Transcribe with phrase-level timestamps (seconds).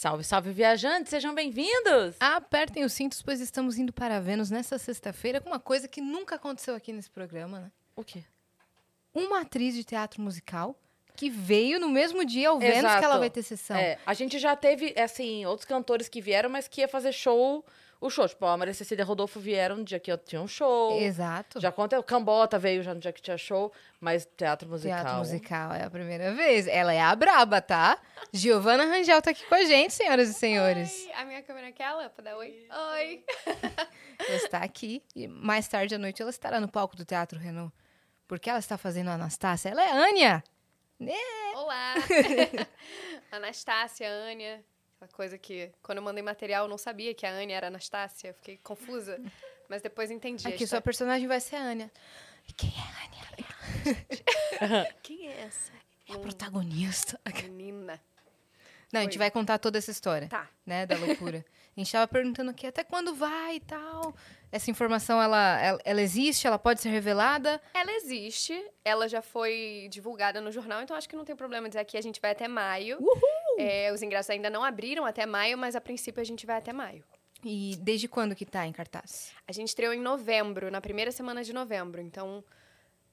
[0.00, 2.16] Salve, salve, viajantes, sejam bem-vindos!
[2.18, 6.36] Apertem os cintos, pois estamos indo para Vênus nessa sexta-feira com uma coisa que nunca
[6.36, 7.70] aconteceu aqui nesse programa, né?
[7.94, 8.24] O quê?
[9.12, 10.74] Uma atriz de teatro musical
[11.14, 12.98] que veio no mesmo dia ao Vênus Exato.
[12.98, 13.76] que ela vai ter sessão.
[13.76, 17.62] É, a gente já teve, assim, outros cantores que vieram, mas que ia fazer show,
[18.00, 18.26] o show.
[18.26, 20.98] Tipo, a Maria Cecília e a Rodolfo vieram no dia que eu tinha um show.
[20.98, 21.60] Exato.
[21.60, 22.02] Já aconteceu.
[22.02, 25.02] Cambota veio já no dia que tinha show, mas teatro musical.
[25.02, 26.66] Teatro musical é a primeira vez.
[26.66, 27.98] Ela é a braba, tá?
[28.32, 31.06] Giovana Rangel tá aqui com a gente, senhoras e senhores.
[31.06, 32.66] Oi, a minha câmera é aquela pra dar oi?
[32.94, 33.24] Oi.
[34.26, 37.74] Ela está aqui e mais tarde à noite ela estará no palco do Teatro Renault.
[38.28, 39.70] Porque ela está fazendo a Anastácia.
[39.70, 40.44] Ela é a Ania.
[41.54, 41.94] Olá.
[43.32, 44.62] Anastácia, Ania.
[45.00, 48.28] Aquela coisa que, quando eu mandei material, eu não sabia que a Ania era Anastácia.
[48.28, 49.18] Eu fiquei confusa.
[49.66, 50.46] Mas depois entendi.
[50.46, 51.90] a Aqui sua personagem vai ser a Ania.
[52.46, 54.90] E quem é a Ania?
[55.02, 55.72] Quem é essa?
[56.06, 57.18] É a protagonista.
[57.44, 57.98] Menina.
[58.92, 60.28] Não, a gente vai contar toda essa história.
[60.28, 60.46] Tá.
[60.66, 61.44] né, da loucura.
[61.76, 64.14] A gente tava perguntando aqui até quando vai e tal.
[64.52, 66.46] Essa informação, ela, ela, ela existe?
[66.46, 67.58] Ela pode ser revelada?
[67.72, 68.60] Ela existe.
[68.84, 72.02] Ela já foi divulgada no jornal, então acho que não tem problema dizer que a
[72.02, 72.98] gente vai até maio.
[73.60, 76.72] É, os ingressos ainda não abriram até maio, mas a princípio a gente vai até
[76.72, 77.04] maio.
[77.44, 79.32] E desde quando que tá em cartaz?
[79.48, 82.00] A gente estreou em novembro, na primeira semana de novembro.
[82.00, 82.44] Então,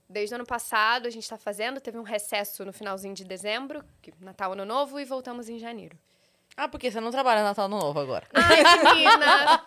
[0.09, 1.80] desde o ano passado a gente está fazendo.
[1.80, 5.98] Teve um recesso no finalzinho de dezembro, que- Natal, Ano Novo, e voltamos em janeiro.
[6.59, 8.27] Ah, porque você não trabalha Natal no Novo agora.
[8.33, 9.61] Ai, menina!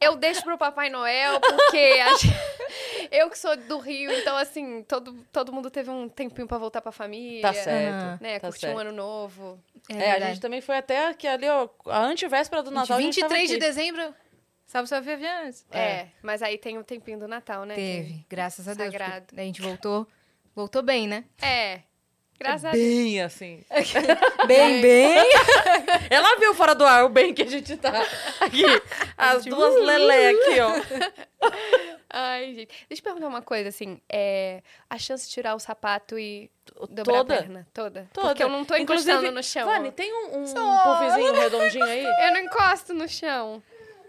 [0.00, 2.28] eu deixo pro Papai Noel, porque a gente-
[3.10, 6.80] eu que sou do Rio, então, assim, todo, todo mundo teve um tempinho pra voltar
[6.80, 7.42] pra família.
[7.42, 8.22] Tá certo.
[8.22, 8.76] Né, tá curtir certo.
[8.76, 9.60] um ano novo.
[9.88, 10.24] É, a verdade.
[10.32, 12.96] gente também foi até aqui ali, ó, a antivéspera do Natal.
[12.96, 14.14] a gente tava 23 de dezembro.
[14.66, 15.64] Salve, salve, aviões.
[15.72, 16.08] É.
[16.22, 17.74] mas aí tem o tempinho do Natal, né?
[17.74, 18.90] que- Teve, graças a Deus.
[18.92, 19.26] Sagrado.
[19.36, 20.06] A gente voltou,
[20.54, 21.24] voltou bem, né?
[21.42, 21.80] É.
[22.38, 22.84] Graças a Deus.
[22.84, 23.64] Bem assim.
[24.46, 25.16] Bem, bem.
[26.10, 27.90] Ela viu fora do ar o bem que a gente tá
[28.40, 28.64] aqui.
[29.16, 31.50] As Tipo, duas lelé aqui, ó.
[32.10, 32.86] Ai, gente.
[32.88, 34.00] Deixa eu perguntar uma coisa, assim.
[34.08, 36.50] É, a chance de tirar o sapato e
[36.90, 37.34] dobrar Toda?
[37.34, 37.66] a perna?
[37.72, 38.08] Toda?
[38.12, 38.28] Toda.
[38.28, 39.66] Porque eu não tô Inclusive, encostando no chão.
[39.66, 42.04] Vani, tem um, um puffzinho redondinho aí?
[42.04, 43.62] Eu não encosto no chão.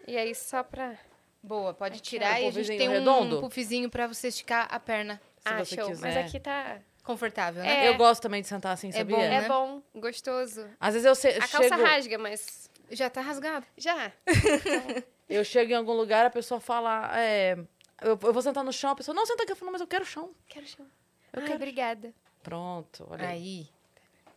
[0.07, 0.95] E aí, só pra...
[1.41, 3.39] Boa, pode tirar e a gente tem um redondo.
[3.39, 5.21] puffzinho pra você esticar a perna.
[5.39, 5.87] Se ah, você show.
[5.87, 6.07] quiser.
[6.07, 6.77] Mas aqui tá...
[7.07, 7.85] Confortável, né?
[7.85, 7.89] É.
[7.89, 9.15] Eu gosto também de sentar assim, É sabia?
[9.15, 9.47] bom, É né?
[9.47, 10.67] bom, gostoso.
[10.77, 13.65] Às vezes eu, se, A calça chego, rasga, mas Já tá rasgado.
[13.77, 14.11] já.
[15.29, 17.57] eu chego em algum lugar, a pessoa fala, é,
[18.01, 19.53] eu, eu vou sentar no chão, a pessoa, não, senta aqui.
[19.53, 20.31] Eu falo, mas eu quero chão.
[20.49, 20.85] Quero chão.
[21.31, 21.55] Eu Ai, quero.
[21.55, 22.13] obrigada.
[22.43, 23.33] Pronto, olha aí.
[23.37, 23.69] Aí,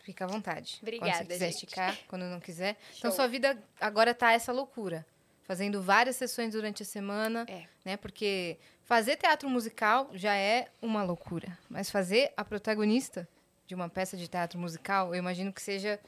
[0.01, 0.77] fica à vontade.
[0.81, 1.65] quando Obrigada, você quiser gente.
[1.65, 2.77] esticar, quando não quiser.
[2.99, 3.17] Então, Show.
[3.17, 5.05] sua vida agora tá essa loucura.
[5.51, 7.65] Fazendo várias sessões durante a semana, É.
[7.85, 7.97] né?
[7.97, 11.59] Porque fazer teatro musical já é uma loucura.
[11.69, 13.29] Mas fazer a protagonista
[13.67, 15.99] de uma peça de teatro musical, eu imagino que seja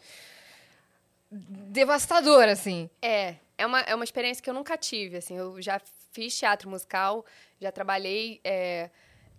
[1.29, 2.89] devastador, assim.
[3.03, 5.81] É, é uma, é uma experiência que eu nunca tive, assim, eu já
[6.13, 7.27] fiz teatro musical,
[7.61, 8.91] já trabalhei é,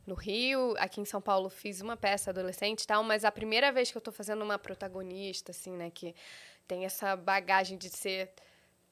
[0.06, 3.72] no Rio, aqui em São Paulo fiz uma peça adolescente e tal, mas a primeira
[3.72, 6.14] vez que eu tô fazendo uma protagonista, assim, né, que
[6.68, 8.30] tem essa bagagem de ser...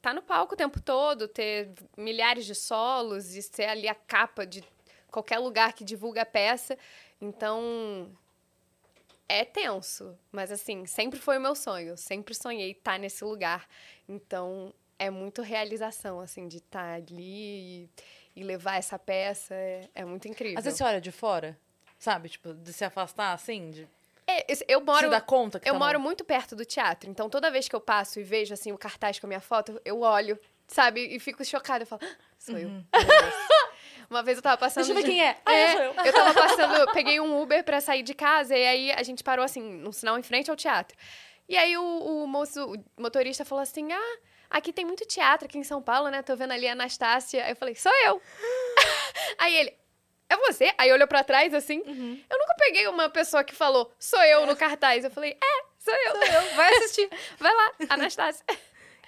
[0.01, 4.45] Tá no palco o tempo todo, ter milhares de solos e ser ali a capa
[4.45, 4.63] de
[5.11, 6.77] qualquer lugar que divulga a peça,
[7.19, 8.11] então...
[9.29, 11.95] É tenso, mas assim, sempre foi o meu sonho.
[11.95, 13.65] Sempre sonhei estar nesse lugar.
[14.05, 17.89] Então, é muito realização, assim, de estar ali e,
[18.35, 19.55] e levar essa peça.
[19.55, 20.59] É, é muito incrível.
[20.59, 21.57] Às vezes você olha de fora,
[21.97, 22.27] sabe?
[22.27, 23.87] Tipo, de se afastar assim, de
[24.39, 27.09] É, eu moro, dar conta que eu tá moro no- muito perto do teatro.
[27.09, 29.79] Então, toda vez que eu passo e vejo, assim, o cartaz com a minha foto,
[29.85, 31.01] eu olho, sabe?
[31.15, 31.83] E fico chocada.
[31.83, 32.69] Eu falo, "Ah, sou eu.
[32.69, 33.35] Meu Deus."
[34.09, 34.83] Uma vez eu tava passando...
[34.85, 35.37] Deixa eu ver quem é.
[35.45, 35.93] Ah, É, sou eu.
[36.05, 39.23] eu tava passando, eu peguei um Uber pra sair de casa e aí a gente
[39.23, 40.97] parou assim, num sinal em frente ao teatro.
[41.47, 44.17] E aí o, o moço, o motorista falou assim: "Ah,
[44.49, 46.21] aqui tem muito teatro aqui em São Paulo, né?
[46.21, 47.43] Tô vendo ali a Anastácia".
[47.45, 48.21] Aí eu falei: "Sou eu".
[49.37, 49.73] aí ele:
[50.31, 50.73] "É você?".
[50.77, 51.79] Aí olhou pra trás assim.
[52.29, 55.03] Eu nunca peguei uma pessoa que falou: "Sou eu" no cartaz.
[55.03, 56.15] Eu falei: "É, sou eu".
[56.15, 57.09] Eu, vai assistir.
[57.39, 58.45] Vai lá, Anastácia.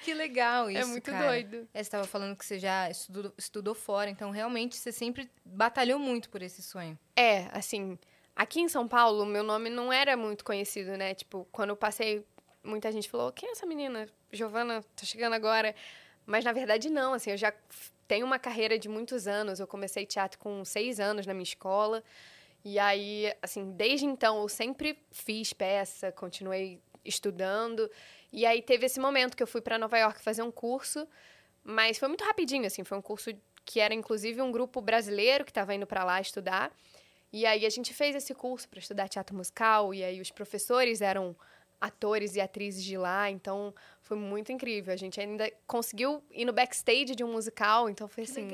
[0.01, 1.27] Que legal isso, é muito cara.
[1.27, 1.67] doido.
[1.73, 5.97] É, Você estava falando que você já estudou, estudou fora, então realmente você sempre batalhou
[5.97, 6.99] muito por esse sonho.
[7.15, 7.97] É, assim,
[8.35, 11.13] aqui em São Paulo, meu nome não era muito conhecido, né?
[11.13, 12.25] Tipo, quando eu passei,
[12.61, 14.09] muita gente falou: quem é essa menina?
[14.29, 15.73] Giovana, tá chegando agora.
[16.25, 17.53] Mas na verdade, não, assim, eu já
[18.13, 19.59] tenho uma carreira de muitos anos.
[19.59, 22.03] Eu comecei teatro com seis anos na minha escola.
[22.63, 27.89] E aí, assim, desde então eu sempre fiz peça, continuei estudando.
[28.31, 31.07] E aí teve esse momento que eu fui para Nova York fazer um curso,
[31.63, 33.31] mas foi muito rapidinho, assim, foi um curso
[33.65, 36.71] que era inclusive um grupo brasileiro que estava indo para lá estudar.
[37.31, 41.01] E aí a gente fez esse curso para estudar teatro musical, e aí os professores
[41.01, 41.35] eram
[41.83, 44.93] atores e atrizes de lá, então foi muito incrível.
[44.93, 48.51] A gente ainda conseguiu ir no backstage de um musical, então foi assim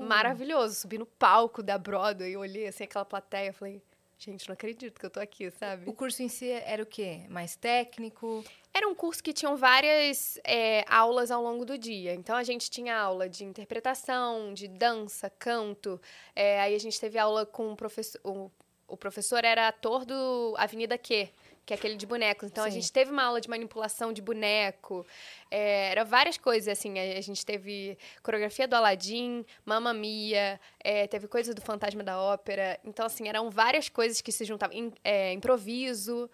[0.00, 0.74] maravilhoso.
[0.74, 3.82] Subir no palco da Broadway, eu olhei assim aquela plateia, falei,
[4.18, 5.86] gente, não acredito que eu tô aqui, sabe?
[5.86, 7.26] O curso em si era o quê?
[7.28, 8.42] Mais técnico?
[8.72, 12.14] Era um curso que tinham várias é, aulas ao longo do dia.
[12.14, 16.00] Então a gente tinha aula de interpretação, de dança, canto.
[16.34, 18.18] É, aí a gente teve aula com o professor.
[18.24, 18.50] O,
[18.88, 21.28] o professor era ator do Avenida Q,
[21.66, 22.48] que é aquele de bonecos.
[22.50, 22.80] Então a Sim.
[22.80, 25.06] gente teve uma aula de manipulação de boneco.
[25.50, 26.98] É, era várias coisas, assim.
[26.98, 32.20] A, a gente teve coreografia do Aladdin, Mamma Mia, é, teve coisa do Fantasma da
[32.20, 32.78] Ópera.
[32.84, 34.76] Então, assim, eram várias coisas que se juntavam.
[34.76, 36.30] Im- é, improviso.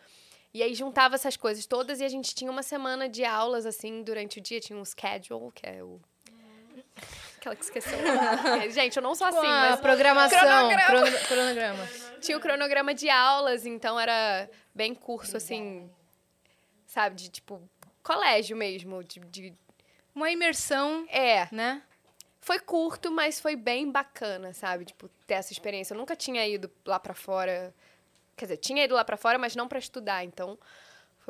[0.52, 4.02] E aí juntava essas coisas todas e a gente tinha uma semana de aulas, assim,
[4.02, 4.58] durante o dia.
[4.58, 6.00] Tinha um schedule, que é o...
[7.40, 7.98] Aquela que esqueceu.
[8.70, 9.80] gente, eu não sou assim, Com a mas...
[9.80, 10.84] programação, Cronograma.
[10.84, 11.88] crono- cronograma.
[12.20, 15.90] Tinha o cronograma de aulas, então era bem curso, assim,
[16.86, 17.16] sabe?
[17.16, 17.62] De, tipo,
[18.02, 19.02] colégio mesmo.
[19.02, 19.54] De, de-
[20.14, 21.82] Uma imersão, É, né?
[22.42, 24.84] foi curto, mas foi bem bacana, sabe?
[24.84, 25.94] Tipo, ter essa experiência.
[25.94, 27.74] Eu nunca tinha ido lá pra fora.
[28.36, 30.24] Quer dizer, tinha ido lá pra fora, mas não pra estudar.
[30.24, 30.58] Então,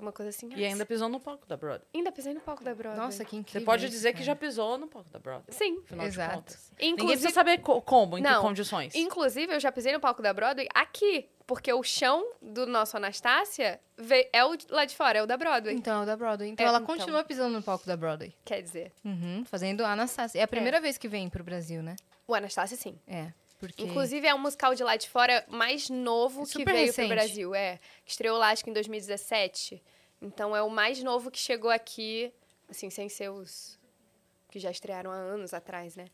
[0.00, 0.48] foi uma coisa assim.
[0.56, 1.86] E ainda pisou no palco da Broadway.
[1.94, 3.04] Ainda pisei no palco da Broadway.
[3.04, 3.60] Nossa, que incrível.
[3.60, 5.46] Você pode isso, dizer que já pisou no palco da Broadway.
[5.56, 5.80] Sim.
[5.84, 6.30] Afinal Exato.
[6.30, 6.72] de contas.
[6.72, 8.42] Ninguém Inclusive, precisa saber co- como, em que Não.
[8.42, 8.94] condições.
[8.94, 11.28] inclusive, eu já pisei no palco da Broadway aqui.
[11.46, 15.36] Porque o chão do nosso Anastácia ve- é o lá de fora, é o da
[15.36, 15.74] Broadway.
[15.74, 16.48] Então, é o da Broadway.
[16.48, 16.86] Então, É, ela então.
[16.96, 18.32] continua pisando no palco da Broadway.
[18.44, 20.40] Quer dizer, Uhum, fazendo a Anastasia.
[20.40, 21.96] É a primeira vez que vem pro Brasil, né?
[22.28, 22.96] o Anastácia, sim.
[23.08, 23.82] É, porque...
[23.82, 27.06] Inclusive, é um musical de lá de fora mais novo que Super veio recente.
[27.06, 27.54] pro Brasil.
[27.54, 27.78] É.
[28.04, 29.80] Que estreou lá, acho que em 2017.
[30.20, 32.32] Então, é o mais novo que chegou aqui,
[32.68, 33.78] assim, sem ser os
[34.48, 36.06] que já estrearam há anos atrás, né?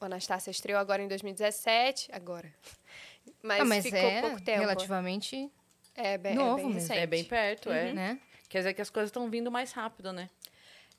[0.00, 2.10] O Anastácia estreou agora em 2017.
[2.12, 2.52] Agora.
[3.40, 4.60] Mas, ah, mas ficou é pouco tempo.
[4.60, 5.48] relativamente,
[5.94, 6.80] É bem, novo é bem mesmo.
[6.80, 6.98] recente.
[6.98, 7.92] É bem perto, é.
[7.92, 8.20] né?
[8.48, 10.28] Quer dizer que as coisas estão vindo mais rápido, né?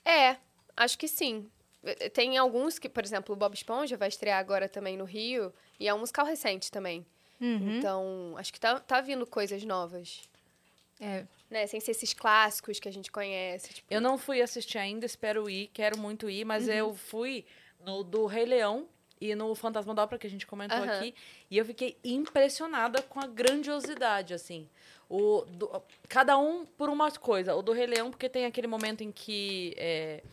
[0.06, 0.38] É,
[0.76, 1.50] acho que sim.
[1.84, 5.54] Eh, Tem alguns que, por exemplo, o Bob Esponja vai estrear agora também no Rio.
[5.80, 7.06] E é um musical recente também.
[7.42, 7.78] Uhum.
[7.78, 10.22] Então, acho que tá, tá vindo coisas novas.
[11.00, 11.68] É, Né?
[11.68, 13.74] Sem ser esses clássicos que a gente conhece.
[13.74, 16.74] Tipo, Eu não fui assistir ainda, espero ir, quero muito ir, mas Uhum.
[16.74, 17.46] eu fui
[17.86, 18.88] no do Rei Leão
[19.20, 20.98] e no Fantasma da Ópera que a gente comentou Aham.
[21.00, 21.14] aqui,
[21.52, 24.68] e eu fiquei impressionada com a grandiosidade, assim.
[25.10, 27.54] O do- cada um por uma coisa.
[27.56, 30.24] O do Rei Leão, porque tem aquele momento em que é,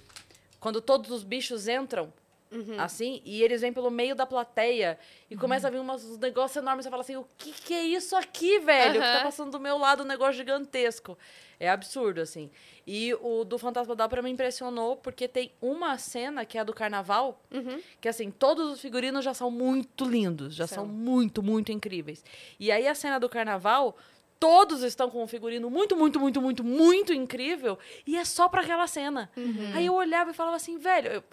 [0.60, 2.12] quando todos os bichos entram,
[2.52, 2.80] Uhum.
[2.80, 4.98] assim, e eles vêm pelo meio da plateia
[5.30, 6.84] e começa a vir umas, uns negócios enormes.
[6.84, 8.98] Você fala assim: o que, que é isso aqui, velho?
[8.98, 11.16] O que tá passando do meu lado um negócio gigantesco.
[11.60, 12.50] É absurdo, assim.
[12.84, 16.64] E o do Fantasma da Ópera me impressionou porque tem uma cena que é a
[16.64, 17.80] do carnaval, Uhum.
[18.00, 20.92] que assim, todos os figurinos já são muito lindos, já são, São.
[20.92, 22.24] muito, muito incríveis.
[22.58, 23.96] E aí a cena do carnaval.
[24.40, 27.78] Todos estão com um figurino muito, muito, muito, muito, muito incrível.
[28.06, 29.30] E é só pra aquela cena.
[29.36, 29.72] Uhum.
[29.74, 31.08] Aí eu olhava e falava assim, velho.
[31.12, 31.24] Eu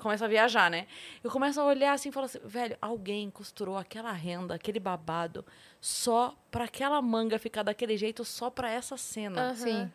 [0.00, 0.86] começo a viajar, né?
[1.22, 5.44] Eu começo a olhar assim e falo assim, velho, alguém costurou aquela renda, aquele babado,
[5.80, 9.48] só pra aquela manga ficar daquele jeito, só pra essa cena.
[9.48, 9.54] Aham.
[9.54, 9.92] sim.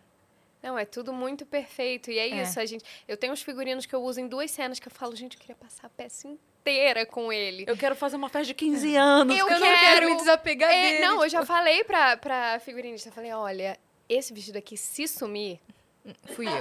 [0.63, 2.09] Não, é tudo muito perfeito.
[2.09, 2.41] E é, É.
[2.43, 2.83] isso, a gente.
[3.07, 5.39] Eu tenho uns figurinos que eu uso em duas cenas que eu falo, gente, eu
[5.41, 7.65] queria passar a peça inteira com ele.
[7.67, 9.37] Eu quero fazer uma festa de 15 anos.
[9.37, 11.05] Eu Eu não quero quero- me desapegar É, dele.
[11.05, 13.77] não, eu já falei pra, pra figurinista, eu falei, olha,
[14.07, 15.59] esse vestido aqui, se sumir,
[16.35, 16.59] Fui eu.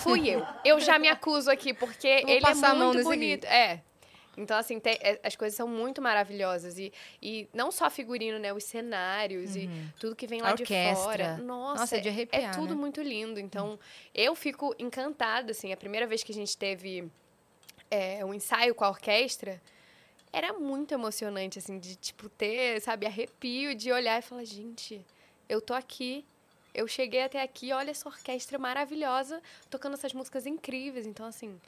[0.00, 0.46] fui eu.
[0.64, 3.44] Eu já me acuso aqui, porque Vou ele é muito bonito.
[3.46, 3.80] É.
[4.36, 6.78] Então, assim, tem- é, as coisas são muito maravilhosas.
[6.78, 8.52] E, e não só figurino, né?
[8.52, 11.36] Os cenários e tudo que vem lá de fora.
[11.38, 12.80] Nossa, Nossa, é de é arrepiar, tudo né?
[12.80, 13.38] muito lindo.
[13.38, 13.78] Então,
[14.14, 15.72] eu fico encantada, assim.
[15.72, 17.10] A primeira vez que a gente teve
[17.90, 19.60] é, um ensaio com a orquestra,
[20.32, 25.04] era muito emocionante, assim, de, tipo, ter, sabe, arrepio de olhar e falar, gente,
[25.48, 26.24] eu tô aqui,
[26.74, 31.06] eu cheguei até aqui, olha essa orquestra maravilhosa, tocando essas músicas incríveis.
[31.06, 31.60] Então, assim,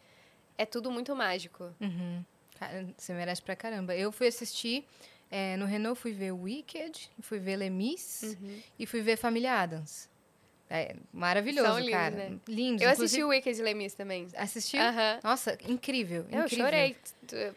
[0.59, 1.73] é tudo muito mágico.
[1.81, 2.25] Uhum.
[2.59, 3.95] Cara, Você merece pra caramba.
[3.95, 4.85] Eu fui assistir
[5.31, 8.61] é, no Renault, fui ver Wicked, fui ver Lemis Uhum.
[8.79, 10.09] e fui ver Família Adams.
[10.69, 12.17] É maravilhoso, São lindos, cara.
[12.17, 12.39] né?
[12.49, 12.83] Lindos.
[12.83, 14.27] Eu assisti o Wicked Lemis também.
[14.37, 14.81] Assistiu?
[15.23, 16.65] Nossa, incrível, Eu incrível.
[16.65, 16.97] chorei.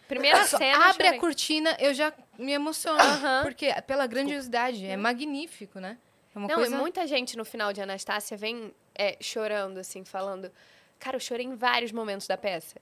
[0.07, 2.99] Primeira cena, eu abre a cortina, eu já me emociono.
[3.41, 5.97] Porque pela grandiosidade, é magnífico, né?
[6.35, 6.75] É uma Não, coisa...
[6.75, 10.51] e muita gente no final de Anastácia vem é, chorando, assim, falando.
[10.99, 12.75] Cara, eu chorei em vários momentos da peça.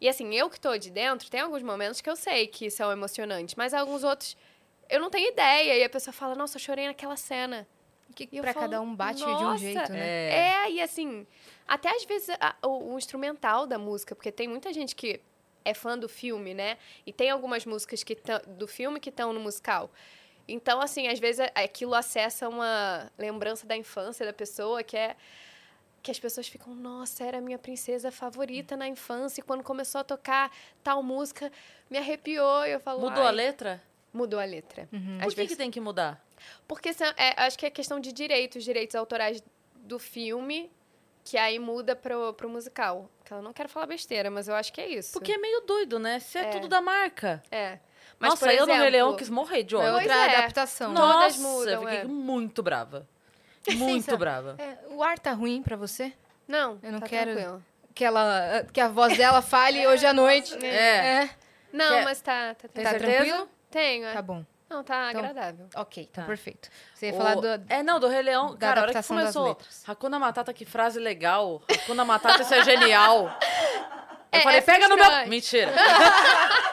[0.00, 2.90] E assim, eu que tô de dentro, tem alguns momentos que eu sei que são
[2.92, 4.36] emocionantes, mas alguns outros
[4.88, 5.76] eu não tenho ideia.
[5.76, 7.66] E a pessoa fala, nossa, eu chorei naquela cena.
[8.14, 10.08] que E falo, cada um bate de um "Nossa, jeito, né?
[10.08, 10.38] É.
[10.66, 11.26] É, e assim,
[11.66, 15.20] até às vezes a- o, o instrumental da música, porque tem muita gente que
[15.64, 16.78] é fã do filme, né?
[17.04, 19.90] E tem algumas músicas que tão- do filme que estão no musical.
[20.46, 25.14] Então, assim, às vezes a- aquilo acessa uma lembrança da infância da pessoa que é
[26.08, 30.00] que as pessoas ficam, nossa, era a minha princesa favorita na infância, e quando começou
[30.00, 30.50] a tocar
[30.82, 31.52] tal música,
[31.90, 33.82] me arrepiou, e eu falo, Mudou a "Ai, letra?
[34.12, 34.88] Mudou a letra.
[34.92, 35.18] Uhum.
[35.20, 36.24] Por que, vezes- que tem que mudar?
[36.66, 39.42] Porque são- é, acho que é questão de direitos, direitos autorais
[39.76, 40.70] do filme,
[41.24, 43.10] que aí muda pro, pro musical.
[43.24, 45.12] Que eu não quero falar besteira, mas eu acho que é isso.
[45.12, 46.18] Porque é meio doido, né?
[46.20, 46.50] Se é, É.
[46.50, 47.42] tudo da marca.
[47.50, 47.78] É.
[48.18, 49.92] Mas, Nossa, por eu no Rei Leão exemplo, quis morrer de ódio.
[49.94, 50.36] Outra é.
[50.36, 50.92] adaptação.
[50.92, 51.12] Não.
[51.12, 52.04] todas Nossa, mudam, eu fiquei é.
[52.04, 53.06] muito brava.
[53.76, 54.16] Muito Licença.
[54.16, 54.54] brava.
[54.58, 56.12] É, o ar tá ruim pra você?
[56.46, 57.64] Não, Eu não tá quero- tranquilo.
[57.94, 60.54] Que, ela, que a voz dela fale hoje à noite.
[60.64, 61.22] É.
[61.24, 61.30] É.
[61.72, 63.48] Não, Quer- mas tá, tá, Tá tranquilo.
[63.70, 64.12] Tenho, é.
[64.12, 64.44] Tá bom.
[64.70, 65.66] Não, tá Então- agradável.
[65.76, 66.26] Ok, tá, Tá.
[66.26, 66.68] perfeito.
[66.94, 67.46] Você ia O- falar do.
[67.68, 68.52] É, não, do Rei Leão.
[68.52, 69.58] da cara, a hora que começou.
[69.86, 71.62] Hakuna Matata, que frase legal.
[71.70, 73.30] Hakuna Matata, isso é genial.
[74.30, 75.26] Eu É, falei, é pega no meu.
[75.26, 75.72] Mentira.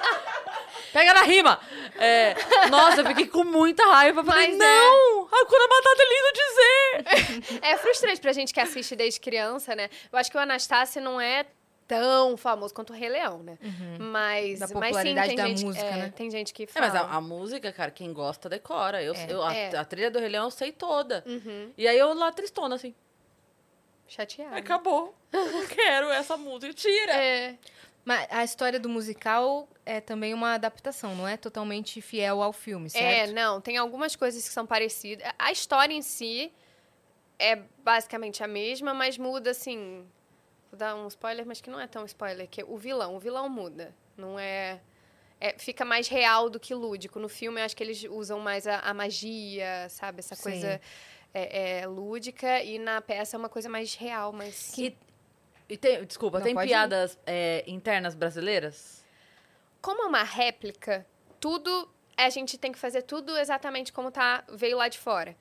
[0.95, 1.59] pega na rima.
[1.99, 2.33] É,
[2.69, 4.23] nossa, eu fiquei com muita raiva.
[4.23, 4.57] Falei, Mas é.
[4.59, 5.23] não!
[5.25, 7.59] Hakuna Matata é lindo dizer!
[7.61, 9.89] É frustrante pra gente que assiste desde criança, né?
[10.11, 11.45] Eu acho que o Anastácio não é
[11.87, 13.57] tão famoso quanto o Rei Leão, né?
[13.99, 16.13] Mas, Da mas sim, popularidade tem da gente, música, é, né?
[16.15, 16.87] Tem gente que É, fala.
[16.87, 19.03] mas a, a música, cara, quem gosta decora.
[19.03, 19.27] Eu, É.
[19.29, 19.75] eu- a, É.
[19.77, 21.23] a trilha do Rei Leão eu sei toda.
[21.27, 22.95] Uhum, E aí eu lá tristona, assim.
[24.07, 24.55] chateada.
[24.57, 25.15] Acabou.
[25.31, 26.73] Eu não quero essa música.
[26.73, 27.13] Tira!
[27.13, 27.55] É,
[28.05, 32.85] Mas a história do musical é também uma adaptação, não é totalmente fiel ao filme,
[32.85, 33.33] é, certo?
[33.33, 35.27] não, tem algumas coisas que são parecidas.
[35.39, 36.53] A história em si
[37.39, 40.05] é basicamente a mesma, mas muda, assim...
[40.71, 43.15] Vou dar um spoiler, mas que não é tão spoiler, que é o vilão.
[43.15, 43.95] O vilão muda.
[44.15, 44.79] Não é...
[45.41, 47.19] é, fica mais real do que lúdico.
[47.19, 50.19] No filme, eu acho que eles usam mais a, a magia, sabe?
[50.19, 50.43] Essa Sim.
[50.43, 50.81] coisa
[51.33, 52.61] é, é, lúdica.
[52.61, 54.77] E na peça é uma coisa mais real, mais...
[54.77, 54.95] E,
[55.69, 59.03] e tem, desculpa, Não, tem pode piadas é, internas brasileiras?
[59.81, 61.05] Como é uma réplica,
[61.39, 61.89] tudo...
[62.17, 65.35] A gente tem que fazer tudo exatamente como tá, veio lá de fora.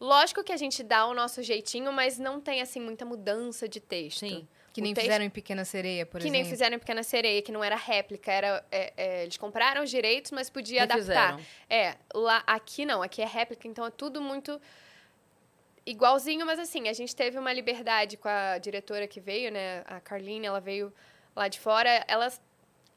[0.00, 3.78] Lógico que a gente dá o nosso jeitinho, mas não tem, assim, muita mudança de
[3.78, 4.20] texto.
[4.20, 4.48] Sim.
[4.72, 6.40] Que O nem texto- fizeram em Pequena Sereia, por que exemplo.
[6.40, 9.90] nem fizeram em Pequena Sereia, que não era réplica, era é, é, eles compraram os
[9.90, 11.20] direitos, mas podia Refizeram.
[11.34, 11.46] adaptar.
[11.70, 14.60] É, lá aqui não, aqui é réplica, então é tudo muito
[15.90, 20.00] igualzinho, mas assim, a gente teve uma liberdade com a diretora que veio, né, a
[20.00, 20.92] Carline, ela veio
[21.34, 22.40] lá de fora, elas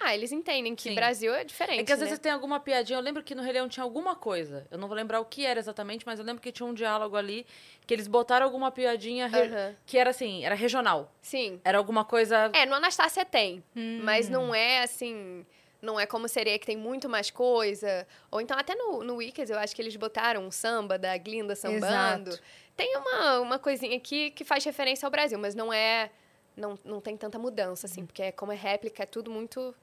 [0.03, 0.95] ah, eles entendem que Sim.
[0.95, 2.05] Brasil é diferente, É que às né?
[2.05, 2.98] vezes tem alguma piadinha.
[2.98, 4.65] Eu lembro que no Rei Leão tinha alguma coisa.
[4.71, 7.15] Eu não vou lembrar o que era exatamente, mas eu lembro que tinha um diálogo
[7.15, 7.45] ali
[7.86, 9.75] que eles botaram alguma piadinha re- Aham.
[9.86, 11.13] que era assim, era regional.
[11.21, 11.62] Sim.
[11.63, 12.50] Era alguma coisa.
[12.51, 14.00] É, no Anastácia tem, Hum.
[14.01, 15.45] mas não é assim,
[15.79, 18.07] não é como sereia que tem muito mais coisa.
[18.31, 21.55] Ou então até no, no Wicked eu acho que eles botaram um samba da Glinda
[21.55, 22.31] sambando.
[22.31, 22.43] Exato.
[22.81, 26.09] Tem uma, uma coisinha aqui que faz referência ao Brasil, mas não é.
[26.57, 29.75] Não, não tem tanta mudança, assim, porque é, como é réplica, é tudo muito.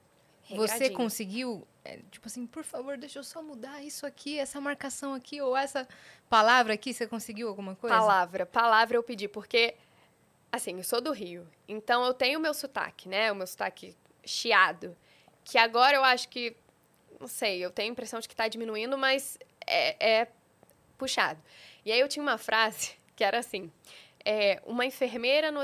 [0.49, 0.97] Você regradinho.
[0.97, 5.39] conseguiu, é, tipo assim, por favor, deixa eu só mudar isso aqui, essa marcação aqui,
[5.41, 5.87] ou essa
[6.27, 7.95] palavra aqui, você conseguiu alguma coisa?
[7.95, 9.75] Palavra, palavra eu pedi, porque,
[10.51, 13.31] assim, eu sou do Rio, então eu tenho o meu sotaque, né?
[13.31, 14.97] O meu sotaque chiado,
[15.43, 16.55] que agora eu acho que,
[17.19, 20.27] não sei, eu tenho a impressão de que tá diminuindo, mas é, é
[20.97, 21.39] puxado.
[21.89, 23.71] E aí eu tinha uma frase que era assim,
[24.23, 25.63] é, uma enfermeira no...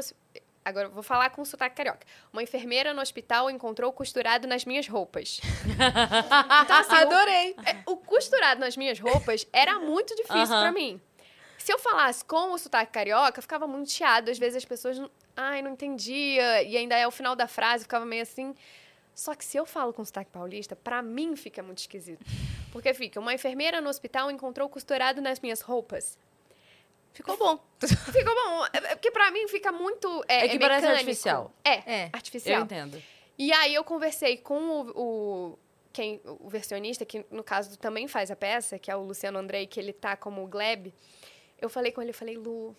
[0.64, 2.08] Agora eu vou falar com sotaque carioca.
[2.34, 5.40] Uma enfermeira no hospital encontrou costurado nas minhas roupas.
[6.64, 7.56] Então, assim, o- Adorei!
[7.64, 10.62] é, o costurado nas minhas roupas era muito difícil Aham.
[10.64, 11.00] pra mim.
[11.60, 14.30] Se eu falasse com o sotaque carioca, eu ficava muito chiado.
[14.32, 16.64] Às vezes as pessoas, não, ai, não entendia.
[16.64, 18.56] E ainda é o final da frase, ficava meio assim.
[19.14, 22.26] Só que se eu falo com sotaque paulista, pra mim fica muito esquisito.
[22.76, 26.18] Porque fica, uma enfermeira no hospital encontrou costurado nas minhas roupas.
[27.14, 27.58] Ficou bom.
[28.12, 28.66] Ficou bom.
[28.74, 30.26] É é porque pra mim fica muito.
[30.28, 31.54] É, É que é parece artificial.
[31.64, 32.60] É, É, artificial.
[32.60, 33.02] Eu entendo.
[33.38, 34.90] E aí eu conversei com o,
[35.54, 35.60] o-
[35.94, 39.66] quem, o versionista, que no caso também faz a peça, que é o Luciano Andrei,
[39.66, 40.94] que ele tá como o Gleb.
[41.62, 42.76] Eu falei com ele, eu falei, Lu,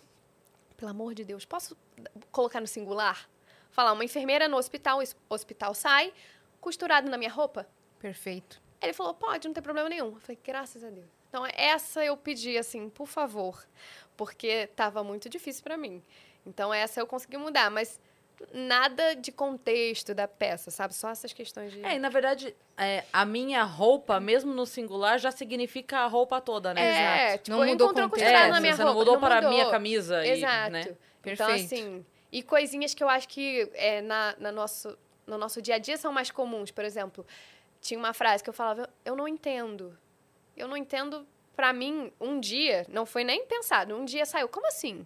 [0.77, 1.75] pelo amor de Deus, posso
[2.31, 3.27] colocar no singular?
[3.71, 6.13] Falar, uma enfermeira no hospital, hospital sai,
[6.61, 7.67] costurado na minha roupa?
[7.99, 8.61] Perfeito.
[8.81, 10.07] Ele falou, pode, não tem problema nenhum.
[10.13, 11.07] Eu falei, graças a Deus.
[11.29, 13.65] Então, essa eu pedi, assim, por favor,
[14.15, 16.01] porque tava muito difícil pra mim.
[16.45, 17.99] Então, essa eu consegui mudar, mas
[18.53, 20.93] nada de contexto da peça, sabe?
[20.93, 21.83] Só essas questões de...
[21.83, 26.39] É, e na verdade, é, a minha roupa, mesmo no singular, já significa a roupa
[26.39, 26.81] toda, né?
[26.81, 27.43] É, Exato.
[27.45, 28.09] tipo, Não mudou contexto.
[28.11, 28.93] costurado É, na minha você roupa.
[28.93, 30.25] não mudou para a minha camisa.
[30.25, 30.71] e, Exato.
[30.71, 30.81] né?
[30.81, 30.95] Então,
[31.47, 31.65] Perfeito.
[31.73, 35.79] assim, e coisinhas que eu acho que é, na, na nosso, no nosso dia a
[35.79, 36.69] dia são mais comuns.
[36.71, 37.25] Por exemplo,
[37.81, 39.97] tinha uma frase que eu falava, eu não entendo.
[40.55, 44.67] Eu não entendo, pra mim, um dia, não foi nem pensado, um dia saiu, como
[44.67, 45.05] assim?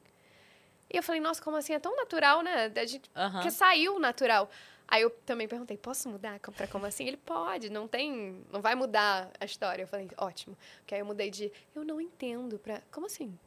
[0.89, 1.73] E eu falei, nossa, como assim?
[1.73, 2.71] É tão natural, né?
[2.75, 3.31] A gente, Aham.
[3.33, 4.49] Porque saiu natural.
[4.87, 7.07] Aí eu também perguntei, posso mudar pra como assim?
[7.07, 8.45] Ele pode, não tem.
[8.51, 9.83] Não vai mudar a história.
[9.83, 10.57] Eu falei, ótimo.
[10.79, 12.81] Porque aí eu mudei de eu não entendo pra.
[12.91, 13.37] Como assim?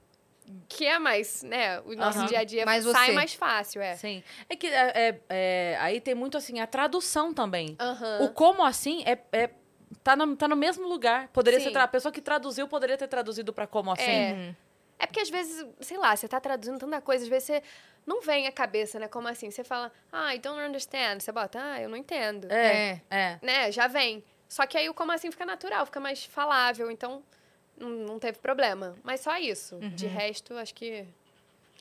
[0.69, 1.81] Que é mais, né?
[1.81, 2.27] O nosso Aham.
[2.27, 3.13] dia a dia Mais sai você.
[3.13, 3.97] mais fácil, é.
[3.97, 4.23] Sim.
[4.49, 7.77] É que é, é- é, aí tem muito assim, a tradução também.
[7.81, 8.23] Aham.
[8.23, 9.51] O como assim é, é
[10.03, 11.29] tá, no, tá no mesmo lugar.
[11.29, 11.73] Poderia Sim.
[11.73, 14.03] ser a pessoa que traduziu poderia ter traduzido pra como assim.
[14.11, 14.33] É.
[14.33, 14.55] Uhum.
[14.99, 17.63] É porque às vezes, sei lá, você tá traduzindo tanta coisa, às vezes você
[18.07, 19.09] não vem à cabeça, né?
[19.09, 19.51] Como assim?
[19.51, 21.21] Você fala, ah, I don't understand.
[21.21, 22.51] Você bota, ah, eu não entendo.
[22.51, 23.39] É, é.
[23.43, 23.73] Né?
[23.73, 24.23] Já vem.
[24.49, 27.23] Só que aí o como assim fica natural, fica mais falável, então
[27.79, 28.97] não, não teve problema.
[29.03, 29.79] Mas só isso.
[29.95, 31.05] De resto, acho que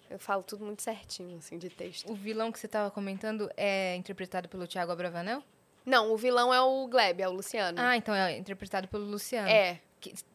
[0.10, 2.12] eu falo tudo muito certinho, assim, de texto.
[2.12, 5.44] O vilão que você estava comentando é interpretado pelo Thiago Abravanel?
[5.86, 7.78] Não, o vilão é o Gleb, é o Luciano.
[7.82, 9.50] Ah, então é interpretado pelo Luciano.
[9.50, 9.80] é.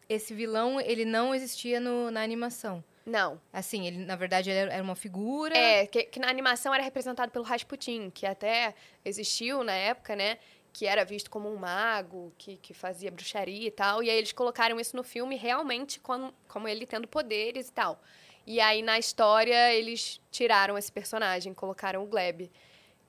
[0.09, 2.83] Esse vilão, ele não existia no- na animação.
[3.05, 3.39] Não.
[3.53, 5.55] Assim, ele, na verdade, ele era era uma figura.
[5.55, 8.75] É, que, que na animação era representado pelo Rasputin, que até
[9.05, 10.39] existiu na época, né?
[10.79, 14.01] Que era visto como um mago, que, que fazia bruxaria e tal.
[14.01, 18.01] E aí eles colocaram isso no filme realmente como, como ele tendo poderes e tal.
[18.47, 22.49] E aí na história eles tiraram esse personagem, colocaram o Gleb,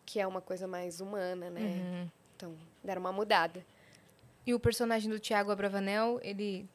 [0.03, 1.61] que é uma coisa mais humana, né?
[1.61, 2.09] Uhum.
[2.35, 3.63] Então deram uma mudada.
[4.47, 6.67] E o personagem do Thiago Abravanel, ele.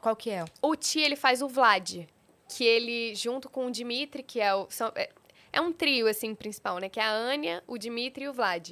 [0.00, 0.46] Qual que é?
[0.62, 2.06] O Ti, ele faz o Vlad,
[2.48, 4.66] que ele, junto com o Dimitri, que é o...
[4.70, 5.10] são- é,
[5.52, 6.88] é um trio, assim, principal, né?
[6.88, 8.70] Que é a Anya, o Dimitri e o Vlad.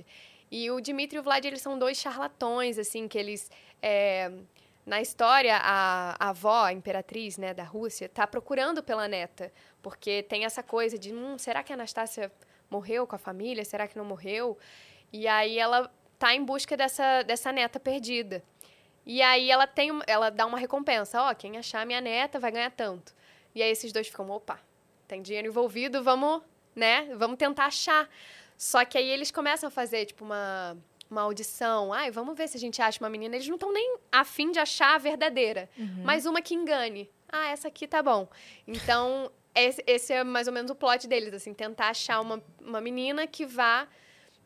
[0.50, 3.50] E o Dimitri e o Vlad, eles são dois charlatões, assim, que eles...
[3.82, 4.30] é,
[4.86, 9.52] na história, a, a avó, a imperatriz, né, da Rússia, tá procurando pela neta.
[9.82, 12.30] Porque tem essa coisa de, hum, será que a Anastácia
[12.70, 13.64] morreu com a família?
[13.64, 14.56] Será que não morreu?
[15.12, 18.44] E aí ela tá em busca dessa, dessa neta perdida.
[19.04, 22.70] E aí ela tem, ela dá uma recompensa, ó, quem achar minha neta vai ganhar
[22.70, 23.12] tanto.
[23.54, 24.60] E aí esses dois ficam, opa,
[25.08, 26.42] tem dinheiro envolvido, vamos,
[26.74, 27.12] né?
[27.16, 28.08] Vamos tentar achar.
[28.56, 30.76] Só que aí eles começam a fazer tipo uma
[31.08, 33.36] uma audição, ai, vamos ver se a gente acha uma menina.
[33.36, 35.68] Eles não estão nem afim de achar a verdadeira,
[36.02, 37.08] mas uma que engane.
[37.28, 38.28] Ah, essa aqui tá bom.
[38.66, 42.80] Então, esse, esse é mais ou menos o plot deles, assim, tentar achar uma, uma
[42.80, 43.86] menina que vá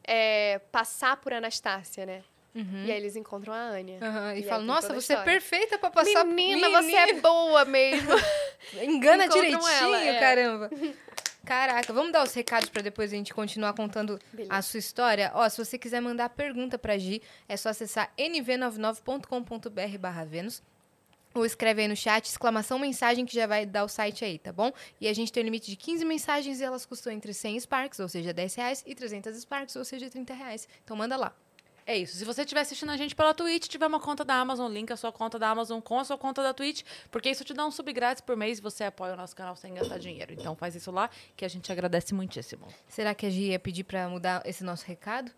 [0.05, 2.23] é, passar por Anastácia, né?
[2.53, 3.99] E aí eles encontram a Anya.
[4.03, 8.11] Aham, e aí falam, nossa, você é perfeita pra passar Menina, você é boa mesmo.
[8.83, 10.19] Engana Encontram direitinho, ela, é.
[10.19, 10.71] caramba.
[11.45, 14.53] Caraca, vamos dar os recados pra depois a gente continuar contando Beleza.
[14.53, 15.33] a sua história.
[15.35, 20.63] Ó, se você quiser mandar pergunta pra Gi, é só acessar nv99.com.br barra Vênus.
[21.33, 24.53] Ou escreve aí no chat, exclamação mensagem, que já vai dar o site aí, tá
[24.53, 24.73] bom?
[25.01, 28.01] E a gente tem um limite de 15 mensagens e elas custam entre 100 Sparks,
[28.01, 30.69] ou seja, 10 reais, e 300 Sparks, ou seja, 30 reais.
[30.85, 31.33] Então manda lá.
[31.87, 32.17] É isso.
[32.17, 34.97] Se você estiver assistindo a gente pela Twitch, tiver uma conta da Amazon, link a
[34.97, 37.71] sua conta da Amazon com a sua conta da Twitch, porque isso te dá um
[37.71, 40.33] sub grátis por mês e você apoia o nosso canal sem gastar dinheiro.
[40.33, 42.67] Então faz isso lá, que a gente agradece muitíssimo.
[42.89, 45.31] Será que a Gi ia pedir pra mudar esse nosso recado?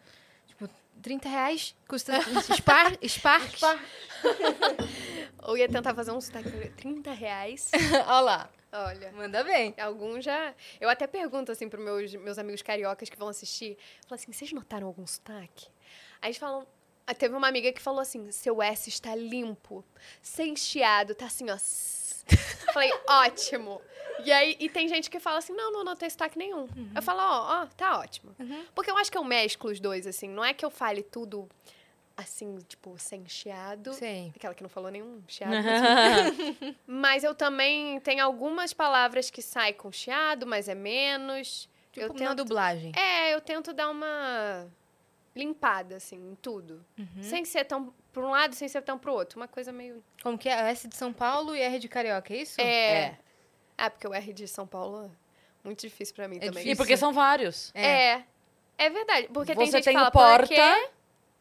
[0.47, 0.69] Tipo,
[1.01, 2.21] 30 reais custa
[2.55, 3.61] Spar, Sparks?
[5.45, 6.51] Ou ia tentar fazer um sotaque.
[6.77, 7.71] 30 reais.
[8.07, 8.51] Olha lá.
[8.73, 9.13] Olha.
[9.13, 9.75] Manda bem.
[9.79, 10.55] Alguns já.
[10.81, 13.77] Eu até pergunto assim pros meus, meus amigos cariocas que vão assistir.
[14.07, 15.67] Falo assim: vocês notaram algum sotaque?
[16.23, 16.67] Aí eles falam.
[17.07, 19.85] ah, Teve uma amiga que falou assim: seu S está limpo,
[20.23, 21.55] sem chiado, tá assim, ó.
[21.57, 22.25] sss."
[22.73, 23.83] Falei, ótimo.
[24.25, 26.69] E aí, e tem gente que fala assim: não, não, não tem sotaque nenhum.
[26.95, 28.35] Eu falo, ó, ó, tá ótimo.
[28.75, 30.29] Porque eu acho que eu mesclo os dois, assim.
[30.29, 31.49] Não é que eu fale tudo
[32.17, 33.93] assim, tipo, sem chiado.
[33.95, 34.31] Sei.
[34.37, 35.55] Aquela que não falou nenhum chiado.
[36.87, 41.69] Mas eu também tenho algumas palavras que saem com chiado, mas é menos.
[41.91, 42.93] Tipo, eu tento, dublagem.
[42.97, 44.67] é, eu tento dar uma
[45.35, 46.85] limpada, assim, em tudo.
[46.99, 47.23] Uhum.
[47.23, 49.39] Sem ser tão pra um lado, sem ser tão pro outro.
[49.41, 50.03] Uma coisa meio...
[50.23, 50.53] Como que é?
[50.71, 52.61] S de São Paulo e R de Carioca, é isso?
[52.61, 53.19] É.
[53.79, 55.11] Ah, porque o R de São Paulo é
[55.65, 56.53] muito difícil pra mim É também.
[56.53, 56.73] difícil.
[56.73, 57.71] E porque são vários.
[57.75, 58.23] É.
[58.77, 58.91] é.
[58.91, 59.29] verdade.
[59.33, 60.47] Porque tem Você gente tem que fala o porta.
[60.55, 60.91] por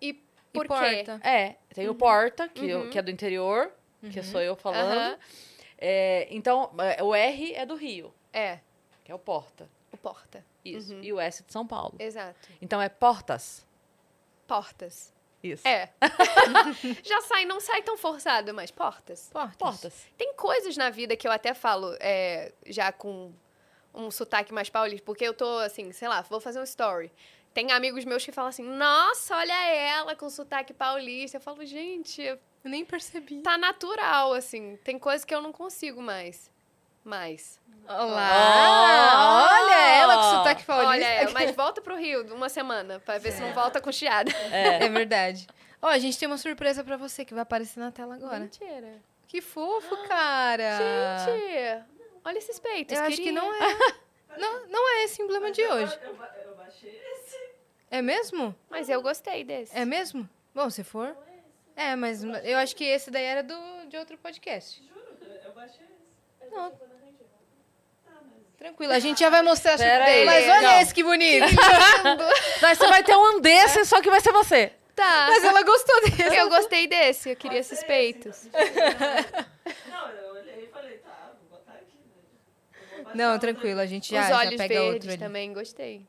[0.02, 0.14] e E
[0.54, 0.68] por quê.
[1.04, 1.22] porta.
[1.28, 2.90] É, tem o Porta, que, eu- Uhum.
[2.90, 3.72] que é do interior,
[4.12, 5.18] que sou eu falando.
[5.78, 8.60] É, então, é, o R é do Rio, É,
[9.04, 9.68] que é o Porta.
[9.92, 10.46] o porta.
[10.64, 10.94] Isso.
[10.94, 11.04] Uhum.
[11.04, 11.96] E o S de São Paulo.
[12.00, 12.36] Exato.
[12.62, 13.66] Então é Portas.
[14.52, 15.14] Portas.
[15.42, 15.66] Isso.
[15.66, 15.90] É.
[17.04, 19.30] Já sai, não sai tão forçado, mas portas.
[19.32, 19.56] Portas.
[19.58, 20.06] Portas.
[20.18, 23.32] Tem coisas na vida que eu até falo é, já com
[23.94, 27.10] um sotaque mais paulista, porque eu tô assim, sei lá, vou fazer um story.
[27.54, 31.38] Tem amigos meus que falam assim, nossa, olha ela com sotaque paulista.
[31.38, 33.42] Eu falo, gente, Eu nem percebi.
[33.42, 34.78] tá natural, assim.
[34.84, 36.52] Tem coisas que eu não consigo mais.
[37.04, 37.60] Mais.
[37.88, 39.50] Olá!
[39.50, 39.54] Oh!
[39.56, 40.90] Olha ela com sotaque paulista.
[40.92, 44.32] Olha, é, mas volta pro Rio uma semana, pra ver se não volta com chiada.
[44.52, 45.48] É verdade.
[45.82, 48.40] Ó, a gente tem uma surpresa pra você que vai aparecer na tela agora.
[48.42, 49.00] Mentira.
[49.28, 50.78] Que fofo, cara.
[51.26, 51.84] Gente,
[52.24, 52.96] olha esses peitos.
[52.96, 53.42] Eu acho que queria.
[53.42, 53.78] não é.
[54.38, 55.98] Não, não é esse emblema de hoje.
[56.04, 57.38] Eu, ba- eu baixei esse.
[57.90, 58.56] É mesmo?
[58.70, 59.76] Mas eu gostei desse.
[59.76, 60.30] É mesmo?
[60.54, 61.18] Bom, se for.
[61.76, 63.56] É, mas eu acho que esse daí era do,
[63.90, 64.82] de outro podcast.
[64.88, 65.86] Juro, eu- eu baixei
[66.42, 66.54] esse.
[66.54, 66.91] Não, mas.
[68.62, 68.94] Tranquilo.
[68.94, 70.20] A gente já vai mostrar Pera dele.
[70.20, 70.26] aí.
[70.26, 70.82] Mas olha Não.
[70.82, 71.46] esse que bonito.
[72.62, 74.72] Daí você vai ter um desse, só que vai ser você.
[74.96, 75.28] Tá.
[75.30, 76.36] Mas ela gostou desse.
[76.36, 78.48] Eu gostei desse, eu queria esses peitos.
[79.90, 83.04] Não, eu olhei e falei, tá, vou botar aqui, né?
[83.04, 85.18] Vou Não, tranquilo, a gente Os já, já olhos pega outro ali.
[85.18, 86.06] também, gostei.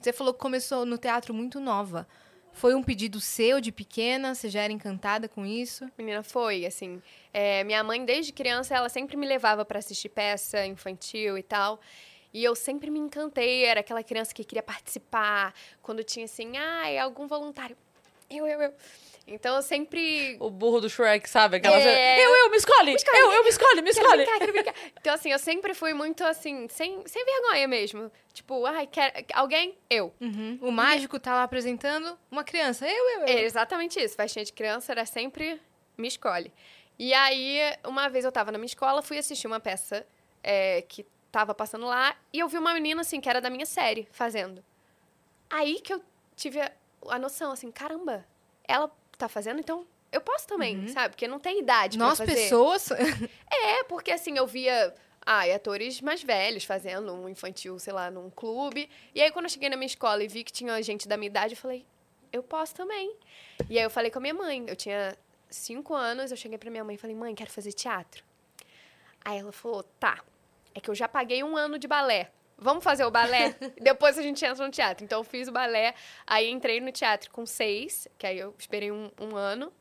[0.00, 2.08] Você falou que começou no teatro muito nova.
[2.52, 4.34] Foi um pedido seu de pequena?
[4.34, 5.90] Você já era encantada com isso?
[5.98, 7.02] Menina, foi, assim.
[7.32, 11.80] é, minha mãe, desde criança, ela sempre me levava pra assistir peça infantil e tal.
[12.32, 15.54] E eu sempre me encantei, era aquela criança que queria participar.
[15.82, 17.76] Quando tinha assim, ai, algum voluntário.
[18.30, 18.72] Eu, eu, eu.
[19.26, 20.36] Então eu sempre.
[20.40, 21.56] O burro do Shrek, sabe?
[21.56, 22.24] Aquela É.
[22.24, 22.96] Eu, eu, me escolhe!
[23.14, 24.24] Eu, eu, me escolhe, me Quero escolhe!
[24.24, 24.74] brincar, quero brincar.
[25.00, 28.10] Então, assim, eu sempre fui muito assim, sem, sem vergonha mesmo.
[28.32, 29.76] Tipo, ai, quer, alguém?
[29.88, 30.12] Eu.
[30.20, 30.58] Uhum.
[30.60, 32.86] O mágico tá lá apresentando uma criança.
[32.86, 33.26] Eu, eu, eu.
[33.26, 34.16] É exatamente isso.
[34.16, 35.60] Festinha de criança era sempre
[35.96, 36.52] me escolhe.
[36.98, 40.06] E aí, uma vez eu tava na minha escola, fui assistir uma peça
[40.42, 43.64] é, que tava passando lá, e eu vi uma menina, assim, que era da minha
[43.64, 44.62] série, fazendo.
[45.48, 46.02] Aí que eu
[46.36, 46.70] tive a,
[47.08, 48.26] a noção, assim, caramba,
[48.68, 48.90] ela
[49.24, 51.14] tá fazendo, então eu posso também, sabe?
[51.14, 52.42] Porque não tem idade Nós, pra fazer.
[52.42, 52.88] pessoas.
[53.50, 58.28] É, porque assim, eu via ai, atores mais velhos fazendo um infantil, sei lá, num
[58.30, 58.88] clube.
[59.14, 61.28] E aí, quando eu cheguei na minha escola e vi que tinha gente da minha
[61.28, 61.86] idade, eu falei,
[62.32, 63.14] eu posso também.
[63.68, 64.64] E aí eu falei com a minha mãe.
[64.66, 65.16] Eu tinha
[65.50, 68.24] cinco anos, eu cheguei pra minha mãe e falei, mãe, quero fazer teatro.
[69.24, 70.20] Aí ela falou, tá.
[70.74, 72.30] É que eu já paguei um ano de balé.
[72.62, 73.54] Vamos fazer o balé?
[73.80, 75.04] Depois a gente entra no teatro.
[75.04, 75.94] Então eu fiz o balé,
[76.26, 79.72] aí entrei no teatro com seis, que aí eu esperei um, um ano.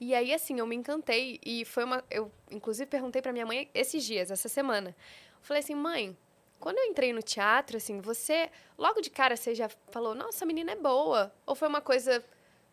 [0.00, 1.40] E aí, assim, eu me encantei.
[1.44, 2.02] E foi uma.
[2.10, 4.90] Eu, inclusive, perguntei pra minha mãe esses dias, essa semana.
[4.90, 6.16] Eu falei assim, mãe,
[6.58, 8.50] quando eu entrei no teatro, assim, você.
[8.76, 11.32] Logo de cara você já falou, nossa, a menina é boa.
[11.46, 12.24] Ou foi uma coisa.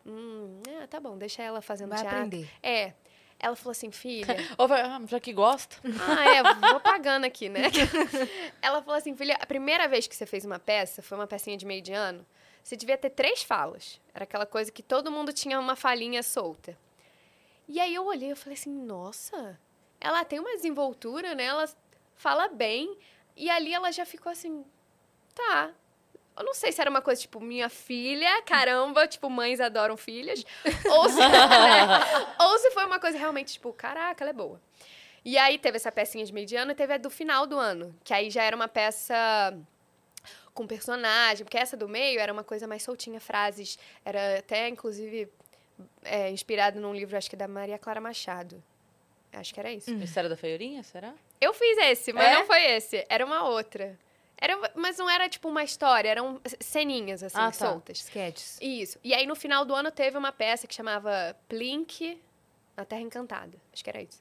[0.04, 2.18] Hum, é, tá bom, deixa ela fazendo Vai teatro.
[2.18, 2.50] aprender.
[2.62, 2.92] É.
[3.42, 4.36] Ela falou assim, filha.
[4.56, 5.76] Ou vai, ah, já que gosta.
[6.08, 7.62] Ah, é, vou pagando aqui, né?
[8.62, 11.56] Ela falou assim, filha, a primeira vez que você fez uma peça, foi uma pecinha
[11.56, 12.24] de meio de ano,
[12.62, 14.00] você devia ter três falas.
[14.14, 16.78] Era aquela coisa que todo mundo tinha uma falinha solta.
[17.68, 19.58] E aí eu olhei e falei assim, nossa,
[20.00, 21.44] ela tem uma desenvoltura, né?
[21.44, 21.68] Ela
[22.14, 22.96] fala bem.
[23.36, 24.64] E ali ela já ficou assim,
[25.34, 25.72] tá.
[26.36, 30.44] Eu não sei se era uma coisa tipo, minha filha, caramba, tipo, mães adoram filhas.
[30.90, 31.88] Ou se, né?
[32.40, 34.60] ou se foi uma coisa realmente, tipo, caraca, ela é boa.
[35.24, 37.58] E aí teve essa pecinha de meio de ano e teve a do final do
[37.58, 39.14] ano, que aí já era uma peça
[40.54, 43.78] com personagem, porque essa do meio era uma coisa mais soltinha, frases.
[44.04, 45.28] Era até, inclusive,
[46.02, 48.62] é, inspirado num livro, acho que da Maria Clara Machado.
[49.32, 49.90] Acho que era isso.
[49.94, 51.14] Mistério da Feirinha, será?
[51.40, 52.34] Eu fiz esse, mas É?
[52.34, 53.04] não foi esse.
[53.08, 53.98] Era uma outra.
[54.44, 57.52] Era, mas não era tipo uma história, eram ceninhas, assim, Ah, tá.
[57.52, 57.98] soltas.
[57.98, 58.58] Sketches.
[58.60, 58.98] Isso.
[59.04, 62.20] E aí, no final do ano, teve uma peça que chamava Plink
[62.76, 63.56] na Terra Encantada.
[63.72, 64.20] Acho que era isso.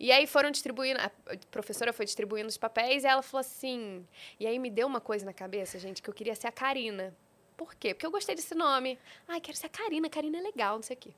[0.00, 1.08] E aí foram distribuindo, a
[1.52, 4.04] professora foi distribuindo os papéis e ela falou assim.
[4.40, 7.14] E aí me deu uma coisa na cabeça, gente, que eu queria ser a Karina.
[7.56, 7.94] Por quê?
[7.94, 8.98] Porque eu gostei desse nome.
[9.28, 11.10] Ai, quero ser a Karina, Karina é legal, não sei o quê.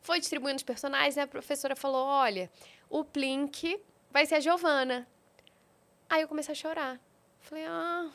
[0.00, 2.50] Foi distribuindo os personagens e a professora falou: olha,
[2.90, 5.06] o Plink vai ser a Giovana.
[6.10, 7.00] Aí eu comecei a chorar.
[7.48, 8.10] Falei, ah,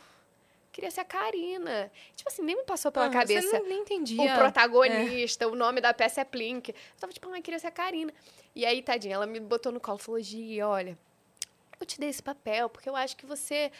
[0.74, 1.90] queria ser a Karina.
[2.16, 4.34] Tipo assim, nem me passou pela Ah, cabeça Você nem, nem entendia.
[4.34, 6.70] o protagonista, o nome da peça é Plink.
[6.72, 8.14] Eu tava tipo, ai, queria ser a Karina.
[8.54, 10.98] E aí, tadinha, ela me botou no colo e falou, Gi, olha,
[11.80, 13.72] eu te dei esse papel porque eu acho que você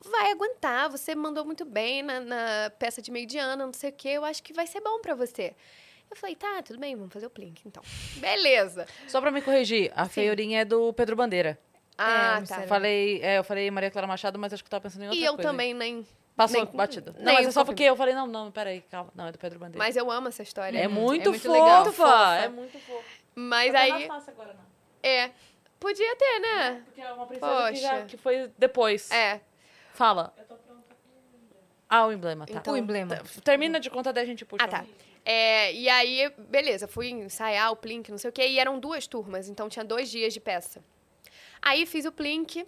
[0.00, 3.90] vai aguentar, você mandou muito bem na, na peça de meio de ano, não sei
[3.90, 5.54] o quê, eu acho que vai ser bom pra você.
[6.10, 7.82] Eu falei, tá, tudo bem, vamos fazer o Plink, então.
[8.16, 8.86] Beleza.
[9.06, 11.58] Só pra me corrigir, a Feirinha é do Pedro Bandeira.
[11.98, 12.62] Ah, o tá.
[12.62, 15.20] Falei, é, eu falei Maria Clara Machado, mas acho que eu tava pensando em outra
[15.20, 15.50] E eu coisa.
[15.50, 16.06] também nem...
[16.36, 17.12] Passou nem- batido.
[17.18, 19.10] Não, nem mas é só porque eu falei, não, não, peraí, calma.
[19.16, 19.78] Não, é do Pedro Bandeira.
[19.78, 20.78] Mas eu amo essa história.
[20.78, 21.84] é, Uhum, muito é muito fofa, legal.
[21.86, 22.34] Fofa.
[22.36, 23.04] É muito fofa.
[23.34, 24.60] Mas aí, é fácil agora, não.
[25.10, 25.32] é,
[25.80, 26.82] podia ter, né?
[26.84, 29.10] Porque é uma princesa que, já, que foi depois.
[29.10, 29.40] É.
[29.94, 30.32] Fala.
[31.88, 32.52] Ah, o emblema, tá.
[32.58, 33.16] Então, O emblema.
[33.16, 34.62] T- Termina de contar, daí a gente puxa.
[34.64, 34.84] Ah, tá.
[35.24, 39.06] É, e aí, beleza, fui ensaiar o Plink, não sei o quê, e eram duas
[39.06, 40.80] turmas, então tinha dois dias de peça.
[41.60, 42.66] Aí fiz o Plink,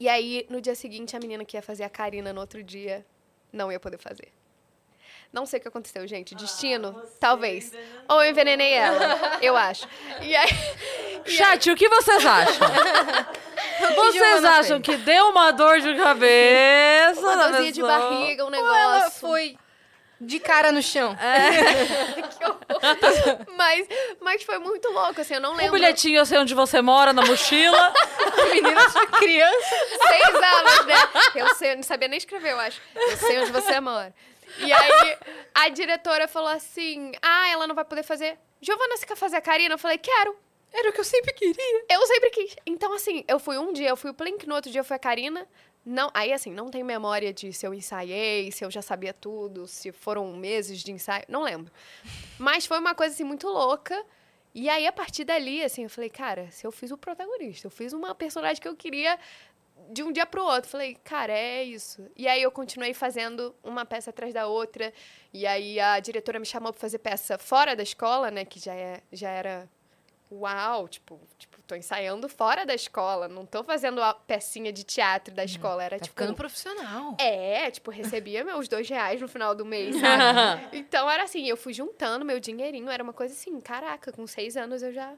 [0.00, 3.04] e aí no dia seguinte a menina que ia fazer a Karina no outro dia
[3.52, 4.32] não ia poder fazer.
[5.32, 6.34] Não sei o que aconteceu, gente.
[6.34, 6.92] Destino?
[6.92, 7.66] você talvez.
[7.68, 8.02] envenenou.
[8.08, 9.86] Ou eu envenenei ela, eu acho.
[10.22, 10.48] E aí,
[11.26, 12.68] Chat, o que vocês acham?
[13.94, 17.20] vocês acham que deu uma dor de cabeça?
[17.20, 19.20] uma dorzinha de barriga, um Ou ela negócio.
[19.20, 19.58] foi
[20.20, 21.14] de cara no chão.
[22.38, 22.57] Que horror.
[23.56, 23.88] mas,
[24.20, 25.72] mas foi muito louco, assim, eu não Um lembro.
[25.72, 27.92] bilhetinho, eu sei onde você mora, na mochila.
[28.52, 29.76] Menina, sua criança.
[30.06, 30.94] Seis anos, né?
[31.34, 32.80] Eu sei, eu não sabia nem escrever, eu acho.
[32.94, 34.14] Eu sei onde você mora.
[34.58, 35.16] E aí,
[35.54, 38.38] a diretora falou assim: Ah, ela não vai poder fazer.
[38.60, 39.74] Giovana, você quer fazer a Karina?
[39.74, 40.36] Eu falei: Quero.
[40.72, 41.84] Era o que eu sempre queria.
[41.90, 42.54] Eu sempre quis.
[42.66, 44.96] Então, assim, eu fui um dia, eu fui o Plink, no outro dia eu fui
[44.96, 45.46] a Karina.
[45.90, 49.66] Não, aí, assim, não tem memória de se eu ensaiei, se eu já sabia tudo,
[49.66, 51.72] se foram meses de ensaio, não lembro.
[52.38, 54.04] Mas foi uma coisa, assim, muito louca.
[54.54, 57.70] E aí, a partir dali, assim, eu falei, cara, se eu fiz o protagonista, eu
[57.70, 59.18] fiz uma personagem que eu queria
[59.90, 60.68] de um dia pro outro.
[60.68, 62.06] Falei, cara, é isso.
[62.14, 64.92] E aí eu continuei fazendo uma peça atrás da outra.
[65.32, 68.44] E aí a diretora me chamou pra fazer peça fora da escola, né?
[68.44, 69.66] Que já, é, já era
[70.30, 75.34] uau, tipo, tipo, tô ensaiando fora da escola, não tô fazendo a pecinha de teatro
[75.34, 76.18] da escola, era Tá tipo...
[76.20, 77.16] ficando profissional.
[77.20, 80.78] É, tipo, recebia meus dois reais no final do mês, sabe?
[80.78, 84.56] então era assim, eu fui juntando meu dinheirinho, era uma coisa assim, caraca, com seis
[84.56, 85.14] anos eu já,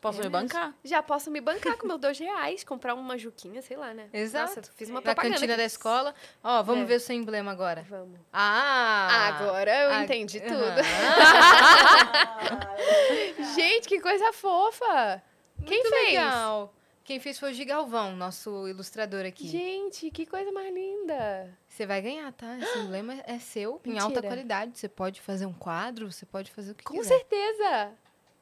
[0.00, 0.74] Posso me bancar?
[0.82, 4.08] já posso me bancar com meus dois reais, comprar uma juquinha, sei lá, né?
[4.12, 4.56] Exato.
[4.56, 5.34] Nossa, fiz uma Na propaganda.
[5.34, 5.60] cantina aqui.
[5.62, 6.14] da escola.
[6.42, 6.86] Ó, vamos É.
[6.86, 7.84] ver o seu emblema agora.
[7.88, 8.18] Vamos.
[8.32, 9.28] Ah!
[9.28, 10.48] Agora eu Ah, entendi aham.
[10.48, 10.80] tudo.
[13.54, 15.22] Gente, que coisa fofa!
[15.66, 16.08] Quem Muito fez?
[16.08, 16.74] legal.
[17.04, 19.48] Quem fez foi o Gigalvão, nosso ilustrador aqui.
[19.48, 21.50] Gente, que coisa mais linda!
[21.68, 22.56] Você vai ganhar, tá?
[22.58, 24.04] Esse emblema é seu, em Mentira.
[24.04, 24.78] alta qualidade.
[24.78, 27.18] Você pode fazer um quadro, você pode fazer o que Com quiser.
[27.18, 27.90] certeza!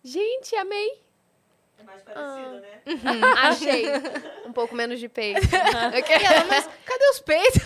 [0.05, 1.03] Gente, amei!
[1.79, 2.81] É mais parecido, né?
[3.39, 3.85] Achei.
[4.49, 5.41] Um pouco menos de peito.
[6.49, 7.63] Mas cadê os peitos?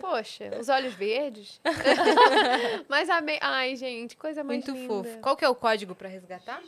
[0.00, 1.60] Poxa, os olhos verdes.
[2.88, 3.38] Mas amei.
[3.40, 4.86] Ai, gente, coisa mais Muito linda.
[4.94, 5.18] fofo.
[5.20, 6.62] Qual que é o código pra resgatar?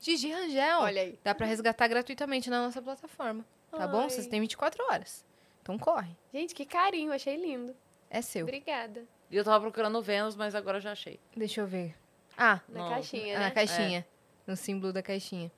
[0.00, 0.78] Gigi Rangel.
[0.80, 1.18] Olha aí.
[1.24, 3.44] Dá pra resgatar gratuitamente na nossa plataforma.
[3.70, 4.02] Tá bom?
[4.02, 4.10] Ai.
[4.10, 5.24] Vocês têm 24 horas.
[5.60, 6.16] Então corre.
[6.32, 7.74] Gente, que carinho, achei lindo.
[8.08, 8.44] É seu.
[8.44, 9.04] Obrigada.
[9.30, 11.20] E eu tava procurando o Vênus, mas agora eu já achei.
[11.36, 11.94] Deixa eu ver.
[12.36, 13.50] Ah, Na caixinha, na né?
[13.50, 14.06] caixinha.
[14.48, 15.52] No símbolo da caixinha.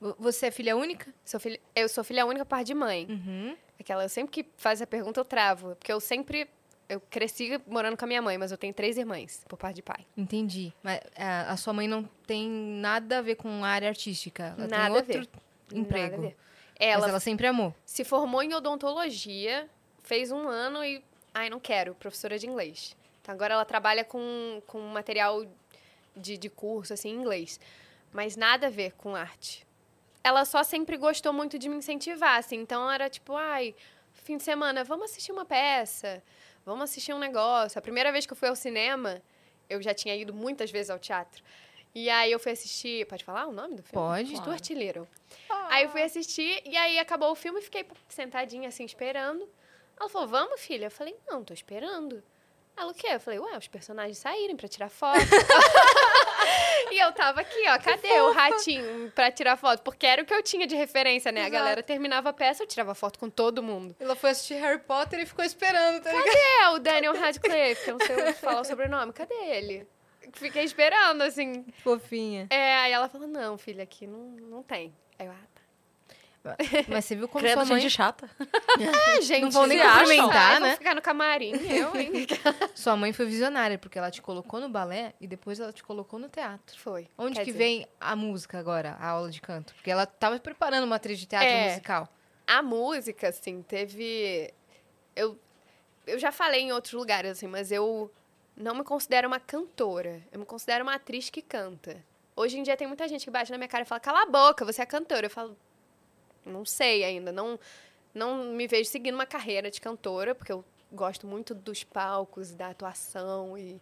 [0.00, 1.14] Vo- Você é filha única?
[1.24, 1.58] Sou filha...
[1.74, 3.06] Eu sou filha única par de mãe.
[3.08, 3.56] Uhum.
[3.80, 5.74] Aquela, eu sempre que faz a pergunta, eu travo.
[5.76, 6.48] Porque eu sempre.
[6.88, 9.82] Eu cresci morando com a minha mãe, mas eu tenho três irmãs, por parte de
[9.82, 10.04] pai.
[10.16, 10.72] Entendi.
[10.82, 14.54] Mas a, a sua mãe não tem nada a ver com a área artística.
[14.58, 15.28] Ela Nada a tem outro ver.
[15.28, 16.20] Nada a emprego.
[16.22, 16.36] ver.
[16.78, 17.72] Mas Ela, ela sempre amou.
[17.86, 19.68] se formou em odontologia,
[20.02, 21.02] fez um ano e.
[21.32, 22.94] Ai, não quero, professora de inglês.
[23.22, 25.46] Então agora ela trabalha com, com material
[26.14, 27.58] de, de curso, assim, em inglês.
[28.12, 29.66] Mas nada a ver com arte.
[30.22, 32.56] Ela só sempre gostou muito de me incentivar, assim.
[32.56, 33.74] Então era tipo, ai,
[34.12, 36.22] fim de semana, vamos assistir uma peça,
[36.64, 37.78] vamos assistir um negócio.
[37.78, 39.20] A primeira vez que eu fui ao cinema,
[39.68, 41.42] eu já tinha ido muitas vezes ao teatro.
[41.94, 43.06] E aí eu fui assistir.
[43.06, 43.92] Pode falar o nome do filme?
[43.92, 44.36] Pode.
[44.36, 45.08] Stuart Little.
[45.68, 49.48] Aí eu fui assistir, e aí acabou o filme e fiquei sentadinha assim, esperando.
[49.98, 50.86] Ela falou, vamos, filha?
[50.86, 52.22] Eu falei, não, tô esperando.
[52.76, 53.08] Ela, o quê?
[53.12, 55.18] Eu falei, ué, os personagens saírem pra tirar foto.
[56.90, 59.82] e eu tava aqui, ó, cadê o ratinho pra tirar foto?
[59.82, 61.40] Porque era o que eu tinha de referência, né?
[61.40, 61.56] A Exato.
[61.56, 63.96] galera terminava a peça, eu tirava foto com todo mundo.
[63.98, 66.36] Ela foi assistir Harry Potter e ficou esperando, tá ligado?
[66.36, 69.12] É, o Daniel Radcliffe, que eu não sei falar o sobrenome.
[69.12, 69.86] Cadê ele?
[70.34, 71.64] Fiquei esperando, assim.
[71.82, 72.46] Fofinha.
[72.50, 74.94] É, aí ela falou, não, filha, aqui não, não tem.
[75.18, 75.51] Aí eu, ah.
[76.88, 77.80] Mas você viu como Credo, sua mãe...
[77.80, 78.28] gente chata.
[79.14, 80.76] Ah, gente, Não vão nem cumprimentar, né?
[80.76, 82.26] ficar no camarim, eu, hein?
[82.74, 86.18] Sua mãe foi visionária, porque ela te colocou no balé e depois ela te colocou
[86.18, 86.78] no teatro.
[86.80, 87.06] Foi.
[87.18, 89.74] Onde Quer que dizer, vem a música agora, a aula de canto?
[89.74, 91.68] Porque ela tava preparando uma atriz de teatro É.
[91.68, 92.08] musical.
[92.46, 94.52] A música, assim, teve...
[95.14, 95.38] Eu,
[96.06, 98.10] eu já falei em outros lugares, assim, mas eu
[98.56, 100.22] não me considero uma cantora.
[100.32, 102.02] Eu me considero uma atriz que canta.
[102.34, 104.26] Hoje em dia tem muita gente que bate na minha cara e fala, cala a
[104.26, 105.26] boca, você é cantora.
[105.26, 105.56] Eu falo,
[106.44, 107.58] não sei ainda, não,
[108.14, 112.68] não me vejo seguindo uma carreira de cantora, porque eu gosto muito dos palcos, da
[112.68, 113.80] atuação e,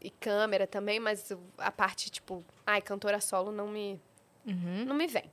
[0.00, 4.00] e câmera também, mas a parte, tipo, ai, cantora solo não me,
[4.46, 4.84] Uhum.
[4.84, 5.30] não me vem.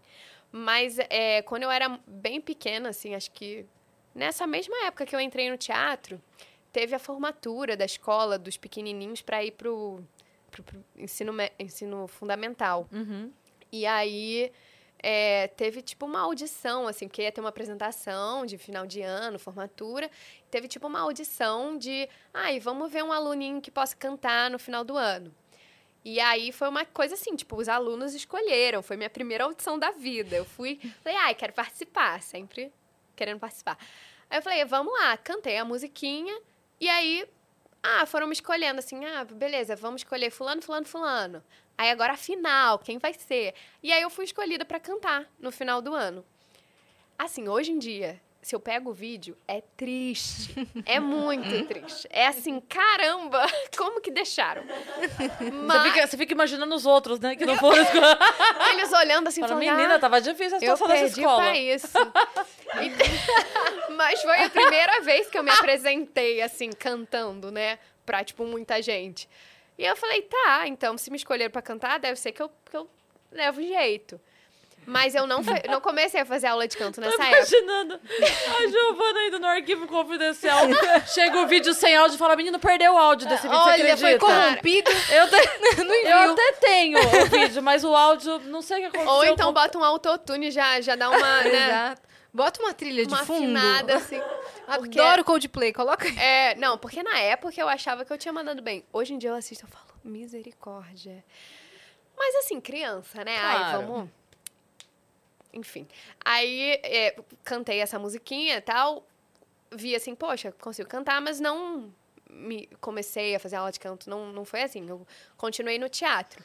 [0.51, 3.65] Mas é, quando eu era bem pequena, assim, acho que
[4.13, 6.21] nessa mesma época que eu entrei no teatro,
[6.71, 10.01] teve a formatura da escola dos pequenininhos para ir pro,
[10.49, 12.87] pro, pro ensino, ensino fundamental.
[12.91, 13.31] Uhum.
[13.71, 14.51] E aí
[15.03, 19.39] é, teve tipo uma audição, assim, porque ia ter uma apresentação de final de ano,
[19.39, 20.09] formatura.
[20.49, 24.83] Teve tipo uma audição de, ai, vamos ver um aluninho que possa cantar no final
[24.83, 25.33] do ano.
[26.03, 29.91] E aí foi uma coisa assim, tipo, os alunos escolheram, foi minha primeira audição da
[29.91, 30.35] vida.
[30.35, 32.71] Eu fui, falei, ai, quero participar, sempre
[33.15, 33.77] querendo participar.
[34.29, 36.39] Aí eu falei, vamos lá, cantei a musiquinha,
[36.79, 37.27] e aí,
[37.83, 41.43] ah, foram me escolhendo assim, ah, beleza, vamos escolher fulano, fulano, fulano.
[41.81, 43.55] Aí agora a final, quem vai ser?
[43.81, 46.23] E aí eu fui escolhida pra cantar no final do ano.
[47.17, 50.53] Assim, hoje em dia, se eu pego o vídeo, é triste.
[50.85, 52.07] É muito triste.
[52.11, 53.43] É assim, caramba,
[53.75, 54.61] como que deixaram?
[54.61, 57.35] Você Mas fica, você fica imaginando os outros, né?
[57.35, 57.83] Que não foram.
[58.73, 61.41] eles olhando assim, Fala, falando, menina, ah, tava difícil a eu situação dessa perdi escola.
[61.41, 61.97] pra isso.
[63.89, 67.79] E- Mas foi a primeira vez que eu me apresentei, assim, cantando, né?
[68.05, 69.27] Pra, tipo, muita gente.
[69.81, 72.77] E eu falei, tá, então se me escolheram pra cantar, deve ser que eu, que
[72.77, 72.87] eu
[73.31, 74.21] levo jeito.
[74.85, 77.37] Mas eu não, não comecei a fazer aula de canto Tô nessa época.
[77.37, 77.99] imaginando
[78.59, 80.61] a Giovana indo no arquivo confidencial.
[81.13, 83.97] Chega o vídeo sem áudio e fala: menino, perdeu o áudio desse vídeo, você Olha,
[83.97, 84.19] foi acredita?
[84.25, 84.91] corrompido.
[85.11, 88.85] Eu, te- Não eu até tenho o vídeo, mas o áudio, não sei o que
[88.97, 89.13] aconteceu.
[89.13, 92.01] Ou então com- bota um autotune já, já dá uma, né, Exato.
[92.33, 93.57] Bota uma trilha de uma fundo.
[93.57, 94.19] afinada, assim.
[94.79, 96.17] Porque- Adoro Coldplay, coloca aí.
[96.17, 98.83] É, não, porque na época eu achava que eu tinha mandado bem.
[98.93, 101.23] Hoje em dia eu assisto e falo, misericórdia.
[102.17, 103.37] Mas assim, criança, né?
[103.37, 103.87] Ai, Claro.
[103.87, 104.09] vamos.
[105.53, 105.87] Enfim.
[106.23, 109.05] Aí é, cantei essa musiquinha e tal.
[109.71, 111.93] Vi assim, poxa, consigo cantar, mas não
[112.29, 114.09] me comecei a fazer aula de canto.
[114.09, 114.87] Não, não foi assim.
[114.87, 115.05] Eu
[115.37, 116.43] continuei no teatro.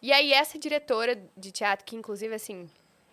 [0.00, 2.68] E aí, essa diretora de teatro, que inclusive, assim,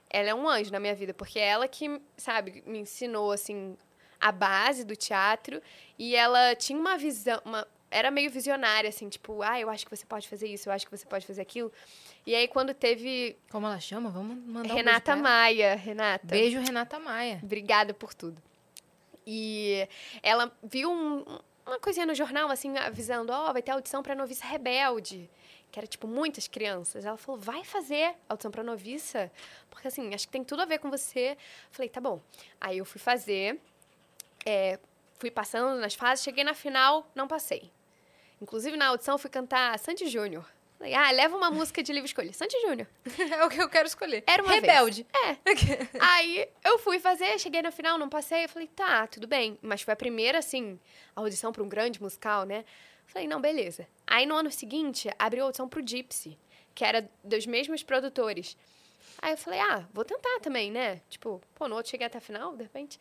[0.09, 3.77] ela é um anjo na minha vida, porque é ela que, sabe, me ensinou, assim,
[4.21, 5.61] a base do teatro.
[5.97, 9.95] E ela tinha uma visão, uma, era meio visionária, assim, tipo, ah, eu acho que
[9.95, 11.71] você pode fazer isso, eu acho que você pode fazer aquilo.
[12.25, 14.09] E aí, quando teve Como ela chama?
[14.09, 15.23] Vamos mandar Renata um beijo.
[15.23, 16.27] Maia, Renata.
[16.27, 17.39] Beijo, Renata Maia.
[17.43, 18.41] Obrigada por tudo.
[19.25, 19.87] E
[20.23, 21.25] ela viu um-
[21.65, 25.29] uma coisinha no jornal, assim, avisando, ó, vai ter audição pra noviça rebelde.
[25.71, 27.05] Que era, tipo, muitas crianças.
[27.05, 29.31] Ela falou, vai fazer audição pra noviça?
[29.69, 31.37] Porque, assim, acho que tem tudo a ver com você.
[31.71, 32.19] Falei, tá bom.
[32.59, 33.57] Aí eu fui fazer,
[34.45, 34.79] é,
[35.19, 37.71] fui passando nas fases, cheguei na final, não passei.
[38.41, 40.45] Inclusive, na audição, fui cantar Sandy Júnior.
[40.81, 42.33] Falei, ah, leva uma música de livre escolha.
[42.33, 42.87] Sandy Júnior.
[43.39, 44.23] É o que eu quero escolher.
[44.25, 45.05] Era uma Rebelde.
[45.99, 48.45] Aí eu fui fazer, cheguei na final, não passei.
[48.45, 49.59] Eu falei, tá, tudo bem.
[49.61, 50.79] Mas foi a primeira, assim,
[51.15, 52.65] audição para um grande musical, né?
[53.05, 53.87] Falei, não, beleza.
[54.07, 56.35] Aí no ano seguinte, abriu a audição pro Gypsy,
[56.73, 58.57] que era dos mesmos produtores.
[59.21, 60.99] Aí eu falei, ah, vou tentar também, né?
[61.09, 62.99] Tipo, pô, no outro cheguei até a final, de repente.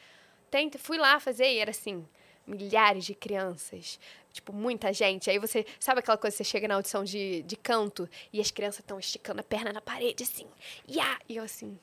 [0.50, 2.06] Tenta, fui lá fazer e era assim,
[2.46, 3.98] milhares de crianças.
[4.32, 5.28] Tipo, muita gente.
[5.30, 8.80] Aí você, sabe aquela coisa, você chega na audição de, de canto e as crianças
[8.80, 10.46] estão esticando a perna na parede, assim.
[10.88, 11.18] Ya!
[11.28, 11.78] E eu assim,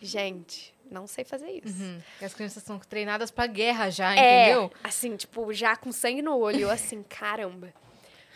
[0.00, 1.82] gente, não sei fazer isso.
[1.82, 2.00] Uhum.
[2.22, 4.72] As crianças são treinadas pra guerra já, É, entendeu?
[4.82, 6.60] assim, tipo, já com sangue no olho.
[6.60, 7.72] Eu assim, caramba.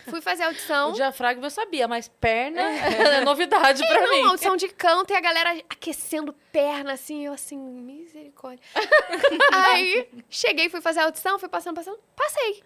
[0.09, 0.91] Fui fazer audição.
[0.91, 4.23] O diafragma eu sabia, mas perna é novidade pra Não, mim.
[4.29, 8.63] audição de canto e a galera aquecendo perna, assim, eu assim, misericórdia.
[9.53, 12.63] Aí, cheguei, fui fazer a audição, fui passando, passando, passei.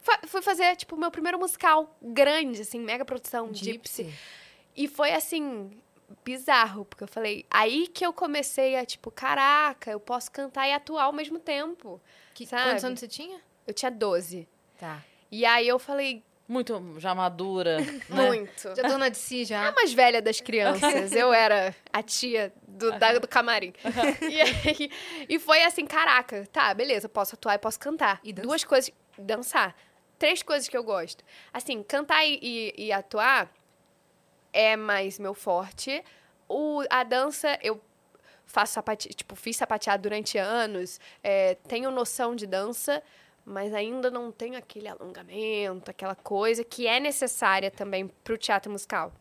[0.00, 4.12] Fa- fui fazer, tipo, meu primeiro musical grande, assim, mega produção, Gypsy.
[4.76, 5.70] E foi, assim,
[6.24, 10.72] bizarro, porque eu falei, aí que eu comecei a, tipo, caraca, eu posso cantar e
[10.72, 12.00] atuar ao mesmo tempo.
[12.32, 12.62] Que, Sabe?
[12.70, 13.40] quantos anos você tinha?
[13.66, 14.48] Eu tinha 12.
[14.78, 15.02] Tá.
[15.30, 17.78] E aí eu falei, Muito já madura.
[18.10, 18.26] né?
[18.26, 18.74] muito.
[18.74, 19.72] Já dona de si, a já.
[19.72, 21.12] mais velha das crianças.
[21.12, 23.72] Eu era a tia do, da- do camarim.
[24.20, 24.90] E, aí-
[25.28, 28.18] e foi assim, caraca, tá, beleza, posso atuar e posso cantar.
[28.24, 28.48] E dançar.
[28.48, 29.76] Duas coisas, dançar.
[30.18, 31.22] Três coisas que eu gosto.
[31.52, 33.48] Assim, cantar e, e- e atuar
[34.52, 36.02] é mais meu forte.
[36.48, 37.80] O, a dança, eu
[38.44, 43.00] faço sapate, tipo, fiz sapateado durante anos, é, tenho noção de dança,
[43.50, 49.12] mas ainda não tenho aquele alongamento, aquela coisa que é necessária também pro teatro musical.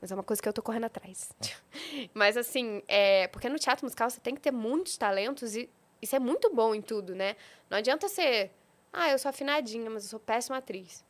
[0.00, 1.32] Mas é uma coisa que eu tô correndo atrás.
[2.12, 5.70] mas assim, é, porque no teatro musical você tem que ter muitos talentos e
[6.02, 7.36] isso é muito bom em tudo, né?
[7.70, 8.52] Não adianta ser,
[8.92, 11.02] ah, eu sou afinadinha, mas eu sou péssima atriz.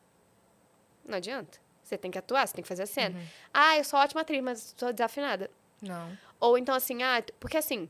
[1.05, 1.59] Não adianta.
[1.83, 3.19] Você tem que atuar, você tem que fazer a cena.
[3.53, 5.51] Ah, eu sou ótima atriz, mas sou desafinada.
[5.81, 6.17] Não.
[6.39, 7.89] Ou então assim, ah, porque assim,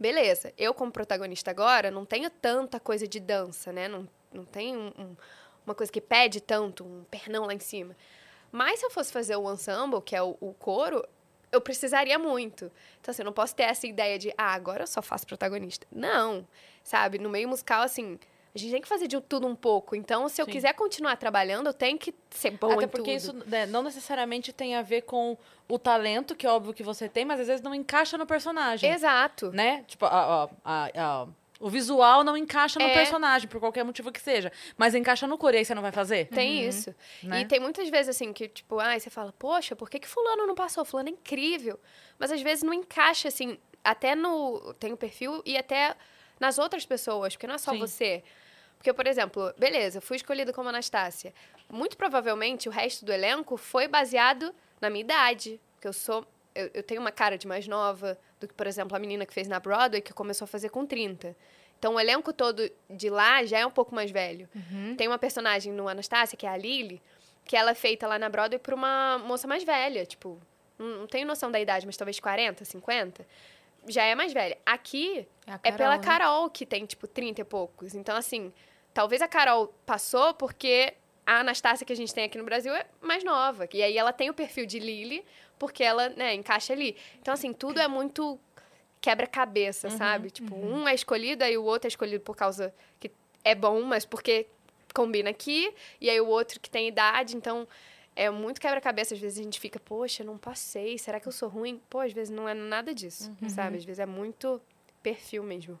[0.00, 3.86] beleza, eu como protagonista agora não tenho tanta coisa de dança, né?
[3.86, 5.16] Não, não tem um- um-
[5.66, 7.94] uma coisa que pede tanto, um pernão lá em cima.
[8.50, 11.06] Mas se eu fosse fazer o ensemble, que é o, o coro,
[11.52, 12.70] eu precisaria muito.
[13.00, 15.86] Então, assim, eu não posso ter essa ideia de, ah, agora eu só faço protagonista.
[15.92, 16.46] Não,
[16.82, 17.18] sabe?
[17.18, 18.18] No meio musical, assim,
[18.54, 19.94] a gente tem que fazer de tudo um pouco.
[19.94, 20.52] Então, se eu Sim.
[20.52, 23.38] quiser continuar trabalhando, eu tenho que ser bom Até porque tudo.
[23.42, 25.36] isso né, não necessariamente tem a ver com
[25.68, 28.90] o talento, que é óbvio que você tem, mas às vezes não encaixa no personagem.
[28.90, 29.50] Exato.
[29.52, 29.84] Né?
[29.86, 31.26] Tipo, a- a- a-
[31.60, 32.94] o visual não encaixa no É.
[32.94, 34.50] personagem, por qualquer motivo que seja.
[34.78, 36.26] Mas encaixa no coro, e aí você não vai fazer?
[36.28, 36.94] Tem isso.
[37.22, 37.42] né?
[37.42, 40.46] E tem muitas vezes assim que, tipo, ai, você fala, poxa, por que, que fulano
[40.46, 40.84] não passou?
[40.86, 41.78] Fulano é incrível.
[42.18, 44.74] Mas às vezes não encaixa, assim, até no.
[44.80, 45.94] Tem o perfil e até
[46.40, 47.78] nas outras pessoas, porque não é só Sim.
[47.78, 48.24] você.
[48.80, 51.34] Porque, por exemplo, beleza, fui escolhida como Anastácia.
[51.68, 55.60] Muito provavelmente o resto do elenco foi baseado na minha idade.
[55.74, 58.96] Porque eu sou eu, eu tenho uma cara de mais nova do que, por exemplo,
[58.96, 61.36] a menina que fez na Broadway, que começou a fazer com 30.
[61.78, 64.48] Então, o elenco todo de lá já é um pouco mais velho.
[64.96, 67.00] Tem uma personagem no Anastácia, que é a Lily,
[67.44, 70.04] que ela é feita lá na Broadway por uma moça mais velha.
[70.04, 70.38] Tipo,
[70.78, 73.26] não, não tenho noção da idade, mas talvez 40, 50.
[73.88, 74.58] Já é mais velha.
[74.66, 76.02] Aqui É, a é pela né?
[76.02, 77.94] Carol, que tem, tipo, 30 e poucos.
[77.94, 78.52] Então, assim,
[78.92, 80.94] talvez a Carol passou porque
[81.26, 83.68] a Anastácia que a gente tem aqui no Brasil é mais nova.
[83.72, 85.24] E aí ela tem o perfil de Lily,
[85.58, 86.96] porque ela, né, encaixa ali.
[87.20, 88.38] Então, assim, tudo é muito
[89.00, 90.30] quebra-cabeça, sabe?
[90.30, 93.10] Tipo, um é escolhido, aí o outro é escolhido por causa que
[93.44, 94.46] é bom, mas porque
[94.94, 95.72] combina aqui.
[96.00, 97.66] E aí o outro que tem idade, então...
[98.16, 99.14] É muito quebra-cabeça.
[99.14, 100.98] Às vezes a gente fica, poxa, não passei.
[100.98, 101.80] Será que eu sou ruim?
[101.88, 103.78] Pô, às vezes não é nada disso, sabe?
[103.78, 104.60] Às vezes é muito
[105.00, 105.80] perfil mesmo.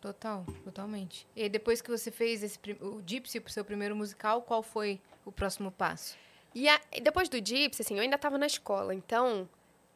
[0.00, 1.26] Total, totalmente.
[1.36, 5.30] E depois que você fez esse, o Gypsy pro seu primeiro musical, qual foi o
[5.32, 6.16] próximo passo?
[6.54, 9.48] E a- depois do Gypsy, assim, eu ainda tava na escola, então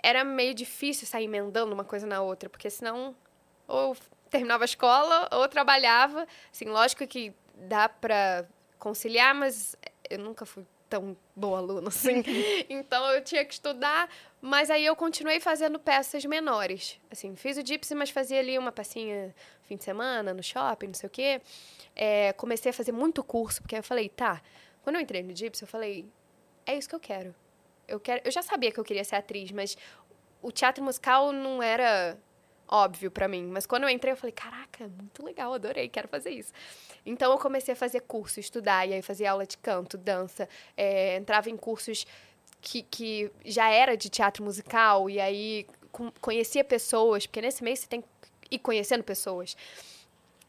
[0.02, 3.16] era meio difícil sair emendando uma coisa na outra, porque senão
[3.66, 3.96] ou
[4.28, 6.26] terminava a escola ou trabalhava.
[6.52, 8.44] Assim, lógico que dá pra
[8.78, 9.74] conciliar, mas
[10.10, 12.22] eu nunca fui tão boa aluna assim.
[12.68, 14.08] então eu tinha que estudar,
[14.40, 17.00] mas aí eu continuei fazendo peças menores.
[17.10, 19.34] Assim, fiz o Gypsy, mas fazia ali uma pecinha
[19.66, 21.40] fim de semana, no shopping, não sei o quê.
[21.94, 24.42] É, comecei a fazer muito curso, porque eu falei, tá,
[24.82, 26.06] quando eu entrei no Gypsy, eu falei,
[26.66, 27.34] é isso que eu quero.
[27.86, 29.76] Eu quero, eu já sabia que eu queria ser atriz, mas
[30.42, 32.18] o teatro musical não era
[32.68, 33.46] óbvio pra mim.
[33.46, 36.52] Mas quando eu entrei, eu falei, caraca, muito legal, adorei, quero fazer isso.
[37.04, 41.16] Então eu comecei a fazer curso, estudar, e aí fazia aula de canto, dança, é,
[41.16, 42.06] entrava em cursos
[42.60, 45.66] que, que já era de teatro musical, e aí
[46.20, 48.08] conhecia pessoas, porque nesse mês você tem que
[48.50, 49.56] ir conhecendo pessoas.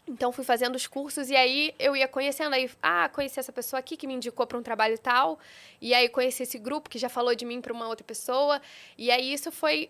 [0.08, 3.80] Então fui fazendo os cursos e aí eu ia conhecendo aí, ah, conheci essa pessoa
[3.80, 5.40] aqui que me indicou para um trabalho tal,
[5.82, 8.62] e aí conheci esse grupo que já falou de mim para uma outra pessoa,
[8.98, 9.90] e aí isso foi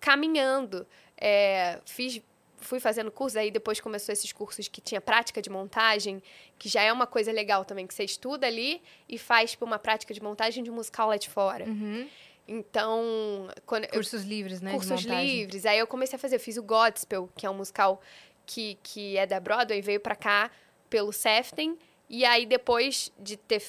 [0.00, 0.86] caminhando.
[1.16, 2.22] É, fiz
[2.58, 6.22] fui fazendo cursos, aí depois começou esses cursos que tinha prática de montagem,
[6.58, 9.78] que já é uma coisa legal também, que você estuda ali e faz tipo, uma
[9.78, 11.64] prática de montagem de musical lá de fora.
[11.64, 12.08] Uhum.
[12.48, 14.72] Então, quando eu Cursos livres, né?
[14.72, 15.66] cursos livres.
[15.66, 18.00] Aí eu comecei a fazer, eu fiz o Godspell, que é um musical
[18.44, 20.50] que, que é da Broadway, veio pra cá
[20.88, 21.76] pelo Sefton.
[22.08, 23.60] E aí depois de ter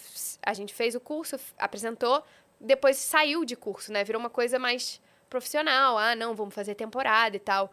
[0.44, 2.24] a gente fez o curso, apresentou,
[2.62, 4.04] depois saiu de curso, né?
[4.04, 5.98] Virou uma coisa mais profissional.
[5.98, 7.72] Ah, não, vamos fazer temporada e tal.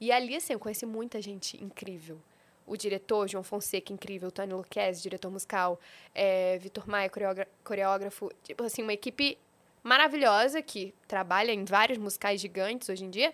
[0.00, 2.18] E ali assim, eu conheci muita gente incrível.
[2.66, 4.30] O diretor, João Fonseca, incrível.
[4.30, 5.78] Tony Luquezzi, diretor musical.
[6.14, 8.30] É, Vitor Maia, coreógra- coreógrafo.
[8.42, 9.38] Tipo assim, uma equipe
[9.86, 13.32] maravilhosa que trabalha em vários musicais gigantes hoje em dia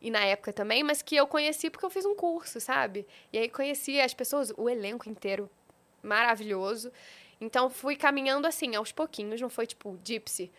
[0.00, 3.06] e na época também, mas que eu conheci porque eu fiz um curso, sabe?
[3.32, 5.50] E aí conheci as pessoas, o elenco inteiro
[6.02, 6.90] maravilhoso.
[7.40, 10.50] Então fui caminhando assim, aos pouquinhos, não foi tipo Gypsy,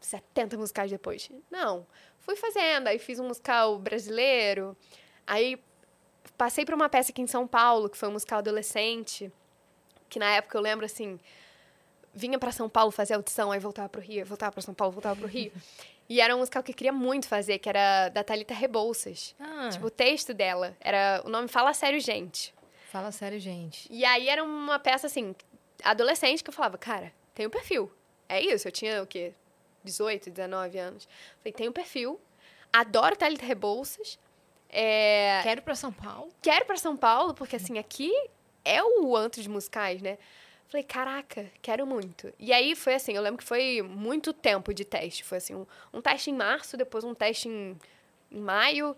[0.00, 1.30] 70 musicais depois.
[1.50, 1.86] Não,
[2.20, 4.76] fui fazendo, aí fiz um musical brasileiro,
[5.26, 5.60] aí
[6.38, 9.32] passei por uma peça aqui em São Paulo, que foi um musical adolescente,
[10.08, 11.18] que na época eu lembro assim,
[12.16, 15.14] vinha para São Paulo fazer audição, aí voltava pro Rio, voltava para São Paulo, voltava
[15.14, 15.52] pro Rio.
[16.08, 19.34] E era um musical que eu queria muito fazer, que era da Thalita Rebouças.
[19.40, 21.20] Ah, Tipo, o texto dela era.
[21.24, 22.54] O nome Fala Sério, Gente.
[22.92, 23.88] fala sério, gente.
[23.90, 25.34] E aí era uma peça, assim,
[25.82, 27.90] adolescente, que eu falava, cara, tem um perfil.
[28.28, 29.32] É isso, eu tinha o quê?
[29.82, 31.08] 18, 19 anos.
[31.38, 32.20] Falei, tem um perfil.
[32.72, 34.16] Adoro Thalita Rebouças.
[34.70, 36.28] É, Quero pra São Paulo.
[36.40, 38.12] quero pra São Paulo, porque assim, aqui
[38.64, 40.18] é o antro de musicais, né?
[40.68, 42.32] Falei, caraca, quero muito.
[42.38, 45.22] E aí foi assim, eu lembro que foi muito tempo de teste.
[45.22, 47.78] Foi assim, um, um teste em março, depois um teste em,
[48.30, 48.96] em maio.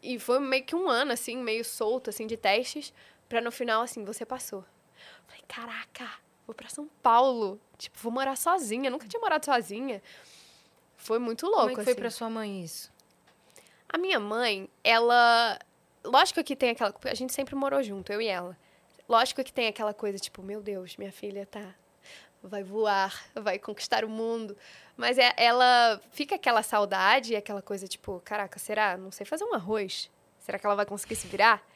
[0.00, 2.92] E foi meio que um ano, assim, meio solto, assim, de testes.
[3.28, 4.64] Pra no final, assim, você passou.
[5.26, 6.08] Falei, caraca,
[6.46, 7.60] vou pra São Paulo.
[7.76, 8.88] Tipo, vou morar sozinha.
[8.88, 10.00] Nunca tinha morado sozinha.
[10.96, 12.00] Foi muito louco, Como é que foi assim.
[12.00, 12.92] pra sua mãe isso?
[13.88, 15.58] A minha mãe, ela.
[16.04, 16.94] Lógico que tem aquela.
[17.04, 18.56] A gente sempre morou junto, eu e ela.
[19.08, 21.74] Lógico que tem aquela coisa, tipo, meu Deus, minha filha tá.
[22.42, 24.56] Vai voar, vai conquistar o mundo.
[24.96, 26.00] Mas é, ela.
[26.10, 28.96] Fica aquela saudade, aquela coisa, tipo, caraca, será?
[28.96, 30.10] Não sei fazer um arroz.
[30.38, 31.66] Será que ela vai conseguir se virar?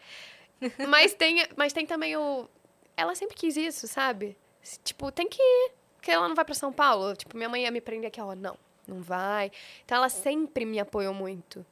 [0.88, 2.48] mas, tem, mas tem também o.
[2.96, 4.36] Ela sempre quis isso, sabe?
[4.84, 5.72] Tipo, tem que ir.
[5.96, 7.16] Porque ela não vai pra São Paulo.
[7.16, 8.56] Tipo, minha mãe ia me prender aqui, ó, não,
[8.86, 9.50] não vai.
[9.84, 11.64] Então ela sempre me apoiou muito.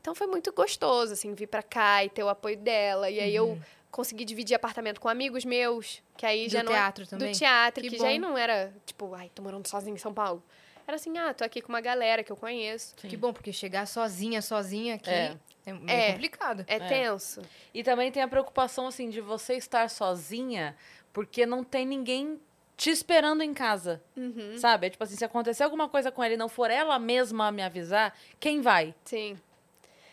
[0.00, 3.10] Então foi muito gostoso, assim, vir pra cá e ter o apoio dela.
[3.10, 3.60] E aí eu
[3.90, 7.32] consegui dividir apartamento com amigos meus, que aí Do já não é- teatro também?
[7.32, 10.12] do teatro, Que que, já aí não era, tipo, ai, tô morando sozinha em São
[10.14, 10.42] Paulo.
[10.86, 12.94] Era assim, ah, tô aqui com uma galera que eu conheço.
[12.96, 15.36] Que bom, porque chegar sozinha, sozinha aqui É.
[15.66, 16.12] é, meio É.
[16.12, 16.64] complicado.
[16.66, 17.42] É, tenso.
[17.72, 20.76] E também tem a preocupação, assim, de você estar sozinha,
[21.12, 22.40] porque não tem ninguém
[22.76, 24.02] te esperando em casa.
[24.16, 24.56] Uhum.
[24.56, 24.86] Sabe?
[24.86, 27.52] É tipo assim, se acontecer alguma coisa com ela e não for ela mesma a
[27.52, 28.94] me avisar, quem vai?
[29.04, 29.38] Sim.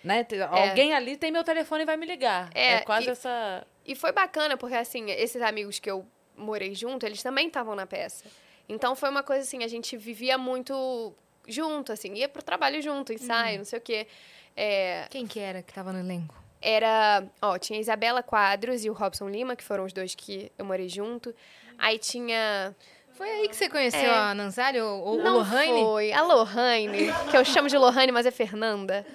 [0.07, 0.23] Né?
[0.23, 2.49] Te- Alguém ali tem meu telefone e vai me ligar.
[2.55, 3.65] É, É, quase e- essa.
[3.85, 6.05] E foi bacana, porque assim, esses amigos que eu
[6.35, 8.25] morei junto, eles também estavam na peça.
[8.69, 11.13] Então foi uma coisa assim, a gente vivia muito
[11.47, 14.07] junto, assim, ia pro trabalho junto, ensaio, não sei o quê.
[14.55, 16.35] É, Quem que era que tava no elenco?
[16.61, 17.23] era.
[17.41, 20.65] Ó, tinha a Isabela Quadros e o Robson Lima, que foram os dois que eu
[20.65, 21.33] morei junto.
[21.77, 22.75] Aí tinha.
[23.13, 24.17] Foi aí que você conheceu É.
[24.17, 25.81] a Nanzari ou, ou o Não Lohane?
[25.83, 26.11] foi.
[26.11, 29.05] A Lohane, que eu chamo de Lohane, mas é Fernanda.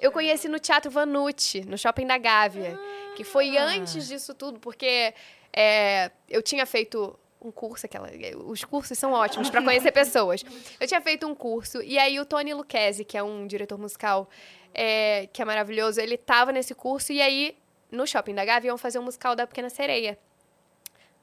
[0.00, 2.78] Eu conheci no Teatro Vanucci, no Shopping da Gávea.
[3.16, 3.64] Que foi Ah.
[3.64, 5.12] antes disso tudo, porque
[5.52, 8.08] é, eu tinha feito um curso, aquela,
[8.46, 10.44] os cursos são ótimos para conhecer pessoas.
[10.78, 14.28] Eu tinha feito um curso, e aí o Tony Lucchesi, que é um diretor musical
[14.74, 17.56] é, que é maravilhoso, ele tava nesse curso, e aí
[17.90, 20.18] no Shopping da Gávea iam fazer um musical da Pequena Sereia.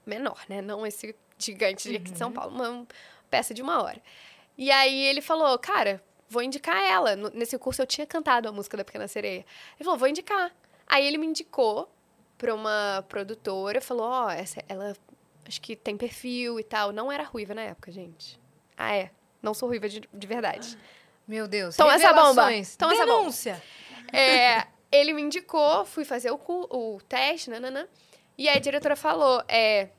[0.05, 0.61] Menor, né?
[0.61, 2.87] Não esse gigante de aqui de São Paulo, uma
[3.29, 4.01] peça de uma hora.
[4.57, 6.01] E aí ele falou, cara,
[6.35, 7.15] vou indicar ela.
[7.15, 9.45] Nesse curso eu tinha cantado a música da Pequena Sereia.
[9.77, 10.53] Ele falou, vou indicar.
[10.85, 11.89] Aí ele me indicou
[12.37, 14.93] pra uma produtora, falou, ó, essa ela
[15.47, 16.91] acho que tem perfil e tal.
[16.91, 18.39] Não era ruiva na época, gente.
[18.77, 19.11] Ah, é.
[19.41, 20.77] Não sou ruiva de, de verdade.
[21.25, 21.77] Meu Deus.
[21.77, 22.47] Toma essa bomba.
[22.77, 23.19] Toma essa bomba.
[23.19, 23.63] Denúncia.
[24.11, 27.87] É, ele me indicou, fui fazer o, o teste, nananã.
[28.37, 29.89] E aí a diretora falou, é...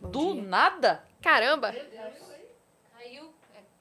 [0.00, 0.42] Do dia.
[0.42, 1.04] nada?
[1.22, 1.74] Caramba!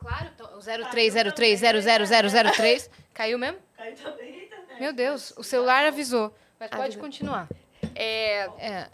[0.01, 0.29] É claro.
[0.33, 2.89] então, O 0303000003.
[3.13, 3.59] Caiu mesmo?
[3.77, 4.79] Caiu também internet.
[4.79, 6.33] Meu Deus, o celular avisou.
[6.59, 7.47] Mas pode continuar.
[7.95, 8.89] É, É,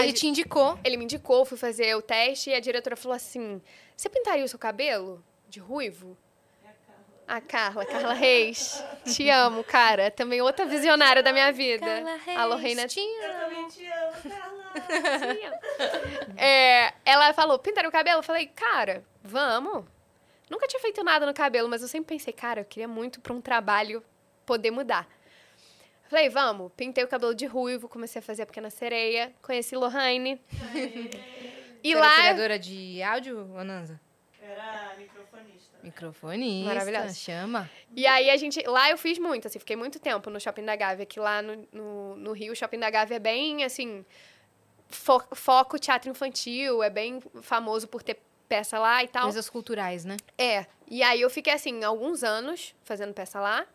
[0.00, 0.78] ele te indicou.
[0.84, 3.60] ele me indicou, fui fazer o teste e a diretora falou assim:
[3.96, 6.16] Você pintaria o seu cabelo de ruivo?
[7.28, 8.80] A Carla, Carla Reis.
[9.04, 10.12] Te amo, cara.
[10.12, 11.84] Também outra visionária da minha vida.
[12.36, 14.64] a Lorena Eu também te amo, Carla.
[16.38, 18.20] É, ela falou, pintaria o cabelo?
[18.20, 19.84] Eu falei, cara, vamos.
[20.50, 23.32] Nunca tinha feito nada no cabelo, mas eu sempre pensei, cara, eu queria muito pra
[23.32, 24.02] um trabalho
[24.44, 25.08] poder mudar.
[26.08, 26.70] Falei, vamos.
[26.76, 30.40] Pintei o cabelo de ruivo, comecei a fazer a Pequena Sereia, conheci Lohane.
[31.82, 32.06] e Você lá...
[32.12, 34.00] Era operadora de áudio, Ananza?
[34.40, 35.78] Era microfonista.
[35.82, 36.68] Microfonista.
[36.68, 37.14] Maravilhosa.
[37.14, 37.68] Chama.
[37.94, 38.62] E aí a gente.
[38.68, 41.66] Lá eu fiz muito, assim, fiquei muito tempo no Shopping da Gávea, que lá no,
[41.72, 44.04] no, no Rio, o Shopping da Gávea é bem assim.
[44.88, 49.24] fo- foco teatro infantil, é bem famoso por ter peça lá e tal.
[49.24, 50.16] Coisas culturais, né?
[50.38, 50.66] É.
[50.88, 53.66] E aí eu fiquei assim, alguns anos fazendo peça lá.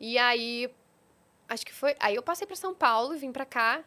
[0.00, 0.70] E aí.
[1.48, 1.94] Acho que foi.
[2.00, 3.84] Aí eu passei pra São Paulo, vim pra cá.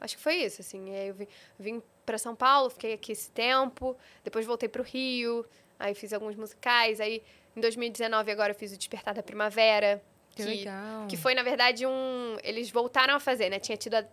[0.00, 0.90] Acho que foi isso, assim.
[0.90, 3.96] E aí eu vim, vim pra São Paulo, fiquei aqui esse tempo.
[4.22, 5.46] Depois voltei pro Rio.
[5.78, 7.00] Aí fiz alguns musicais.
[7.00, 7.22] Aí
[7.56, 10.02] em 2019 agora eu fiz o Despertar da Primavera.
[10.34, 11.06] Que, legal.
[11.06, 12.36] Que foi, na verdade, um.
[12.42, 13.58] Eles voltaram a fazer, né?
[13.58, 14.04] Tinha tido há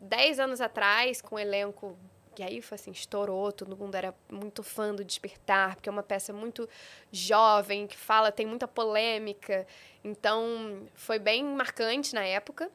[0.00, 1.96] 10 anos atrás, com um elenco.
[2.38, 6.02] E aí foi assim, estourou, todo mundo era muito fã do Despertar, porque é uma
[6.02, 6.68] peça muito
[7.12, 9.66] jovem, que fala, tem muita polêmica.
[10.02, 12.70] Então, foi bem marcante na época.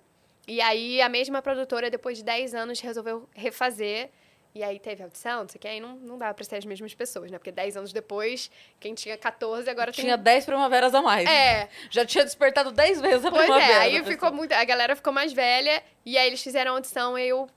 [0.47, 4.09] E aí, a mesma produtora, depois de 10 anos, resolveu refazer.
[4.53, 6.63] E aí teve audição, não sei o que, aí não, não dava pra ser as
[6.63, 7.37] mesmas pessoas, né?
[7.37, 8.49] Porque 10 anos depois,
[8.79, 10.23] quem tinha 14 agora Tinha tem.
[10.23, 11.27] 10 primaveras a mais.
[11.29, 13.73] É, Já tinha despertado 10 vezes a Pois primavera.
[13.73, 14.53] é, aí ficou muito.
[14.53, 17.49] A galera ficou mais velha, e aí eles fizeram a audição, e eu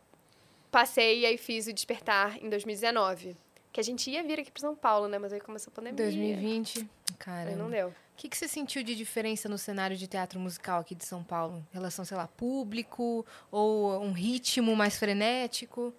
[0.70, 3.36] passei e aí fiz o Despertar em 2019.
[3.72, 5.18] Que a gente ia vir aqui pra São Paulo, né?
[5.18, 6.04] Mas aí começou a pandemia.
[6.04, 6.78] 2020.
[6.80, 6.88] Aí
[7.18, 7.56] Caramba.
[7.56, 7.88] não deu.
[7.88, 11.22] O que, que você sentiu de diferença no cenário de teatro musical aqui de São
[11.22, 11.64] Paulo?
[11.70, 15.94] Em relação, sei lá, público ou um ritmo mais frenético?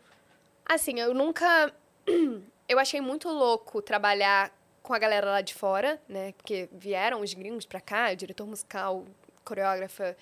[0.65, 1.73] Assim, eu nunca.
[2.67, 4.51] Eu achei muito louco trabalhar
[4.83, 6.33] com a galera lá de fora, né?
[6.33, 9.05] Porque vieram os gringos pra cá, o diretor musical,
[9.43, 10.15] coreógrafa,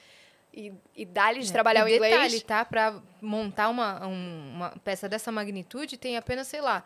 [0.60, 2.12] e, e dá-lhes de trabalhar o inglês.
[2.14, 2.66] detalhe, tá?
[2.66, 6.84] Pra montar uma, um- uma peça dessa magnitude, tem apenas, sei lá,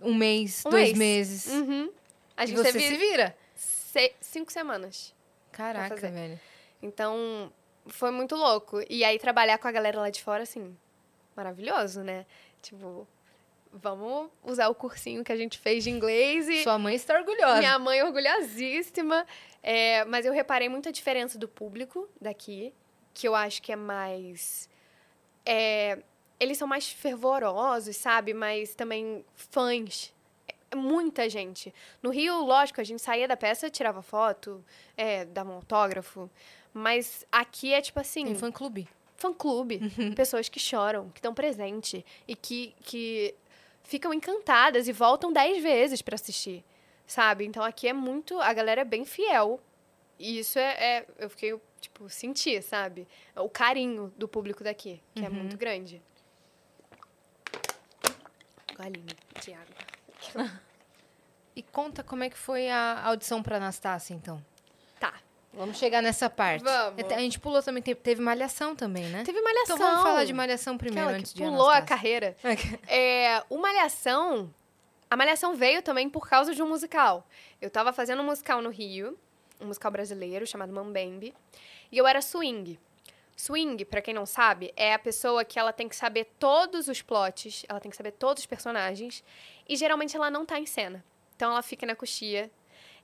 [0.00, 0.98] um mês, Um dois mês.
[0.98, 1.46] meses.
[1.54, 1.90] Uhum.
[2.36, 3.34] A gente você se vira.
[3.54, 5.14] se- cinco semanas.
[5.50, 6.38] Caraca, velho.
[6.82, 7.52] Então,
[7.86, 8.80] foi muito louco.
[8.90, 10.76] E aí, trabalhar com a galera lá de fora, assim,
[11.36, 12.26] maravilhoso, né?
[12.60, 13.06] Tipo,
[13.72, 17.58] vamos usar o cursinho que a gente fez de inglês e Sua mãe está orgulhosa.
[17.58, 19.26] minha mãe orgulhosíssima.
[19.62, 22.74] É, mas eu reparei muita diferença do público daqui,
[23.14, 24.68] que eu acho que é mais.
[25.44, 25.98] é,
[26.40, 28.34] eles são mais fervorosos, sabe?
[28.34, 30.12] Mas também fãs.
[30.70, 31.72] É muita gente.
[32.02, 34.64] No Rio, lógico, a gente saía da peça, tirava foto,
[34.96, 36.30] é, dava um autógrafo.
[36.74, 38.88] Mas aqui é tipo assim Tem fã-clube.
[39.16, 39.80] fã-clube,
[40.16, 43.34] pessoas que choram, que estão presentes e que, que
[43.84, 46.64] ficam encantadas e voltam dez vezes pra assistir,
[47.06, 47.44] sabe?
[47.44, 49.60] Então aqui é muito, a galera é bem fiel.
[50.18, 53.06] E isso é, é- eu fiquei, tipo, senti, sabe?
[53.36, 56.00] O carinho do público daqui, que é muito grande.
[58.76, 59.06] Golinho
[59.40, 60.56] de água.
[61.54, 64.42] E conta como é que foi a audição pra Anastácia, então.
[64.98, 65.12] Tá.
[65.52, 66.62] Vamos chegar nessa parte.
[66.64, 67.12] Vamos.
[67.12, 69.22] A gente pulou também, te- teve malhação também, né?
[69.24, 69.76] Teve malhação.
[69.76, 72.34] Então vamos falar de malhação primeiro, Aquela antes que de pulou a carreira.
[72.88, 74.52] É, o Malhação.
[75.10, 77.26] A Malhação veio também por causa de um musical.
[77.60, 79.18] Eu tava fazendo um musical no Rio,
[79.62, 81.34] um musical brasileiro chamado Mambembe,
[81.90, 82.78] e eu era swing.
[83.36, 87.00] Swing, pra quem não sabe, é a pessoa que ela tem que saber todos os
[87.00, 89.24] plots, ela tem que saber todos os personagens,
[89.68, 91.02] e geralmente ela não tá em cena.
[91.34, 92.50] Então ela fica na coxia.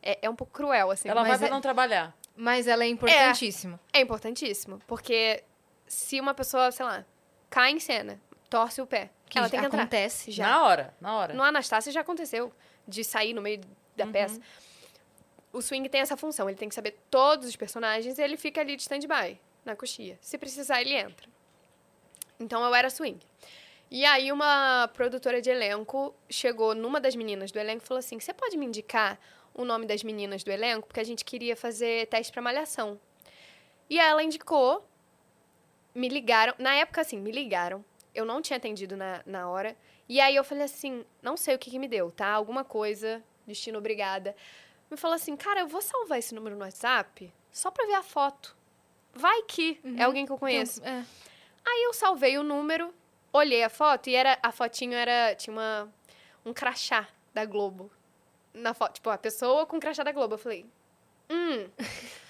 [0.03, 1.09] É, é um pouco cruel, assim.
[1.09, 2.17] Ela vai pra é- não trabalhar.
[2.37, 3.81] Mas ela é importantíssima.
[3.93, 5.43] É importantíssimo, porque
[5.89, 7.05] se uma pessoa, sei lá,
[7.51, 9.81] cai em cena, torce o pé, Que ela tem que entrar.
[9.81, 10.31] acontece.
[10.31, 10.47] Já.
[10.47, 11.35] Na hora, na hora.
[11.35, 12.53] No Anastácia já aconteceu,
[12.87, 13.61] de sair no meio
[13.97, 14.13] da Uhum.
[14.13, 14.41] peça.
[15.53, 18.61] O swing tem essa função, ele tem que saber todos os personagens e ele fica
[18.61, 20.19] ali de stand-by, na coxia.
[20.21, 21.29] Se precisar, ele entra.
[22.39, 23.19] Então eu era swing.
[23.91, 28.21] E aí uma produtora de elenco chegou numa das meninas do elenco e falou assim:
[28.21, 29.19] "Você pode me indicar
[29.55, 33.01] o nome das meninas do elenco, porque a gente queria fazer teste para malhação".
[33.89, 34.87] E ela indicou,
[35.95, 37.83] me ligaram, na época assim, me ligaram.
[38.15, 39.75] Eu não tinha atendido na, na hora.
[40.09, 42.29] E aí eu falei assim, não sei o que, que me deu, tá?
[42.29, 44.35] Alguma coisa, destino obrigada.
[44.91, 48.03] Me falou assim, cara, eu vou salvar esse número no WhatsApp só pra ver a
[48.03, 48.57] foto.
[49.15, 50.81] Vai que é alguém que eu conheço.
[50.81, 51.05] Então, é.
[51.67, 52.95] Aí eu salvei o número,
[53.33, 55.93] olhei a foto e era a fotinho era tinha uma
[56.45, 57.91] um crachá da Globo
[58.55, 60.35] na foto, tipo a pessoa com crachá da Globo.
[60.35, 60.67] Eu falei,
[61.29, 61.69] hum.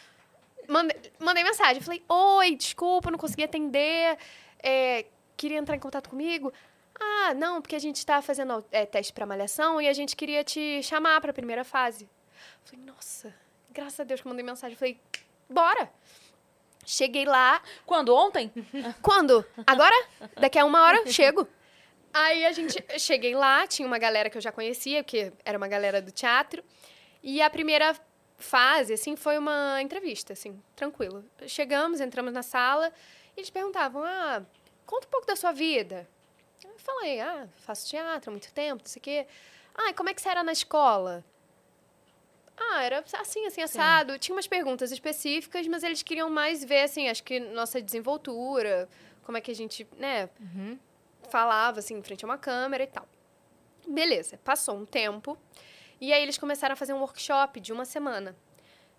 [0.68, 4.18] Mandei, mandei mensagem, falei, oi, desculpa, não consegui atender,
[4.62, 6.52] é, queria entrar em contato comigo.
[7.00, 10.44] Ah, não, porque a gente tá fazendo é, teste pra malhação e a gente queria
[10.44, 12.06] te chamar pra primeira fase.
[12.64, 13.34] Falei, nossa,
[13.70, 14.76] graças a Deus que mandei mensagem.
[14.76, 15.00] Falei,
[15.48, 15.90] bora.
[16.84, 18.14] Cheguei lá, Quando?
[18.14, 18.50] Ontem?
[19.02, 19.44] quando?
[19.66, 19.94] Agora?
[20.40, 21.06] Daqui a uma hora?
[21.06, 21.46] Chego.
[22.12, 22.82] Aí a gente.
[22.98, 26.64] Cheguei lá, tinha uma galera que eu já conhecia, que era uma galera do teatro.
[27.22, 27.94] E a primeira
[28.38, 31.24] fase, assim, foi uma entrevista, assim, tranquilo.
[31.46, 32.92] Chegamos, entramos na sala
[33.36, 34.42] e eles perguntavam: ah,
[34.86, 36.08] conta um pouco da sua vida.
[36.64, 39.26] Eu falei: ah, faço teatro há muito tempo, não sei o quê.
[39.74, 41.24] Ah, como é que você era na escola?
[42.60, 44.18] Ah, era assim, assim, assado.
[44.18, 48.88] Tinha umas perguntas específicas, mas eles queriam mais ver, assim, acho que nossa desenvoltura,
[49.22, 50.28] como é que a gente, né,
[51.30, 53.06] falava, assim, em frente a uma câmera e tal.
[53.86, 55.38] Beleza, passou um tempo,
[56.00, 58.36] e aí eles começaram a fazer um workshop de uma semana.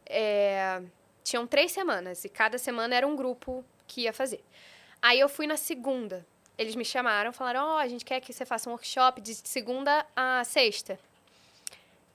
[0.05, 0.81] É,
[1.23, 4.43] tinham três semanas, e cada semana era um grupo que ia fazer.
[5.01, 6.25] Aí eu fui na segunda.
[6.57, 10.05] Eles me chamaram, falaram, ó, a gente quer que você faça um workshop de segunda
[10.15, 10.99] a sexta.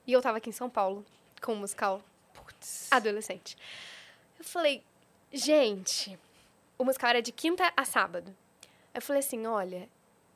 [0.07, 1.05] E eu tava aqui em São Paulo,
[1.45, 2.03] com o musical
[2.91, 3.57] adolescente.
[4.39, 4.83] Eu falei,
[5.31, 6.19] gente,
[6.79, 8.35] o musical era de quinta a sábado.
[8.95, 9.87] Eu falei assim, olha,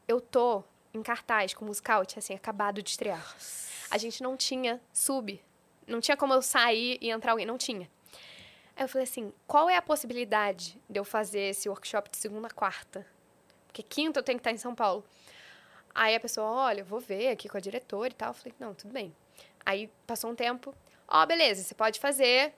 [0.06, 3.36] eu tô em cartaz com o musical, tinha assim, acabado de estrear.
[3.90, 5.42] A gente não tinha sub,
[5.86, 7.88] não tinha como eu sair e entrar alguém, não tinha.
[8.76, 12.48] Aí eu falei assim, qual é a possibilidade de eu fazer esse workshop de segunda
[12.48, 13.06] a quarta?
[13.66, 15.02] Porque quinta eu tenho que estar em São Paulo.
[15.94, 18.28] Aí a pessoa, olha, eu vou ver aqui com a diretora e tal.
[18.28, 19.14] Eu falei, não, tudo bem.
[19.64, 20.74] Aí passou um tempo,
[21.09, 22.52] ó, beleza, você pode fazer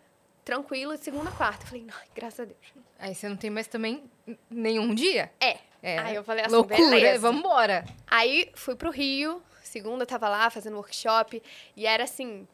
[0.44, 1.64] tranquilo de segunda a quarta.
[1.64, 2.58] Eu falei, ai, graças a Deus.
[2.98, 4.10] Aí você não tem mais também
[4.50, 5.30] nenhum dia.
[5.40, 5.58] É.
[5.82, 5.98] É.
[5.98, 7.18] Aí eu falei assim, Loucura, beleza.
[7.18, 7.86] vambora.
[8.06, 11.42] Aí fui pro Rio, segunda tava lá fazendo workshop,
[11.74, 12.46] e era assim,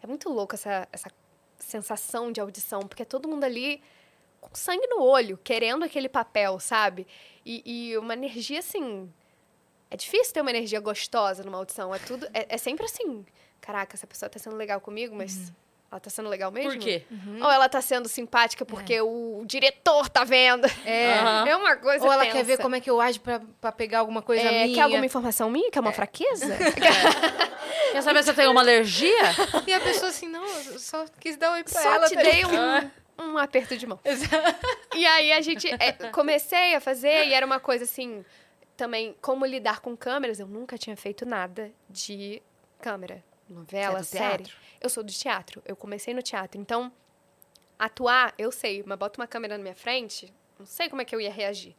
[0.00, 1.10] é muito louco essa, essa
[1.58, 3.82] sensação de audição, porque é todo mundo ali
[4.40, 7.06] com sangue no olho, querendo aquele papel, sabe?
[7.44, 9.12] E, e uma energia assim.
[9.90, 11.94] É difícil ter uma energia gostosa numa audição.
[11.94, 12.26] É tudo.
[12.32, 13.24] É, é sempre assim.
[13.60, 15.52] Caraca, essa pessoa tá sendo legal comigo, mas
[15.90, 16.70] ela tá sendo legal mesmo?
[16.72, 17.02] Por quê?
[17.42, 20.66] Ou ela tá sendo simpática porque o diretor tá vendo?
[20.84, 21.18] É.
[21.18, 21.44] Aham.
[21.48, 22.36] É uma coisa Ou ela tensa.
[22.36, 24.74] quer ver como é que eu ajo pra, pra pegar alguma coisa É, minha.
[24.74, 25.70] Quer alguma informação minha?
[25.70, 26.46] Quer uma fraqueza?
[27.92, 29.22] Quer saber se eu tenho uma alergia?
[29.66, 32.06] E a pessoa assim, não, eu só quis dar oi pra Só ela.
[32.08, 33.98] te tá dei um, um aperto de mão.
[34.94, 38.24] E aí a gente é, comecei a fazer e era uma coisa assim,
[38.76, 40.40] também como lidar com câmeras.
[40.40, 42.42] Eu nunca tinha feito nada de
[42.80, 44.44] câmera, novela, Você é série.
[44.44, 44.58] teatro?
[44.80, 45.62] Eu sou do teatro.
[45.64, 46.60] Eu comecei no teatro.
[46.60, 46.92] Então,
[47.78, 51.14] atuar, eu sei, mas bota uma câmera na minha frente, não sei como é que
[51.14, 51.74] eu ia reagir.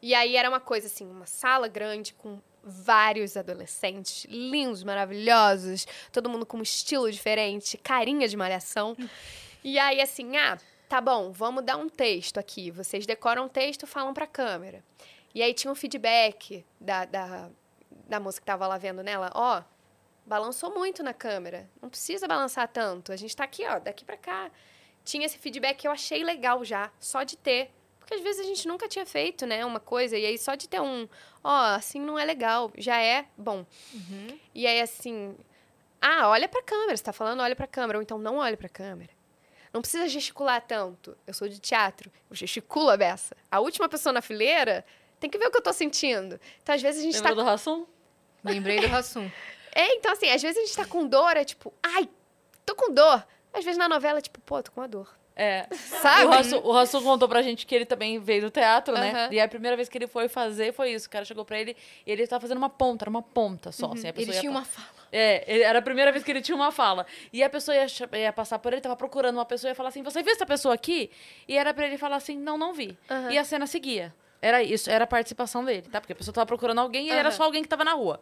[0.00, 6.28] E aí era uma coisa assim, uma sala grande com vários adolescentes lindos, maravilhosos, todo
[6.28, 8.96] mundo com um estilo diferente, carinha de malhação.
[9.64, 12.70] E aí assim, ah, tá bom, vamos dar um texto aqui.
[12.70, 14.84] Vocês decoram o texto, falam pra câmera.
[15.34, 17.50] E aí tinha um feedback da, da,
[18.08, 19.62] da moça que tava lá vendo nela, ó,
[20.28, 21.68] balançou muito na câmera.
[21.80, 23.10] Não precisa balançar tanto.
[23.10, 24.50] A gente tá aqui, ó, daqui pra cá.
[25.04, 27.70] Tinha esse feedback que eu achei legal já, só de ter.
[27.98, 30.66] Porque às vezes a gente nunca tinha feito, né, uma coisa, e aí só de
[30.66, 31.06] ter um,
[31.44, 33.66] ó, assim não é legal, já é bom.
[34.54, 35.36] E aí assim,
[36.00, 38.68] ah, olha pra câmera, você tá falando, olha pra câmera, ou então não olha pra
[38.68, 39.10] câmera.
[39.72, 41.16] Não precisa gesticular tanto.
[41.26, 43.36] Eu sou de teatro, eu gesticulo a beça.
[43.50, 44.84] A última pessoa na fileira
[45.20, 46.40] tem que ver o que eu tô sentindo.
[46.62, 47.86] Então, às vezes a gente Lembra tá do Rassum?
[48.42, 49.30] Lembrei do Rassum.
[49.80, 52.08] é, então assim, às vezes a gente tá com dor, é tipo, ai,
[52.66, 53.24] tô com dor.
[53.52, 55.08] Às vezes na novela, é tipo, pô, tô com uma dor.
[55.40, 55.68] É.
[55.72, 56.24] Sabe?
[56.26, 59.12] O Rassum, o Rassum contou pra gente que ele também veio do teatro, né?
[59.30, 61.06] E a primeira vez que ele foi fazer foi isso.
[61.06, 63.92] O cara chegou pra ele e ele tava fazendo uma ponta, era uma ponta só.
[63.92, 64.88] Assim, a pessoa Ele tinha pa- uma fala.
[65.12, 67.06] É, era a primeira vez que ele tinha uma fala.
[67.32, 67.86] E a pessoa ia,
[68.18, 70.44] ia passar por ele, tava procurando uma pessoa e ia falar assim: Você viu essa
[70.44, 71.08] pessoa aqui?
[71.46, 72.98] E era pra ele falar assim: Não, não vi.
[73.30, 74.12] E a cena seguia.
[74.40, 76.00] Era isso, era a participação dele, tá?
[76.00, 78.20] Porque a pessoa tava procurando alguém e ele era só alguém que tava na rua.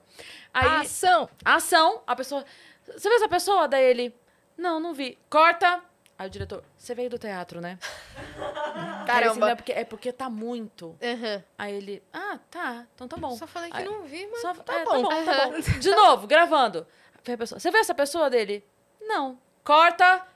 [0.52, 1.28] Aí, Ação!
[1.44, 2.44] a ação, a pessoa.
[2.86, 3.68] Você viu essa pessoa?
[3.68, 4.14] Daí ele.
[4.56, 5.18] Não, não vi.
[5.28, 5.82] Corta.
[6.18, 7.78] Aí o diretor, você veio do teatro, né?
[8.40, 9.40] Assim, Caramba.
[9.40, 10.96] "Não, é, porque, é porque tá muito.
[11.02, 11.44] Aham.
[11.58, 13.36] Aí ele, ah, tá, então tá bom.
[13.36, 15.06] Só falei que Aí- não vi, mas Só- tá é, bom.
[15.06, 15.60] tá bom.
[15.78, 16.86] De novo, gravando.
[17.14, 18.64] A Você viu essa pessoa dele?
[19.02, 19.38] Não.
[19.62, 20.26] Corta.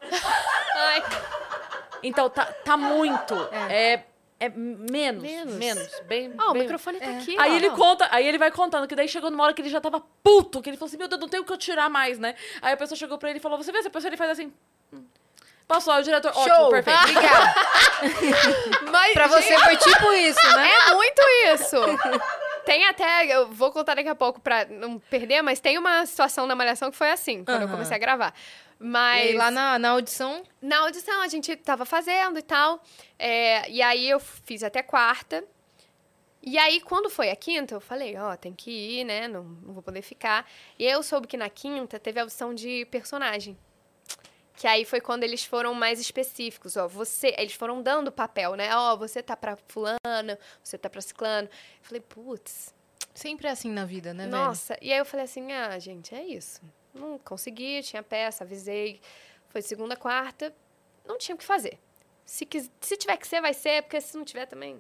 [0.74, 1.03] Ai,
[2.03, 3.35] Então, tá, tá muito.
[3.53, 4.07] É, é
[4.49, 5.22] menos.
[5.22, 5.55] Menos.
[5.55, 6.01] Menos.
[6.07, 7.57] Bem, ó, o microfone tá aqui, Aí ó.
[7.57, 10.01] ele conta, aí ele vai contando, que daí chegou numa hora que ele já tava
[10.22, 12.34] puto, que ele falou assim, meu Deus, não tem o que eu tirar mais, né?
[12.62, 14.09] Aí a pessoa chegou pra ele e falou, você vê essa pessoa?
[14.09, 14.53] Ele faz assim...
[14.93, 15.05] hum.
[15.68, 16.70] Passou, aí o diretor, ótimo, Show!
[16.70, 16.99] perfeito.
[17.05, 17.55] Obrigada.
[18.91, 20.70] Mas, pra você foi tipo isso, né?
[20.88, 21.22] É muito
[21.55, 21.76] isso.
[22.64, 26.46] Tem até, eu vou contar daqui a pouco pra não perder, mas tem uma situação
[26.46, 27.72] na Malhação que foi assim, quando eu Aham.
[27.72, 28.34] comecei a gravar.
[28.80, 32.82] E Mas aí, lá na, na audição, na audição a gente tava fazendo e tal,
[33.18, 35.44] é, e aí eu fiz até quarta.
[36.42, 39.28] E aí, quando foi a quinta, eu falei, ó, tem que ir, né?
[39.28, 40.48] Não, não vou poder ficar.
[40.78, 43.58] E aí eu soube que na quinta teve a audição de personagem.
[44.61, 48.76] Que aí foi quando eles foram mais específicos, ó, você, eles foram dando papel, né?
[48.76, 51.48] Ó, você tá pra fulano, você tá pra ciclano.
[51.48, 52.74] Eu falei, putz,
[53.14, 54.36] sempre é assim na vida, né, velho?
[54.36, 54.76] nossa.
[54.82, 56.61] E aí eu falei assim, ah, gente, é isso.
[56.92, 59.00] Não consegui, tinha peça, avisei.
[59.48, 60.54] Foi segunda, quarta,
[61.06, 61.78] não tinha o que fazer.
[62.26, 64.78] Se, quis, se tiver que ser, vai ser, porque se não tiver também...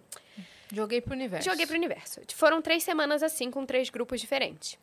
[0.70, 1.48] Joguei pro universo.
[1.48, 2.20] Joguei pro universo.
[2.34, 4.78] Foram três semanas assim, com três grupos diferentes.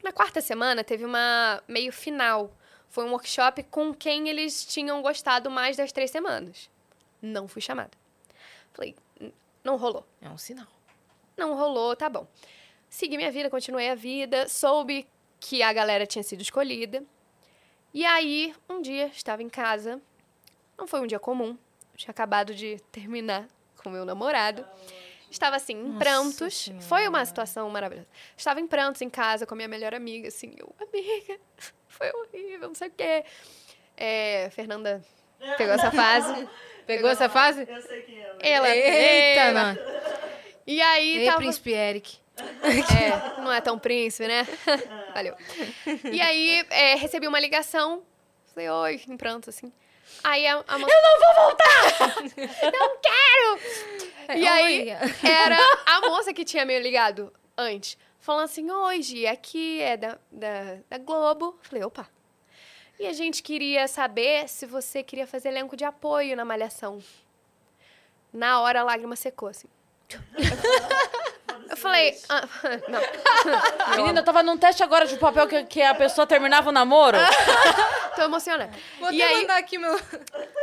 [0.00, 2.56] Na quarta semana, teve uma meio final.
[2.90, 6.70] Foi um workshop com quem eles tinham gostado mais das três semanas.
[7.20, 7.90] Não fui chamada.
[8.72, 9.32] Falei, "N-
[9.62, 10.06] não rolou.
[10.22, 10.66] É um sinal.
[11.36, 12.26] Não rolou, tá bom.
[12.88, 15.06] Segui minha vida, continuei a vida, soube
[15.38, 17.04] que a galera tinha sido escolhida.
[17.92, 20.00] E aí, um dia, estava em casa.
[20.76, 21.56] Não foi um dia comum.
[21.96, 23.46] Tinha acabado de terminar
[23.82, 24.64] com meu namorado.
[25.30, 26.54] Estava assim, em Nossa prantos.
[26.64, 26.82] Senhora.
[26.82, 28.08] Foi uma situação maravilhosa.
[28.36, 31.38] Estava em prantos em casa com a minha melhor amiga, assim, eu, amiga,
[31.86, 33.24] foi horrível, não sei o quê.
[33.96, 35.02] É, Fernanda
[35.56, 36.48] pegou essa fase.
[36.88, 37.66] Pegou essa fase?
[37.68, 38.34] Eu sei quem é.
[38.40, 39.74] Ela, Eita, ela.
[39.74, 39.78] não.
[40.66, 41.36] E aí, Ei, tava...
[41.36, 42.16] príncipe Eric.
[42.62, 44.46] É, não é tão príncipe, né?
[45.12, 45.34] Valeu.
[46.10, 48.02] E aí, é, recebi uma ligação.
[48.54, 49.70] Falei, oi, em pranto, assim.
[50.24, 50.92] Aí a, a moça...
[50.92, 52.72] Eu não vou voltar!
[52.78, 54.38] não quero!
[54.38, 57.96] E aí, era a moça que tinha me ligado antes.
[58.18, 58.66] Falando assim,
[59.00, 61.58] Gi, aqui é da, da, da Globo.
[61.62, 62.08] Falei, opa.
[62.98, 67.02] E a gente queria saber se você queria fazer elenco de apoio na Malhação.
[68.32, 69.68] Na hora, a lágrima secou, assim.
[71.68, 72.48] Eu falei, ah,
[72.88, 73.00] não.
[73.96, 77.18] Menina, eu tava num teste agora de papel que, que a pessoa terminava o namoro.
[78.16, 78.72] Tô emocionada.
[78.98, 79.98] Vou e até aí, mandar aqui meu...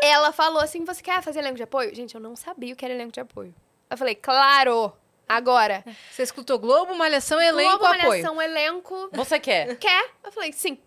[0.02, 1.94] ela falou assim: você quer fazer elenco de apoio?
[1.96, 3.54] Gente, eu não sabia o que era elenco de apoio.
[3.90, 4.92] Eu falei, claro!
[5.28, 5.84] Agora.
[6.12, 8.08] Você escutou Globo, Malhação, elenco, Globo, apoio.
[8.10, 9.10] Malhação, elenco.
[9.14, 9.76] Você quer?
[9.78, 10.12] Quer?
[10.24, 10.78] Eu falei, sim.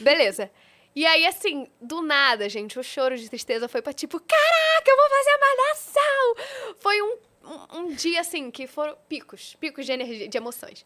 [0.00, 0.50] Beleza.
[0.94, 4.96] E aí, assim, do nada, gente, o choro de tristeza foi pra tipo, caraca, eu
[4.96, 6.74] vou fazer a malhação!
[6.80, 7.16] Foi um,
[7.48, 10.84] um, um dia, assim, que foram picos, picos de energia, de emoções.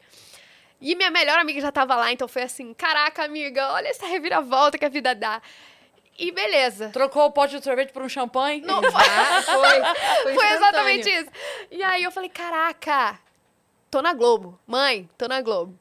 [0.80, 4.76] E minha melhor amiga já tava lá, então foi assim, caraca, amiga, olha essa reviravolta
[4.78, 5.40] que a vida dá.
[6.18, 6.90] E beleza.
[6.90, 8.60] Trocou o pote de sorvete por um champanhe?
[8.60, 10.22] Não, Ah, foi.
[10.22, 11.30] Foi, Foi exatamente isso.
[11.70, 13.18] E aí eu falei, caraca,
[13.90, 14.58] tô na Globo.
[14.66, 15.78] Mãe, tô na Globo.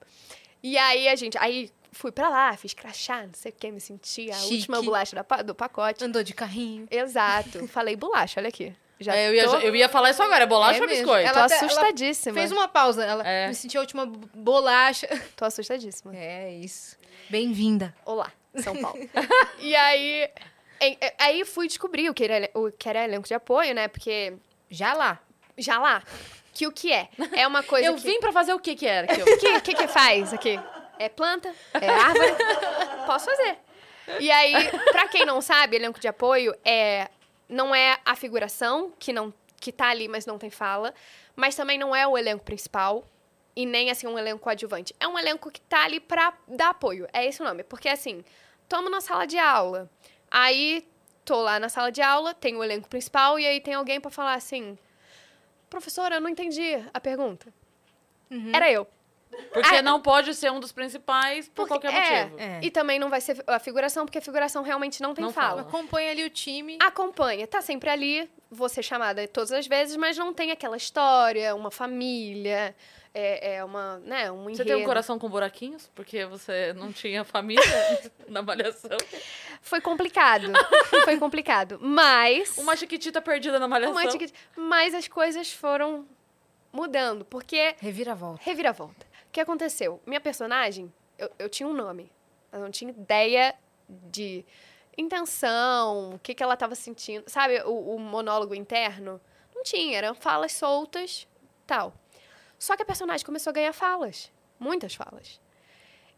[0.63, 3.81] E aí a gente, aí fui pra lá, fiz crachá, não sei o que, me
[3.81, 4.53] senti a Chique.
[4.55, 6.03] última bolacha do pacote.
[6.03, 6.87] Andou de carrinho.
[6.89, 7.67] Exato.
[7.67, 8.73] Falei bolacha, olha aqui.
[9.01, 11.03] Já É, eu, ia, tô, eu ia falar isso agora, é bolacha É ou mesmo.
[11.05, 11.33] biscoito?
[11.33, 12.33] tô Ela ela assustadíssima.
[12.35, 13.03] Fez uma pausa.
[13.03, 13.47] Ela É.
[13.47, 15.07] me sentiu a última bo- bolacha.
[15.35, 16.15] Tô assustadíssima.
[16.15, 16.97] É isso.
[17.29, 17.93] Bem-vinda.
[18.05, 18.99] Olá, São Paulo.
[19.59, 20.29] e aí,
[20.79, 23.87] em- eh, aí fui descobrir o que, era, o que era elenco de apoio, né?
[23.87, 24.33] Porque
[24.69, 25.19] Já lá.
[25.57, 26.03] já lá,
[26.53, 27.07] que o que é?
[27.33, 28.01] É uma coisa Eu que...
[28.03, 29.07] vim pra fazer o que que era?
[29.07, 29.25] Que eu...
[29.25, 30.59] O que, que que faz aqui?
[30.99, 31.51] É planta?
[31.73, 32.35] É árvore?
[33.07, 33.57] Posso fazer.
[34.19, 34.53] E aí,
[34.91, 37.07] pra quem não sabe, elenco de apoio é
[37.51, 40.91] não é a figuração, que não que tá ali, mas não tem fala.
[41.35, 43.05] Mas também não é o elenco principal.
[43.55, 44.95] E nem, assim, um elenco coadjuvante.
[44.99, 47.07] É um elenco que tá ali pra dar apoio.
[47.13, 47.63] É esse o nome.
[47.63, 48.23] Porque, assim,
[48.67, 49.87] tamo na sala de aula.
[50.31, 50.87] Aí,
[51.23, 54.09] tô lá na sala de aula, tem o elenco principal, e aí tem alguém pra
[54.09, 54.77] falar assim...
[55.69, 57.53] Professora, eu não entendi a pergunta.
[58.53, 58.87] Era eu.
[59.53, 62.39] Porque Ah, não pode ser um dos principais por Porque- qualquer é, motivo.
[62.41, 62.59] É.
[62.63, 65.49] E também não vai ser a figuração, porque a figuração realmente não tem Não fala.
[65.49, 65.61] fala.
[65.61, 66.77] Acompanha ali o time.
[66.81, 71.55] Acompanha, tá sempre ali, vou ser chamada todas as vezes, mas não tem aquela história,
[71.55, 72.75] uma família,
[73.13, 75.89] é, é uma, né, um Você tem um coração com buraquinhos?
[75.95, 77.63] Porque você não tinha família
[78.27, 78.97] na malhação.
[79.61, 80.51] Foi complicado,
[81.05, 82.57] foi complicado, mas...
[82.57, 83.93] Uma chiquitita perdida na malhação.
[83.95, 86.05] uma etiqueta- Mas as coisas foram
[86.73, 88.41] mudando, porque Reviravolta.
[88.43, 89.10] Reviravolta.
[89.31, 90.01] O que aconteceu?
[90.05, 92.11] Minha personagem, eu, eu tinha um nome.
[92.51, 93.55] Eu não tinha ideia
[93.87, 94.43] de
[94.97, 97.23] intenção, o que, que ela estava sentindo.
[97.29, 99.21] Sabe, o, o monólogo interno?
[99.55, 101.25] Não tinha, eram falas soltas,
[101.65, 101.93] tal.
[102.59, 104.29] Só que a personagem começou a ganhar falas.
[104.59, 105.39] Muitas falas.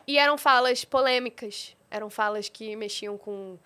[0.08, 1.78] E eram falas polêmicas.
[1.92, 3.60] Eram falas que mexiam com.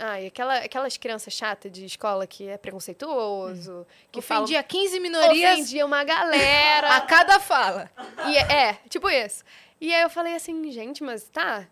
[0.00, 5.52] Ai, aquela, aquelas crianças chatas de escola que é preconceituoso, que falam Ofendia 15 minorias
[5.54, 6.94] ofendia uma galera.
[6.96, 7.90] a cada fala.
[8.28, 9.42] E é, é, tipo isso.
[9.80, 11.66] E aí eu falei assim, gente, mas tá.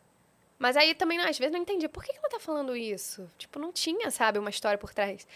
[0.59, 1.89] Mas aí também, às vezes, não entendi.
[1.89, 3.31] Por que que ela tá falando isso?
[3.39, 5.27] Tipo, não tinha, sabe, uma história por trás.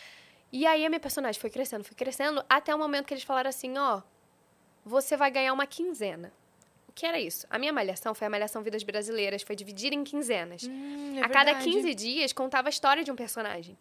[0.52, 3.50] E aí a minha personagem foi crescendo, foi crescendo, até o momento que eles falaram
[3.50, 4.02] assim, ó,
[4.84, 6.32] você vai ganhar uma quinzena.
[7.00, 7.46] Que era isso?
[7.48, 10.64] A minha malhação foi a Malhação Vidas Brasileiras, foi dividida em quinzenas.
[10.64, 11.64] Hum, é a cada verdade.
[11.64, 13.74] 15 dias contava a história de um personagem.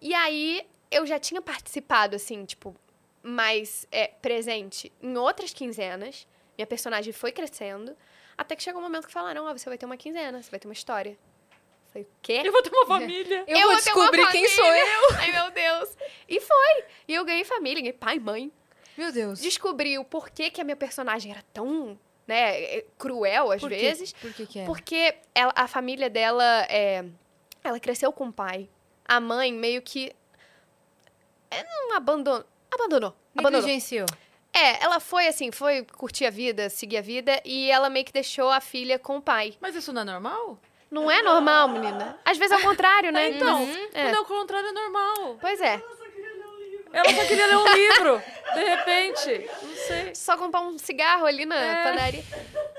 [0.00, 2.74] E aí eu já tinha participado, assim, tipo,
[3.22, 6.26] mais é, presente em outras quinzenas.
[6.56, 7.94] Minha personagem foi crescendo.
[8.38, 10.58] Até que chegou um momento que falaram: Ó, você vai ter uma quinzena, você vai
[10.58, 11.10] ter uma história.
[11.10, 12.42] Eu falei, o quê?
[12.46, 13.44] Eu vou ter uma família.
[13.46, 15.08] Eu, vou vou descobrir quem sou eu.
[15.20, 15.94] Ai, meu Deus.
[16.26, 16.84] E foi.
[17.08, 18.50] E eu ganhei família, ganhei pai, mãe.
[18.96, 19.40] Meu Deus.
[19.40, 24.12] Descobri o porquê que a minha personagem era tão, né, cruel às Por vezes.
[24.12, 24.64] Por que que é?
[24.64, 27.04] Porque ela- a família dela, é,
[27.62, 28.68] ela cresceu com o pai.
[29.04, 30.12] A mãe meio que
[31.50, 32.44] é, não abandonou.
[32.72, 33.14] Abandonou.
[33.34, 34.06] Negligenciou.
[34.52, 38.12] É, ela foi assim, foi curtir a vida, seguir a vida, e ela meio que
[38.12, 39.54] deixou a filha com o pai.
[39.60, 40.58] Mas isso não é normal?
[40.90, 42.18] Não é normal, menina.
[42.24, 43.30] Às vezes é o contrário, né?
[43.30, 43.60] Então,
[43.92, 44.02] É.
[44.04, 45.36] quando é o contrário, é normal.
[45.40, 45.76] Pois é.
[46.96, 48.22] Ela só queria ler um livro.
[48.54, 49.50] De repente.
[49.62, 50.14] Não sei.
[50.14, 51.84] Só comprar um cigarro ali na É.
[51.84, 52.24] padaria.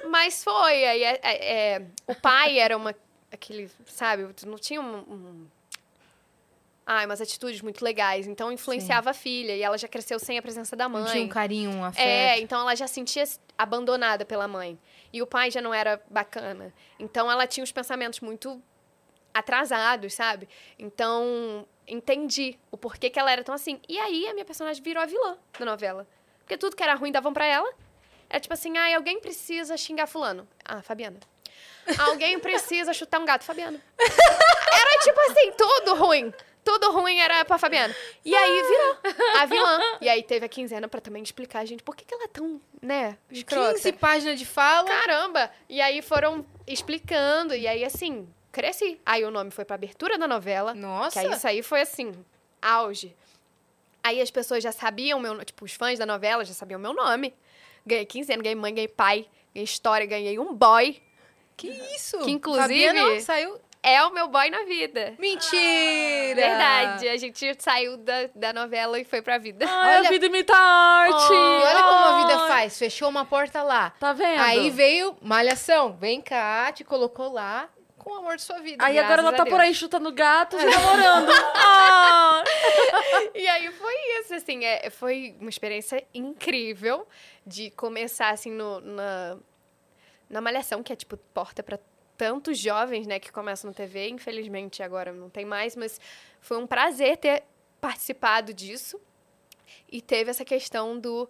[0.10, 0.86] Mas foi.
[0.86, 2.96] Aí, é, é, é, o pai era uma.
[3.32, 4.28] Aquele, sabe?
[4.46, 4.98] Não tinha um.
[5.00, 5.48] um
[6.86, 8.26] ai, umas atitudes muito legais.
[8.28, 9.56] Então influenciava a filha.
[9.56, 11.12] E ela já cresceu sem a presença da Não mãe.
[11.12, 12.06] tinha um carinho, um afeto.
[12.06, 13.24] É, então ela já sentia
[13.58, 14.80] abandonada pela mãe.
[15.14, 16.74] E o pai já não era bacana.
[17.00, 18.62] Então ela tinha os pensamentos muito
[19.38, 20.48] atrasados, sabe?
[20.78, 23.80] Então entendi o porquê que ela era tão assim.
[23.88, 26.08] E aí a minha personagem virou a vilã da novela.
[26.40, 27.70] Porque tudo que era ruim davam pra ela.
[28.30, 30.48] Era tipo assim, ah, alguém precisa xingar fulano.
[30.64, 31.20] Ah, Fabiana.
[31.98, 33.82] Alguém precisa chutar um gato, Fabiana.
[34.00, 36.34] Era tipo assim, tudo ruim.
[36.64, 37.96] Tudo ruim era pra Fabiana.
[38.26, 38.98] E aí virou
[39.38, 39.80] a vilã.
[40.02, 42.62] E aí teve a quinzena pra também explicar, gente, por que, que ela é tão,
[42.82, 43.76] né, escrota.
[43.76, 44.86] 15 páginas de fala.
[44.86, 45.50] Caramba!
[45.70, 48.28] E aí foram explicando, e aí assim,
[48.58, 49.00] cresci.
[49.06, 50.74] Aí o nome foi pra abertura da novela.
[50.74, 51.20] Nossa.
[51.22, 52.12] Que aí isso aí foi assim,
[52.62, 53.16] auge.
[54.04, 57.34] Aí as pessoas já sabiam meu, tipo, os fãs da novela já sabiam meu nome.
[57.86, 61.02] Ganhei 15 anos, ganhei mãe, ganhei pai, ganhei história, ganhei um boy.
[61.56, 62.18] Que isso?
[62.20, 63.60] Que, inclusive- Fabiana saiu...
[63.84, 65.14] É o meu boy na vida.
[65.18, 66.36] Mentira!
[66.36, 67.08] Verdade.
[67.08, 69.66] A gente saiu da, da novela e foi pra vida.
[69.66, 71.32] Ai, Olha- a vida imita a arte.
[71.34, 72.78] E olha como a vida faz.
[72.78, 73.92] Fechou uma porta lá.
[73.92, 74.42] Tá vendo?
[74.42, 75.94] Aí veio Malhação.
[75.94, 77.70] Vem cá, te colocou lá
[78.08, 78.84] com o amor de sua vida.
[78.86, 81.30] Aí agora ela tá por aí chutando gatos e namorando.
[81.56, 82.44] Ah.
[83.36, 87.06] E aí foi isso, assim, é, foi uma experiência incrível
[87.46, 89.38] de começar, assim, no, na,
[90.30, 91.78] na Malhação, que é, tipo, porta pra
[92.18, 94.08] tantos jovens, né, que começam no TV.
[94.08, 96.00] Infelizmente, agora não tem mais, mas
[96.40, 97.44] foi um prazer ter
[97.82, 99.00] participado disso.
[99.92, 101.30] E teve essa questão do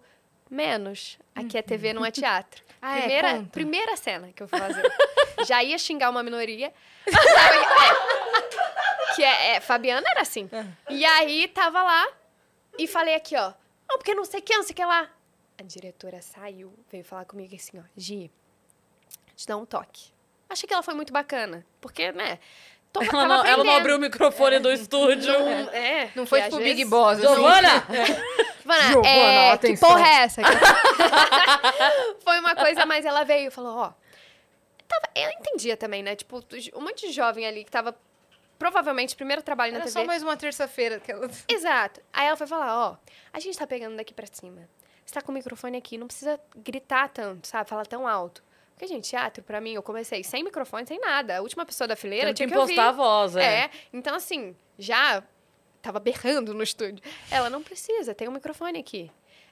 [0.50, 1.18] menos.
[1.34, 2.66] Aqui é TV, não é teatro.
[2.80, 3.00] Ah, é?
[3.00, 3.50] primeira, Conta.
[3.50, 4.84] primeira cena que eu vou fazer.
[5.44, 6.72] Já ia xingar uma minoria.
[7.06, 7.10] É.
[9.16, 10.48] que é, é, Fabiana era assim.
[10.88, 12.06] E aí tava lá
[12.78, 13.52] e falei aqui, ó.
[13.88, 15.10] Não, porque não sei o que, não sei o que lá.
[15.58, 17.82] A diretora saiu, veio falar comigo assim, ó.
[17.96, 18.30] Gi,
[19.34, 20.12] te dá um toque.
[20.48, 21.66] Achei que ela foi muito bacana.
[21.80, 22.38] Porque, né?
[23.00, 25.32] Ela não, ela não abriu o microfone do estúdio.
[25.32, 27.18] Não, é, Não foi tipo Big Boss.
[27.18, 27.34] assim.
[27.34, 27.68] Giovana!
[28.68, 30.42] Giovana, Giovana, é, que porra é essa?
[32.24, 33.92] Foi uma coisa, mas ela veio e falou, ó...
[34.86, 36.16] Tava, eu entendia também, né?
[36.16, 36.42] Tipo,
[36.74, 37.94] um monte de jovem ali que tava
[38.58, 40.00] provavelmente, primeiro trabalho na Era TV.
[40.00, 40.98] só mais uma terça-feira.
[40.98, 42.00] que ela- Exato.
[42.12, 42.96] Aí ela foi falar, ó,
[43.32, 44.68] a gente tá pegando daqui pra cima.
[45.04, 47.68] Você tá com o microfone aqui, não precisa gritar tanto, sabe?
[47.70, 48.42] Falar tão alto.
[48.78, 51.38] Porque, gente, teatro, pra mim, eu comecei sem microfone, sem nada.
[51.38, 53.64] A última pessoa da fileira Tendo tinha que impostar a voz, é.
[53.64, 55.20] É, então assim, já
[55.82, 57.02] tava berrando no estúdio.
[57.28, 59.10] Ela não precisa, tem um microfone aqui.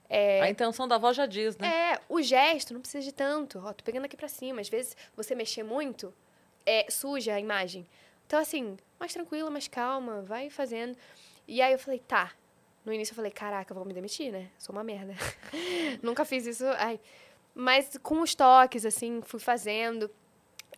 [0.09, 1.67] É, A intenção da voz já diz, né?
[1.67, 3.61] é, o gesto não precisa de tanto.
[3.65, 4.61] Ó, tô pegando aqui pra cima.
[4.61, 6.15] Às vezes você mexer muito,
[6.65, 7.85] é, suja a imagem.
[8.29, 10.97] Então, assim, mais tranquila, mais calma, vai fazendo.
[11.49, 12.31] E aí eu falei, tá.
[12.85, 14.51] No início eu falei, caraca, eu vou me demitir, né?
[14.57, 15.15] Sou uma merda.
[16.01, 16.65] Nunca fiz isso.
[16.79, 17.01] Ai.
[17.59, 20.11] Mas com os toques, assim, fui fazendo.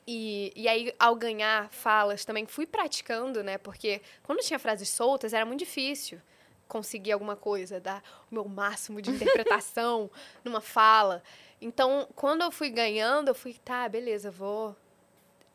[0.07, 3.59] E, e aí, ao ganhar falas, também fui praticando, né?
[3.59, 6.23] Porque quando tinha frases soltas, era muito difícil
[6.69, 8.01] conseguir alguma coisa, dar
[8.31, 10.09] o meu máximo de interpretação
[10.45, 11.21] numa fala.
[11.61, 14.77] Então, quando eu fui ganhando, eu fui, tá, beleza, vou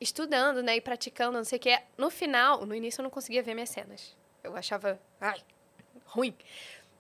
[0.01, 0.75] estudando, né?
[0.75, 1.79] E praticando, não sei o quê.
[1.97, 4.13] No final, no início eu não conseguia ver minhas cenas.
[4.43, 5.41] Eu achava, ai,
[6.05, 6.35] ruim.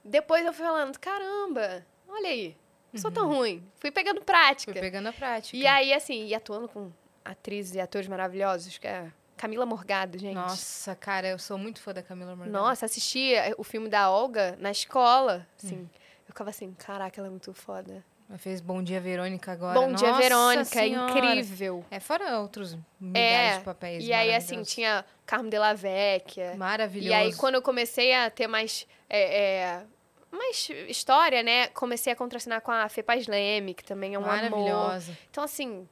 [0.01, 2.55] Depois eu fui falando, caramba, olha aí,
[2.93, 3.63] não sou tão ruim.
[3.75, 4.71] Fui pegando prática.
[4.71, 5.57] Fui pegando a prática.
[5.57, 6.91] E aí, assim, e atuando com
[7.25, 10.35] atrizes e atores maravilhosos, que é Camila Morgado, gente.
[10.35, 12.51] Nossa, cara, eu sou muito fã da Camila Morgado.
[12.51, 15.89] Nossa, assistia o filme da Olga na escola, assim.
[16.25, 18.03] Eu ficava assim, caraca, ela é muito foda.
[18.29, 19.79] Ela fez Bom Dia Verônica agora.
[19.79, 21.11] Bom Dia Nossa Verônica, Senhora.
[21.11, 21.85] incrível.
[21.91, 26.55] É, fora outros milhares É, de papéis e aí, assim, tinha Carmo de la Vecchia.
[26.55, 27.09] Maravilhoso.
[27.09, 29.83] E aí, quando eu comecei a ter mais, é, é,
[30.33, 31.67] mais história, né?
[31.67, 34.35] Comecei a contracenar com a Fê Paz Leme, que também é um amor.
[34.35, 35.17] Maravilhosa.
[35.29, 35.87] Então, assim,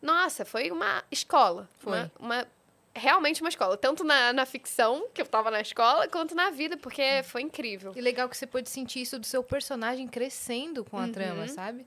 [0.00, 1.68] nossa, foi uma escola.
[1.78, 1.92] Foi.
[1.92, 2.48] Uma, uma-
[2.94, 3.76] realmente uma escola.
[3.76, 7.92] Tanto na, na ficção, que eu tava na escola, quanto na vida, porque foi incrível.
[7.94, 11.12] E legal que você pode sentir isso do seu personagem crescendo com a Uhum.
[11.12, 11.84] trama, sabe?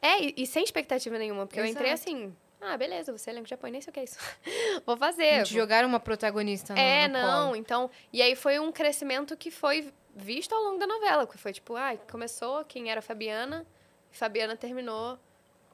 [0.00, 2.10] É, e, e sem expectativa nenhuma, porque eu entrei Exato.
[2.10, 4.18] assim, ah, beleza, você é elenco o que é isso.
[4.84, 5.36] Vou fazer.
[5.36, 7.56] vou- jogaram uma protagonista no, É, no não, colo.
[7.56, 7.90] então.
[8.12, 11.74] E aí foi um crescimento que foi visto ao longo da novela, que foi tipo,
[11.74, 13.66] ai, começou quem era a Fabiana,
[14.12, 15.18] e Fabiana terminou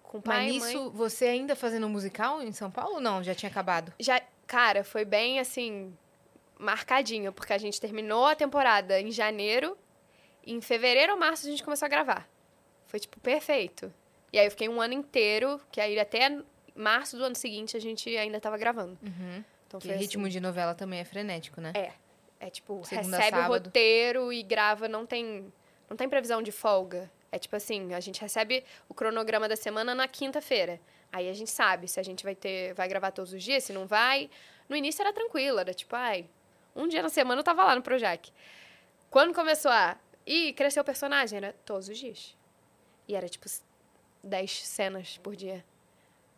[0.03, 0.91] com pai Mas e mãe.
[0.95, 3.22] você ainda fazendo um musical em São Paulo ou não?
[3.22, 3.93] Já tinha acabado?
[4.01, 5.95] Já, cara, foi bem assim,
[6.59, 9.76] marcadinho, porque a gente terminou a temporada em janeiro,
[10.45, 12.28] e em fevereiro ou março a gente começou a gravar.
[12.86, 13.93] Foi, tipo, perfeito.
[14.32, 16.39] E aí eu fiquei um ano inteiro, que aí até
[16.74, 18.99] março do ano seguinte a gente ainda tava gravando.
[19.03, 19.45] Uhum.
[19.66, 20.32] Então foi ritmo assim.
[20.32, 21.72] de novela também é frenético, né?
[21.74, 21.93] É.
[22.41, 23.64] É tipo, Segunda recebe o sábado.
[23.66, 25.53] roteiro e grava, não tem,
[25.89, 27.11] não tem previsão de folga.
[27.30, 30.80] É tipo assim, a gente recebe o cronograma da semana na quinta-feira.
[31.12, 33.72] Aí a gente sabe se a gente vai ter, vai gravar todos os dias, se
[33.72, 34.30] não vai.
[34.68, 36.28] No início era tranquilo, era tipo, ai,
[36.76, 38.30] um dia na semana eu tava lá no Projac.
[39.11, 42.36] Quando começou a, ih, cresceu o personagem, era todos os dias.
[43.07, 43.47] E era tipo
[44.22, 45.64] 10 cenas por dia.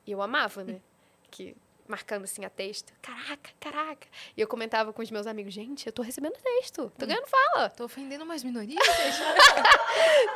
[0.07, 0.81] E eu amava, né?
[1.31, 1.57] Que
[1.91, 2.93] marcando assim a texto.
[3.03, 4.07] Caraca, caraca.
[4.37, 6.91] E eu comentava com os meus amigos, gente, eu tô recebendo texto.
[6.99, 7.69] Tô ganhando fala.
[7.71, 8.79] Tô ofendendo umas minorias?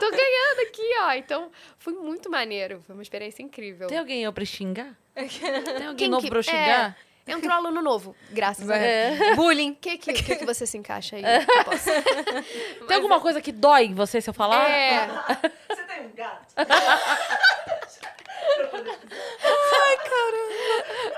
[0.00, 1.12] Tô ganhando aqui, ó.
[1.12, 2.82] Então, foi muito maneiro.
[2.86, 3.86] Foi uma experiência incrível.
[3.88, 4.94] Tem alguém eu pra xingar?
[5.14, 6.96] Tem alguém Quem novo que- pra eu xingar?
[7.26, 8.84] Entrou aluno novo, graças a Deus.
[8.86, 9.32] É.
[9.34, 9.70] Bullying.
[9.70, 11.22] O que, que, que, que você se encaixa aí?
[11.22, 11.88] Eu posso.
[12.86, 14.68] Tem alguma coisa que dói em você se eu falar?
[14.70, 15.06] É,
[15.70, 16.52] Você tem um gato?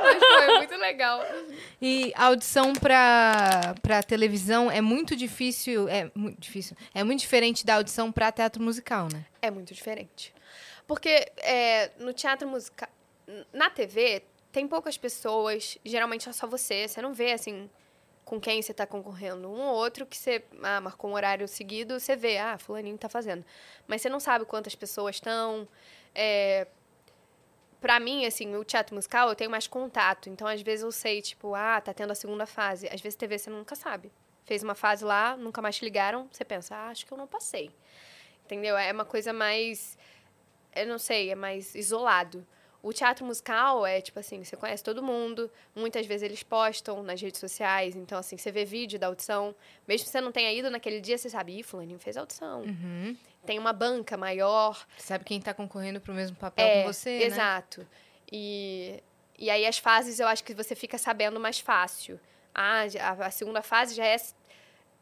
[0.06, 1.20] mas foi muito legal.
[1.80, 7.76] E audição pra, pra televisão é muito difícil, é muito difícil, é muito diferente da
[7.76, 9.24] audição pra teatro musical, né?
[9.42, 10.32] É muito diferente.
[10.86, 12.88] Porque é, no teatro musical.
[13.52, 16.86] Na TV, tem poucas pessoas, geralmente é só você.
[16.86, 17.68] Você não vê, assim,
[18.24, 19.48] com quem você tá concorrendo.
[19.48, 23.08] Um ou outro que você ah, marcou um horário seguido, você vê, ah, fulaninho tá
[23.08, 23.44] fazendo.
[23.86, 25.66] Mas você não sabe quantas pessoas estão.
[26.14, 26.66] É,
[27.80, 30.28] pra mim, assim, o teatro musical, eu tenho mais contato.
[30.28, 32.88] Então, às vezes eu sei, tipo, ah, tá tendo a segunda fase.
[32.88, 34.12] Às vezes TV você nunca sabe.
[34.44, 37.26] Fez uma fase lá, nunca mais te ligaram, você pensa, ah, acho que eu não
[37.26, 37.70] passei.
[38.44, 38.76] Entendeu?
[38.76, 39.98] É uma coisa mais.
[40.74, 42.46] Eu não sei, é mais isolado.
[42.86, 47.20] O teatro musical é tipo assim, você conhece todo mundo, muitas vezes eles postam nas
[47.20, 49.56] redes sociais, então assim, você vê vídeo da audição,
[49.88, 52.60] mesmo que você não tenha ido naquele dia, você sabe, ih, fulaninho fez audição.
[52.62, 53.16] Uhum.
[53.44, 57.24] Tem uma banca maior, Sabe quem tá concorrendo pro mesmo papel é, com você, né?
[57.24, 57.84] exato.
[58.30, 59.02] E,
[59.36, 62.20] e aí as fases eu acho que você fica sabendo mais fácil.
[62.54, 64.14] Ah, a, a segunda fase já é.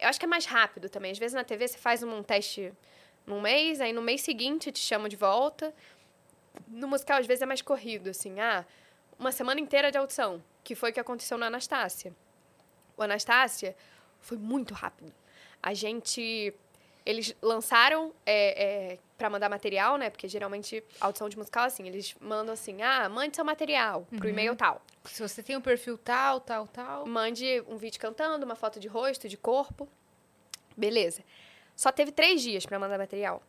[0.00, 1.12] Eu acho que é mais rápido também.
[1.12, 2.72] Às vezes na TV você faz um teste
[3.26, 5.74] num mês, aí no mês seguinte te chamam de volta.
[6.68, 8.40] No musical, às vezes, é mais corrido, assim.
[8.40, 8.64] Ah,
[9.18, 12.12] uma semana inteira de audição, que foi o que aconteceu na Anastácia.
[12.96, 13.76] O Anastácia
[14.20, 15.12] foi muito rápido.
[15.62, 16.52] A gente
[17.06, 20.08] Eles lançaram é, é, para mandar material, né?
[20.08, 24.30] Porque geralmente audição de musical, assim, eles mandam assim, ah, mande seu material pro Uhum.
[24.30, 24.80] e-mail tal.
[25.04, 27.04] Se você tem um perfil tal, tal, tal.
[27.06, 29.86] Mande um vídeo cantando, uma foto de rosto, de corpo.
[30.74, 31.22] Beleza.
[31.76, 33.42] Só teve três dias pra mandar material.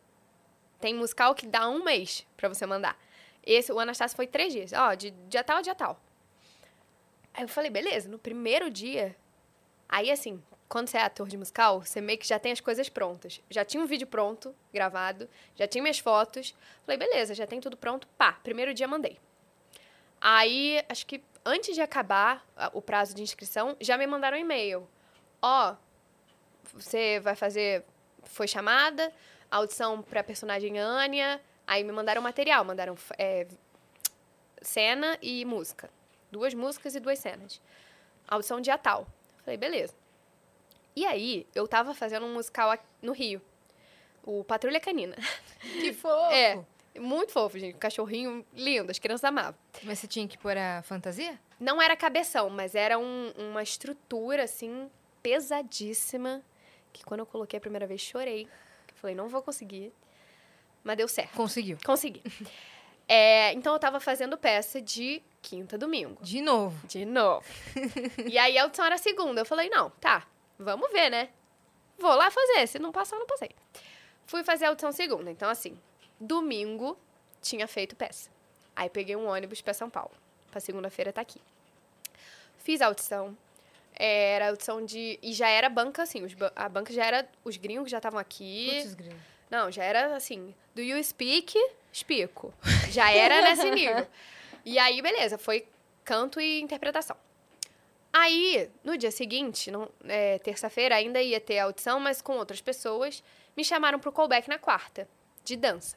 [0.80, 2.98] Tem musical que dá um mês pra você mandar.
[3.42, 4.72] Esse, o Anastácio foi três dias.
[4.72, 6.00] Ó, de dia tal, dia tal.
[7.32, 9.14] Aí eu falei, beleza, no primeiro dia.
[9.88, 12.88] Aí, assim, quando você é ator de musical, você meio que já tem as coisas
[12.88, 13.40] prontas.
[13.48, 16.54] Já tinha um vídeo pronto, gravado, já tinha minhas fotos.
[16.84, 18.06] Falei, beleza, já tem tudo pronto.
[18.18, 19.18] Pá, primeiro dia mandei.
[20.20, 24.88] Aí, acho que antes de acabar o prazo de inscrição, já me mandaram um e-mail.
[25.40, 25.76] Ó,
[26.72, 27.84] você vai fazer.
[28.24, 29.12] Foi chamada,
[29.50, 31.40] audição pra personagem Ania.
[31.66, 33.46] Aí me mandaram material, mandaram é,
[34.62, 35.90] cena e música.
[36.30, 37.60] Duas músicas e duas cenas.
[38.28, 39.06] Audição dia tal.
[39.44, 39.94] Falei, beleza.
[40.94, 43.40] E aí, eu tava fazendo um musical no Rio.
[44.24, 45.14] O Patrulha Canina.
[45.60, 46.32] Que fofo!
[46.32, 46.64] É.
[46.98, 47.76] Muito fofo, gente.
[47.76, 49.54] Um cachorrinho lindo, as crianças amavam.
[49.82, 51.38] Mas você tinha que pôr a fantasia?
[51.60, 54.90] Não era cabeção, mas era um- uma estrutura, assim,
[55.22, 56.42] pesadíssima.
[56.92, 58.48] Que quando eu coloquei a primeira vez, chorei.
[58.96, 59.92] Falei, não vou conseguir.
[60.82, 61.34] Mas deu certo.
[61.34, 61.78] Conseguiu.
[61.84, 62.22] Consegui.
[63.08, 66.20] É, então eu tava fazendo peça de quinta a domingo.
[66.20, 66.86] De novo.
[66.88, 67.46] De novo.
[68.28, 69.42] e aí a audição era segunda.
[69.42, 70.26] Eu falei, não, tá,
[70.58, 71.28] vamos ver, né?
[71.96, 72.66] Vou lá fazer.
[72.66, 73.50] Se não passar, não passei.
[74.26, 75.30] Fui fazer a audição segunda.
[75.30, 75.78] Então, assim,
[76.20, 76.98] domingo
[77.40, 78.28] tinha feito peça.
[78.74, 80.10] Aí peguei um ônibus pra São Paulo.
[80.50, 81.40] Pra segunda-feira tá aqui.
[82.58, 83.36] Fiz a audição.
[83.98, 85.18] Era audição de.
[85.22, 86.22] E já era banca, assim.
[86.22, 87.28] os a banca já era.
[87.44, 88.70] Os gringos já estavam aqui.
[88.70, 89.16] Putz, grilo.
[89.50, 91.54] Não, já era assim, do you speak,
[91.92, 92.52] explico.
[92.90, 94.06] Já era nesse nível.
[94.64, 95.66] E aí, beleza, foi
[96.04, 97.16] canto e interpretação.
[98.12, 99.70] Aí, no dia seguinte,
[100.04, 103.22] é, terça-feira, ainda ia ter audição, mas com outras pessoas,
[103.56, 105.08] me chamaram pro callback na quarta,
[105.44, 105.96] de dança.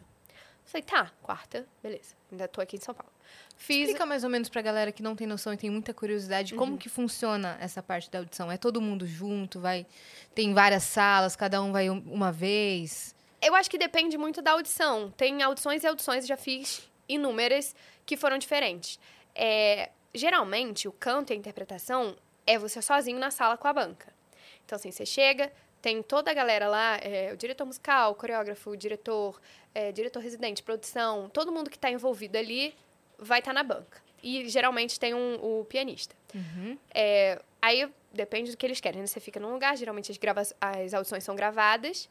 [0.70, 2.16] Falei, tá, quarta, beleza.
[2.32, 3.12] Ainda tô aqui em São Paulo.
[3.58, 3.86] Fiz.
[3.88, 6.60] Explica mais ou menos pra galera que não tem noção e tem muita curiosidade Uhum.
[6.60, 8.52] como que funciona essa parte da audição.
[8.52, 9.88] É todo mundo junto, vai
[10.36, 13.16] tem várias salas, cada um vai um- uma vez.
[13.42, 15.10] Eu acho que depende muito da audição.
[15.12, 19.00] Tem audições e audições, já fiz inúmeras que foram diferentes.
[19.34, 22.16] É, geralmente, o canto e a interpretação
[22.46, 24.14] é você sozinho na sala com a banca.
[24.66, 25.52] Então, assim, você chega,
[25.82, 29.40] tem toda a galera lá, é, o diretor musical, o coreógrafo, o diretor,
[29.74, 32.76] é, diretor residente, produção, todo mundo que está envolvido ali
[33.18, 34.02] vai estar na banca.
[34.22, 36.16] E geralmente tem um, o pianista.
[36.94, 39.02] É, aí depende do que eles querem.
[39.02, 39.08] né?
[39.08, 42.10] Você fica num lugar, geralmente as, grava as audições são gravadas.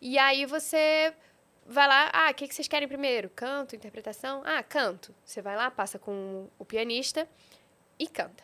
[0.00, 1.14] E aí você
[1.66, 3.30] vai lá, ah, o que, que vocês querem primeiro?
[3.30, 4.42] Canto, interpretação?
[4.44, 5.14] Ah, canto.
[5.24, 7.28] Você vai lá, passa com o pianista
[7.98, 8.42] e canta.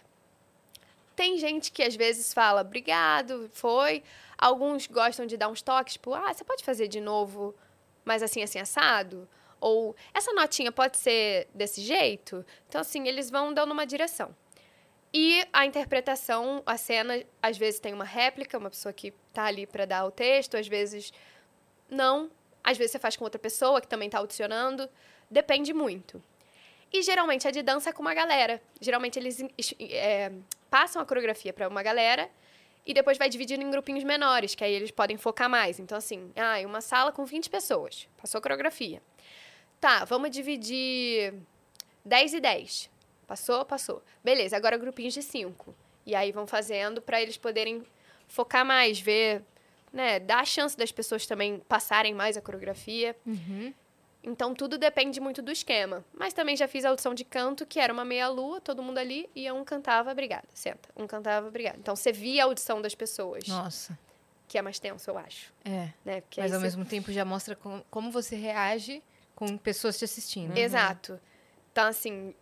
[1.15, 4.03] Tem gente que às vezes fala, obrigado, foi.
[4.37, 7.55] Alguns gostam de dar uns toques, tipo, ah, você pode fazer de novo,
[8.07, 9.29] mas assim, assim, assado?
[9.61, 12.43] Ou essa notinha pode ser desse jeito?
[12.69, 14.35] Então, assim, eles vão dando uma direção.
[15.13, 19.67] E a interpretação, a cena, às vezes tem uma réplica, uma pessoa que tá ali
[19.67, 21.13] para dar o texto, às vezes
[21.91, 22.31] não.
[22.63, 24.89] Às vezes você faz com outra pessoa que também tá audicionando.
[25.31, 26.23] Depende muito.
[26.93, 28.63] E geralmente a de dança é com uma galera.
[28.81, 30.31] Geralmente eles es- é,
[30.71, 32.31] passam a coreografia para uma galera
[32.87, 35.81] e depois vai dividindo em grupinhos menores, que aí eles podem focar mais.
[35.81, 38.09] Então, assim, ah, uma sala com 20 pessoas.
[38.17, 39.03] Passou coreografia.
[39.81, 41.35] Tá, vamos dividir
[42.05, 42.91] 10 e 10.
[43.27, 44.03] Passou, passou.
[44.23, 45.75] Beleza, agora grupinhos de 5.
[46.07, 47.83] E aí vão fazendo para eles poderem
[48.29, 49.43] focar mais, ver,
[49.93, 53.17] né, dar a chance das pessoas também passarem mais a coreografia.
[54.29, 56.05] Então tudo depende muito do esquema.
[56.13, 59.31] Mas também já fiz a audição de canto, que era uma meia-lua, todo mundo ali,
[59.37, 60.89] e um cantava, obrigada, senta.
[60.97, 61.77] Um cantava, obrigada.
[61.79, 63.97] Então você via a audição das pessoas, Nossa.
[64.49, 65.53] que é mais tenso, eu acho.
[65.65, 65.91] É.
[66.05, 66.21] Né?
[66.23, 69.01] Porque Mas ao você- mesmo tempo já mostra com- como você reage
[69.37, 70.57] com pessoas te assistindo.
[70.59, 71.21] Exato.
[71.71, 72.35] Então, assim,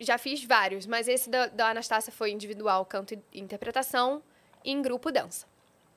[0.00, 4.20] já fiz vários, mas esse da, da Anastácia foi individual, canto e interpretação,
[4.64, 5.46] e em grupo dança.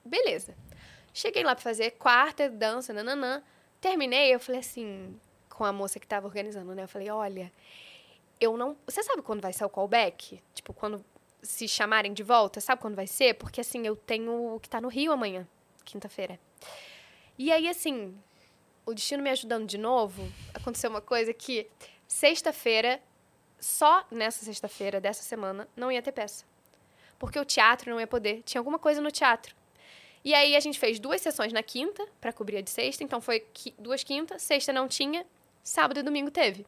[0.06, 0.54] Beleza.
[1.14, 3.42] Cheguei lá pra fazer quarta, dança, nananã.
[3.80, 5.20] Terminei, eu falei assim,
[5.62, 6.82] com a moça que tava organizando, né?
[6.82, 7.54] Eu falei, olha,
[8.40, 8.76] eu não.
[8.88, 10.42] Você sabe quando vai ser o callback?
[10.56, 11.06] Tipo, quando
[11.40, 13.36] se chamarem de volta, sabe quando vai ser?
[13.36, 15.48] Porque assim, eu tenho que estar no Rio amanhã,
[15.86, 16.40] quinta-feira.
[17.38, 18.18] E aí, assim,
[18.88, 21.70] o destino me ajudando de novo, aconteceu uma coisa que
[22.08, 23.00] sexta-feira,
[23.60, 26.44] só nessa sexta-feira dessa semana, não ia ter peça.
[27.20, 28.42] Porque o teatro não ia poder.
[28.42, 29.56] Tinha alguma coisa no teatro.
[30.26, 33.04] E aí a gente fez duas sessões na quinta, pra cobrir a de sexta.
[33.04, 33.46] Então foi
[33.78, 35.24] duas quintas, sexta não tinha,
[35.64, 36.66] sábado e domingo teve.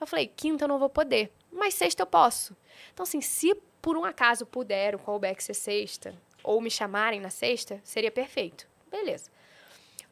[0.00, 2.56] Eu falei, quinta eu não vou poder, mas sexta eu posso.
[2.92, 7.30] Então, assim, se por um acaso puder o callback ser sexta, ou me chamarem na
[7.30, 8.66] sexta, seria perfeito.
[8.90, 9.30] Beleza.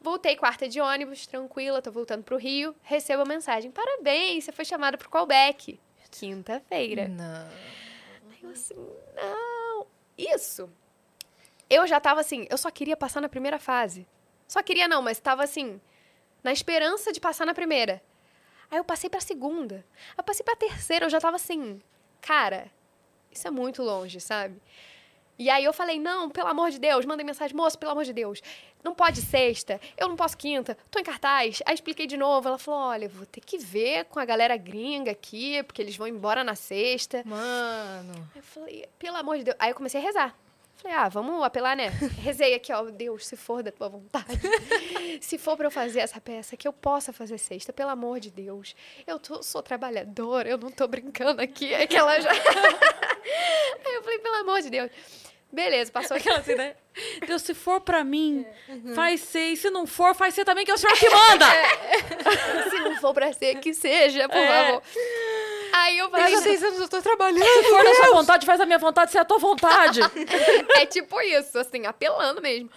[0.01, 2.73] Voltei quarta de ônibus, tranquila, tô voltando pro Rio.
[2.83, 5.79] Recebo a mensagem: parabéns, você foi chamada pro callback.
[6.11, 7.07] Quinta-feira.
[7.07, 7.49] Não.
[8.31, 8.75] Aí eu assim,
[9.15, 9.87] não.
[10.17, 10.69] Isso.
[11.69, 14.07] Eu já tava assim, eu só queria passar na primeira fase.
[14.47, 15.79] Só queria não, mas tava assim,
[16.43, 18.01] na esperança de passar na primeira.
[18.71, 19.85] Aí eu passei pra segunda.
[20.09, 21.81] Aí eu passei pra terceira, eu já tava assim,
[22.21, 22.71] cara,
[23.31, 24.61] isso é muito longe, sabe?
[25.37, 28.11] E aí eu falei, não, pelo amor de Deus, mandei mensagem, moço, pelo amor de
[28.11, 28.41] Deus,
[28.83, 31.63] não pode sexta, eu não posso quinta, tô em cartaz.
[31.65, 35.11] Aí expliquei de novo, ela falou, olha, vou ter que ver com a galera gringa
[35.11, 37.23] aqui, porque eles vão embora na sexta.
[37.25, 38.29] Mano.
[38.33, 39.57] Aí eu falei, pelo amor de Deus.
[39.59, 40.35] Aí eu comecei a rezar.
[40.81, 41.89] Falei, ah, vamos apelar, né?
[42.23, 44.27] Rezei aqui, ó, Deus, se for da tua vontade.
[45.19, 48.31] se for pra eu fazer essa peça, que eu possa fazer sexta, pelo amor de
[48.31, 48.73] Deus.
[49.05, 51.73] Eu tô, sou trabalhadora, eu não tô brincando aqui.
[51.73, 52.31] É que ela já.
[52.31, 54.89] Aí eu falei, pelo amor de Deus.
[55.51, 56.29] Beleza, passou aqui.
[56.29, 56.75] Aquela assim, né?
[57.25, 58.45] Deus, se for pra mim,
[58.93, 59.49] faz ser.
[59.51, 61.45] E se não for, faz ser também, que é o senhor que manda.
[62.69, 64.47] Se não for pra ser, que seja, por É.
[64.47, 64.83] favor.
[65.71, 67.43] Aí eu falei, Faz seis anos eu tô trabalhando.
[67.43, 69.99] Se for da sua vontade, faz a minha vontade, se é a tua vontade.
[70.75, 72.69] É tipo isso, assim, apelando mesmo.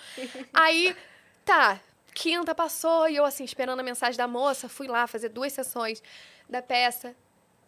[0.52, 0.96] Aí,
[1.44, 1.80] tá,
[2.12, 6.02] quinta passou e eu, assim, esperando a mensagem da moça, fui lá fazer duas sessões
[6.48, 7.14] da peça.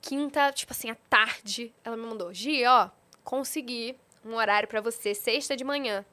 [0.00, 2.90] Quinta, tipo assim, à tarde, ela me mandou: Gi, ó,
[3.22, 6.04] consegui um horário pra você, sexta de manhã,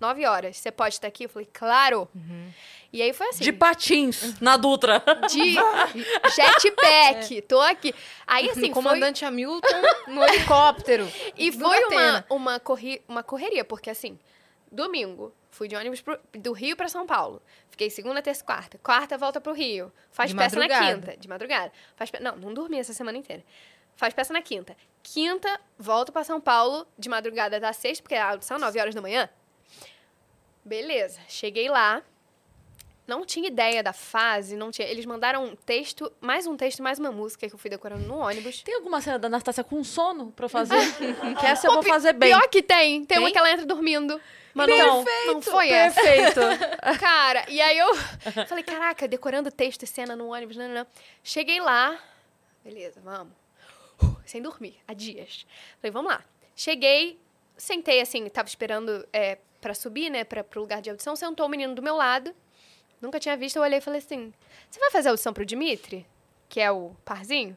[0.00, 0.56] nove horas.
[0.56, 1.24] Você pode estar aqui?
[1.24, 2.08] Eu falei, claro.
[2.92, 3.44] E aí foi assim.
[3.44, 5.02] De patins, na Dutra.
[5.30, 5.56] de
[6.34, 7.94] jetpack, tô aqui.
[8.26, 11.06] Aí, assim, o foi, comandante Hamilton no helicóptero.
[11.36, 14.18] E foi uma, uma, corri uma correria, porque assim,
[14.72, 17.42] domingo, fui de ônibus pro- do Rio pra São Paulo.
[17.70, 18.78] Fiquei segunda, terça e quarta.
[18.78, 19.92] Quarta, volta pro Rio.
[20.10, 20.94] Faz De peça na madrugada.
[20.94, 21.16] quinta.
[21.18, 21.72] De madrugada.
[21.94, 23.44] Faz pe- Não, não dormi essa semana inteira.
[23.96, 24.74] Faz peça na quinta.
[25.02, 29.00] Quinta, volto pra São Paulo, de madrugada da sexta, porque a audição 9 horas da
[29.02, 29.28] manhã.
[30.66, 32.02] Beleza, cheguei lá.
[33.06, 34.88] Não tinha ideia da fase, não tinha.
[34.88, 38.16] Eles mandaram um texto, mais um texto, mais uma música que eu fui decorando no
[38.16, 38.62] ônibus.
[38.62, 40.74] Tem alguma cena da Anastácia com sono pra eu fazer?
[41.38, 42.30] que essa eu vou fazer bem.
[42.30, 43.04] Pior que tem.
[43.04, 43.32] Tem, uma Tem?
[43.32, 44.20] que ela entra dormindo.
[44.52, 46.02] Mas não, não foi essa.
[46.02, 46.40] Perfeito.
[46.98, 47.94] Cara, e aí eu
[48.48, 50.86] falei, caraca, decorando texto e cena no ônibus, não, não, não.
[51.22, 51.96] Cheguei lá,
[52.64, 53.32] beleza, vamos.
[54.02, 55.46] Uh, Sem dormir, há dias.
[55.80, 56.24] Falei, vamos lá.
[56.56, 57.20] Cheguei,
[57.56, 61.16] sentei assim, tava esperando é, pra subir, né, pra, pro lugar de audição.
[61.16, 62.34] Sentou o menino do meu lado,
[63.00, 63.56] nunca tinha visto.
[63.56, 64.32] Eu olhei e falei assim:
[64.70, 66.06] Você vai fazer audição pro Dimitri?
[66.48, 67.56] Que é o parzinho?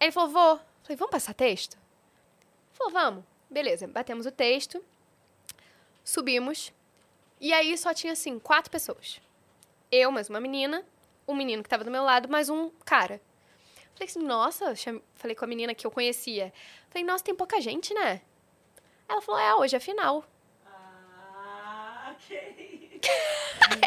[0.00, 0.60] Aí ele falou: Vou.
[0.82, 1.74] Falei: Vamos passar texto?
[1.74, 3.24] Ele falou: Vamos.
[3.50, 4.84] Beleza, batemos o texto,
[6.04, 6.70] subimos.
[7.40, 9.20] E aí só tinha assim, quatro pessoas.
[9.90, 10.84] Eu, mais uma menina,
[11.26, 13.22] um menino que tava do meu lado, mais um cara.
[13.94, 14.74] Falei assim, nossa,
[15.14, 16.52] falei com a menina que eu conhecia.
[16.90, 18.20] Falei, nossa, tem pouca gente, né?
[19.08, 20.24] Ela falou, é, hoje é final.
[20.66, 23.00] Ah, ok.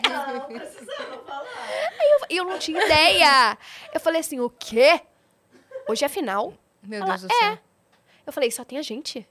[0.09, 1.93] Não, precisava falar.
[2.29, 3.57] E eu não tinha ideia.
[3.93, 5.01] Eu falei assim, o quê?
[5.87, 6.53] Hoje é final?
[6.81, 7.51] Meu Ela, Deus do céu.
[7.51, 7.59] é.
[8.25, 9.27] Eu falei, só tem a gente.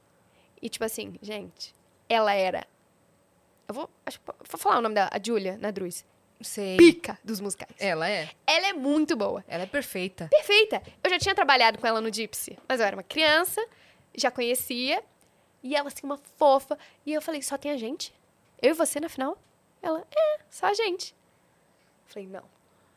[0.60, 1.74] E tipo assim, gente,
[2.08, 2.66] ela era.
[3.66, 6.04] Eu vou, acho, vou falar o nome dela, a Julia Nadruz.
[6.42, 6.76] Sei.
[6.76, 7.70] Pica dos musicais.
[7.78, 8.30] Ela é.
[8.46, 9.44] Ela é muito boa.
[9.46, 10.28] Ela é perfeita.
[10.30, 10.82] Perfeita.
[11.02, 13.64] Eu já tinha trabalhado com ela no Gypsy, mas eu era uma criança,
[14.14, 15.02] já conhecia.
[15.62, 16.78] E ela, assim, uma fofa.
[17.04, 18.14] E eu falei, só tem a gente?
[18.60, 19.38] Eu e você na final?
[19.82, 21.14] Ela, é, só a gente.
[22.06, 22.48] Falei, não, não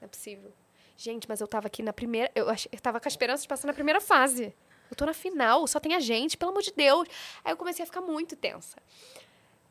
[0.02, 0.52] é possível.
[0.98, 2.32] Gente, mas eu tava aqui na primeira.
[2.36, 4.54] Eu, eu tava com a esperança de passar na primeira fase.
[4.90, 7.08] Eu tô na final, só tem a gente, pelo amor de Deus.
[7.44, 8.78] Aí eu comecei a ficar muito tensa.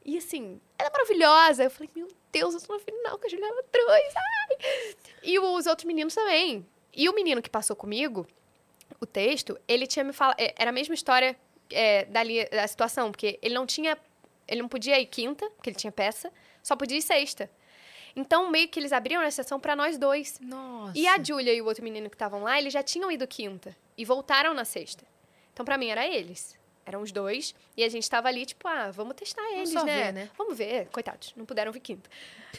[0.05, 1.65] E assim, ela é maravilhosa.
[1.65, 4.15] Eu falei, meu Deus, eu tô na final com a Juliana Cruz.
[4.17, 4.97] Ai!
[5.23, 6.67] E os outros meninos também.
[6.93, 8.27] E o menino que passou comigo,
[9.01, 10.37] o texto, ele tinha me falado.
[10.39, 11.39] Era a mesma história
[11.71, 13.97] é, dali, da situação, porque ele não tinha.
[14.49, 16.31] Ele não podia ir quinta, porque ele tinha peça,
[16.63, 17.49] só podia ir sexta.
[18.15, 20.39] Então, meio que eles abriam a sessão pra nós dois.
[20.41, 20.93] Nossa.
[20.99, 23.75] E a Júlia e o outro menino que estavam lá, eles já tinham ido quinta
[23.97, 25.05] e voltaram na sexta.
[25.53, 26.59] Então, pra mim, era eles.
[26.85, 27.55] Eram os dois.
[27.77, 30.05] E a gente tava ali, tipo, ah, vamos testar eles, só né?
[30.05, 30.31] ver, né?
[30.37, 30.89] Vamos ver.
[30.89, 32.11] Coitados, não puderam vir quinta.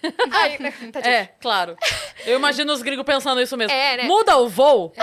[0.32, 0.58] Aí,
[0.92, 1.78] tá É, claro.
[2.26, 3.74] Eu imagino os gringos pensando isso mesmo.
[3.74, 4.04] É, né?
[4.04, 4.94] Muda o voo.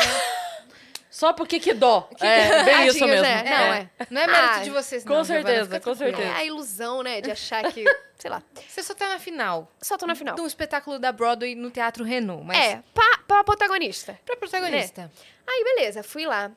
[1.10, 2.08] Só porque que dó.
[2.20, 3.22] É, bem isso Tadinhos, mesmo.
[3.22, 3.42] né?
[3.44, 3.90] Não, é.
[4.10, 5.24] Não é mérito Ah, de vocês, com não.
[5.24, 6.22] Giovana, certeza, com tranquila.
[6.22, 7.84] É a ilusão, né, de achar que,
[8.16, 9.68] sei lá, Você só tá na final.
[9.82, 10.34] só tô na final.
[10.36, 12.44] De um espetáculo da Broadway no Teatro Renault.
[12.46, 14.18] Mas É, pra, pra protagonista.
[14.24, 15.10] pra protagonista.
[15.46, 16.52] Aí, beleza, fui lá,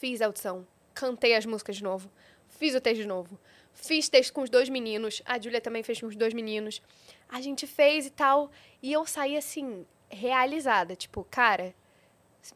[0.00, 2.10] fiz a audição, cantei as músicas de novo,
[2.48, 3.38] fiz o texto de novo,
[3.72, 6.82] fiz texto com os dois meninos, a Júlia também fez com os dois meninos.
[7.28, 8.50] A gente fez e tal,
[8.82, 10.96] e eu saí assim, realizada.
[10.96, 11.72] Tipo, cara,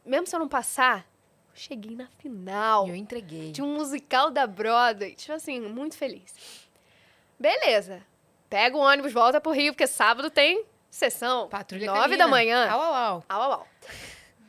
[0.05, 0.98] mesmo se eu não passar,
[1.52, 3.52] eu cheguei na final E eu entreguei.
[3.52, 5.15] de um musical da Broadway.
[5.15, 6.35] Tipo assim, muito feliz.
[7.39, 8.02] Beleza.
[8.48, 12.19] Pega o ônibus, volta pro Rio, porque sábado tem Sessão, Patrulha nove canina.
[12.24, 12.70] da manhã.
[12.70, 13.24] Au, au, au.
[13.28, 13.66] Au, au, au.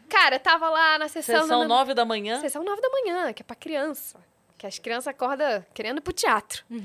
[0.08, 1.42] Cara, tava lá na sessão...
[1.42, 2.40] Sessão dando- nove da manhã.
[2.40, 4.20] Sessão nove da manhã, que é pra criança.
[4.58, 6.64] Que as crianças acordam querendo ir pro teatro.
[6.70, 6.84] Você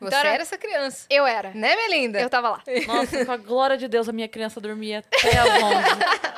[0.00, 1.06] Então era- essa criança.
[1.10, 1.50] Eu era.
[1.52, 2.18] Né, Melinda?
[2.20, 2.62] Eu tava lá.
[2.86, 6.37] Nossa, com a glória de Deus, a minha criança dormia até 11.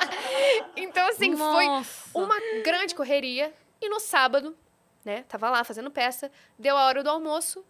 [0.75, 2.17] Então, assim, foi Nossa.
[2.17, 3.53] uma grande correria.
[3.81, 4.55] E no sábado,
[5.03, 7.65] né, tava lá fazendo peça, deu a hora do almoço,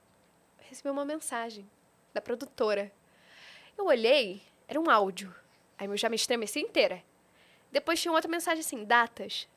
[0.59, 1.69] recebi uma mensagem
[2.13, 2.91] da produtora.
[3.77, 5.33] Eu olhei, era um áudio.
[5.77, 7.01] Aí eu já me estremeci inteira.
[7.71, 9.47] Depois tinha outra mensagem assim, datas.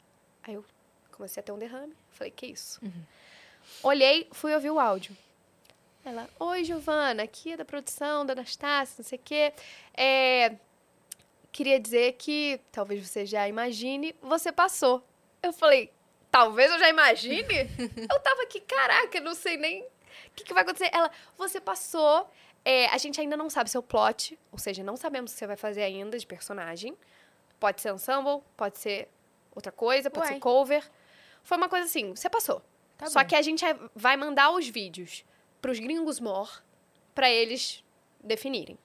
[0.42, 0.64] Aí eu
[1.10, 1.94] comecei a ter um derrame.
[2.10, 2.80] Falei, que isso?
[3.82, 5.16] Olhei, fui ouvir o áudio.
[6.04, 9.52] Ela, oi, Giovana, aqui é da produção, da Anastácia, não sei o quê.
[9.96, 10.56] É,
[11.54, 15.06] queria dizer que, talvez você já imagine, você passou.
[15.40, 15.92] Eu falei,
[16.28, 17.44] talvez eu já imagine?
[18.10, 19.86] eu tava aqui, caraca, não sei nem o
[20.34, 20.90] que, que vai acontecer.
[20.92, 21.08] Ela,
[21.38, 22.28] você passou,
[22.64, 25.46] é, a gente ainda não sabe seu plot, ou seja, não sabemos o que você
[25.46, 26.96] vai fazer ainda de personagem.
[27.60, 29.08] Pode ser ensemble, pode ser
[29.54, 30.34] outra coisa, pode Uai.
[30.34, 30.90] ser cover.
[31.44, 32.60] Foi uma coisa assim, você passou.
[32.98, 33.28] Tá Só bom.
[33.28, 33.64] que a gente
[33.94, 35.24] vai mandar os vídeos
[35.62, 36.64] pros gringos mor
[37.14, 37.84] pra eles
[38.18, 38.76] definirem.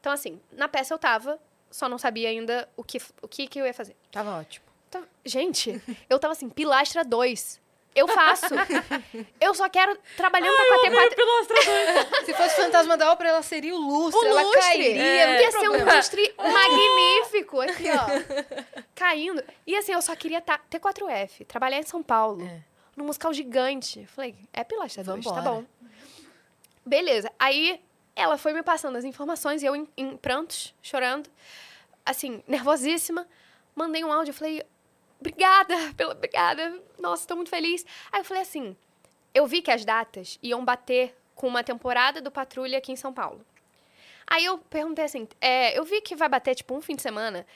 [0.00, 1.40] Então, assim, na peça eu tava,
[1.72, 3.96] só não sabia ainda o que, o que, que eu ia fazer.
[4.12, 4.64] Tava ótimo.
[4.90, 7.60] Tá- Gente, eu tava assim, pilastra 2.
[7.94, 8.46] Eu faço.
[9.38, 11.16] eu só quero trabalhando pra bater Meio quatro.
[11.16, 12.24] pilastra dois.
[12.24, 14.18] Se fosse fantasma da ópera, ela seria o lustre.
[14.24, 14.60] O ela lustre.
[14.62, 15.42] cairia, É.
[15.42, 15.94] Ia ser um problema.
[15.96, 18.82] lustre magnífico, aqui, ó.
[18.94, 19.44] caindo.
[19.66, 22.62] E assim, eu só queria tá, ter 4F, trabalhar em São Paulo, É.
[22.96, 24.06] num musical gigante.
[24.06, 25.62] Falei, é pilastra 2, tá bom.
[26.84, 27.30] Beleza.
[27.38, 27.78] Aí
[28.14, 31.30] ela foi me passando as informações e eu em, em prantos, chorando,
[32.04, 33.26] assim, nervosíssima.
[33.74, 34.62] Mandei um áudio, falei,
[35.18, 37.84] obrigada, pela, obrigada, nossa, tô muito feliz.
[38.10, 38.76] Aí eu falei assim,
[39.34, 43.12] eu vi que as datas iam bater com uma temporada do Patrulha aqui em São
[43.12, 43.44] Paulo.
[44.26, 47.46] Aí eu perguntei assim, é, eu vi que vai bater, tipo, um fim de semana.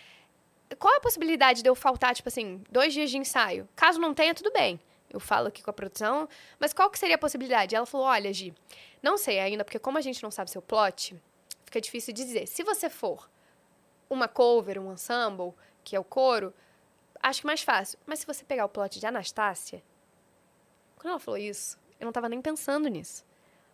[0.78, 3.68] Qual a possibilidade de eu faltar, tipo assim, dois dias de ensaio?
[3.76, 4.80] Caso não tenha, tudo bem.
[5.10, 6.28] Eu falo aqui com a produção,
[6.58, 7.74] mas qual que seria a possibilidade?
[7.74, 8.52] Ela falou, olha, Gi,
[9.02, 11.14] não sei ainda, porque como a gente não sabe seu plot,
[11.64, 12.46] fica difícil de dizer.
[12.46, 13.30] Se você for
[14.10, 15.52] uma cover, um ensemble,
[15.84, 16.52] que é o coro,
[17.22, 17.98] acho que mais fácil.
[18.06, 19.82] Mas se você pegar o plot de Anastácia,
[20.96, 23.24] quando ela falou isso, eu não tava nem pensando nisso.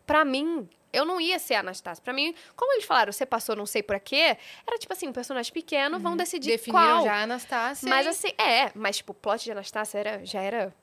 [0.06, 2.02] Pra mim, eu não ia ser a Anastácia.
[2.02, 4.36] Pra mim, como eles falaram, você passou não sei por quê,
[4.66, 7.04] era tipo assim, um personagem pequeno, vão decidir Definiram qual.
[7.04, 7.88] já a Anastácia.
[7.88, 10.74] Mas assim, é, mas tipo, o plot de Anastácia era, já era...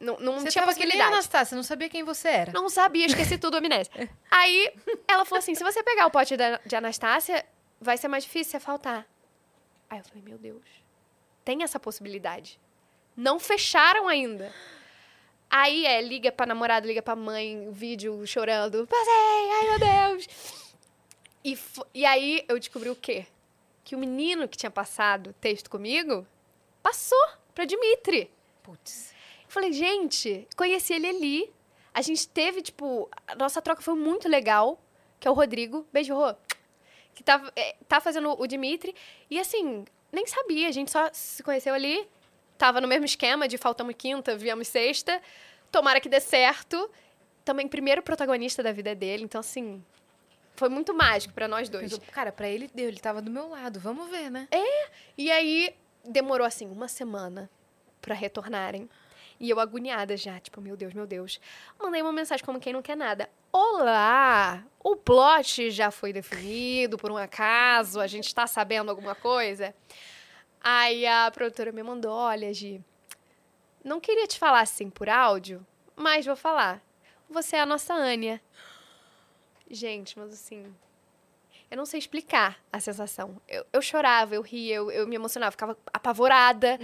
[0.00, 1.12] Não, não você tinha possibilidade.
[1.12, 2.52] Anastácia, não sabia quem você era.
[2.52, 3.92] Não sabia, esqueci tudo, amnésia.
[4.30, 4.72] Aí,
[5.08, 7.44] ela falou assim, se você pegar o pote da- de Anastácia,
[7.80, 9.06] vai ser mais difícil você faltar.
[9.88, 10.64] Aí eu falei, meu Deus,
[11.44, 12.60] tem essa possibilidade.
[13.16, 14.52] Não fecharam ainda.
[15.48, 18.86] Aí é, liga pra namorado, liga pra mãe, vídeo chorando.
[18.88, 20.26] Passei, ai meu Deus.
[21.44, 21.58] E,
[21.94, 23.26] e aí eu descobri o quê?
[23.84, 26.26] Que o menino que tinha passado texto comigo
[26.82, 27.22] passou
[27.54, 28.30] pra Dimitri.
[28.62, 29.13] Putz.
[29.54, 31.54] Eu falei, gente, conheci ele ali.
[31.94, 34.82] A gente teve, tipo, a nossa troca foi muito legal,
[35.20, 35.86] que é o Rodrigo.
[35.92, 36.34] Beijo, Rô.
[37.14, 38.92] Que tá, é, tá fazendo o Dimitri.
[39.30, 42.04] E assim, nem sabia, a gente só se conheceu ali.
[42.58, 45.22] Tava no mesmo esquema de faltamos quinta, viemos sexta.
[45.70, 46.90] Tomara que dê certo.
[47.44, 49.22] Também primeiro protagonista da vida dele.
[49.22, 49.84] Então, assim,
[50.56, 51.96] foi muito mágico pra nós dois.
[52.10, 53.78] Cara, pra ele deu, ele tava do meu lado.
[53.78, 54.48] Vamos ver, né?
[55.16, 55.72] E aí,
[56.04, 57.48] demorou, assim, uma semana
[58.00, 58.90] pra retornarem.
[59.38, 61.40] E eu agoniada já, tipo, meu Deus, meu Deus.
[61.78, 63.28] Mandei uma mensagem como quem não quer nada.
[63.52, 64.64] Olá!
[64.82, 68.00] O plot já foi definido por um acaso?
[68.00, 69.74] A gente tá sabendo alguma coisa?
[70.60, 72.82] Aí a produtora me mandou, olha, Gi,
[73.84, 76.82] não queria te falar assim por áudio, mas vou falar.
[77.28, 78.40] Você é a nossa Ania.
[79.70, 80.74] Gente, mas assim,
[81.70, 83.40] eu não sei explicar a sensação.
[83.48, 86.78] Eu, eu chorava, eu ria, eu, eu me emocionava, ficava apavorada.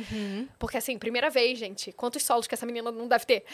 [0.58, 3.44] Porque, assim, primeira vez, gente, quantos solos que essa menina não deve ter?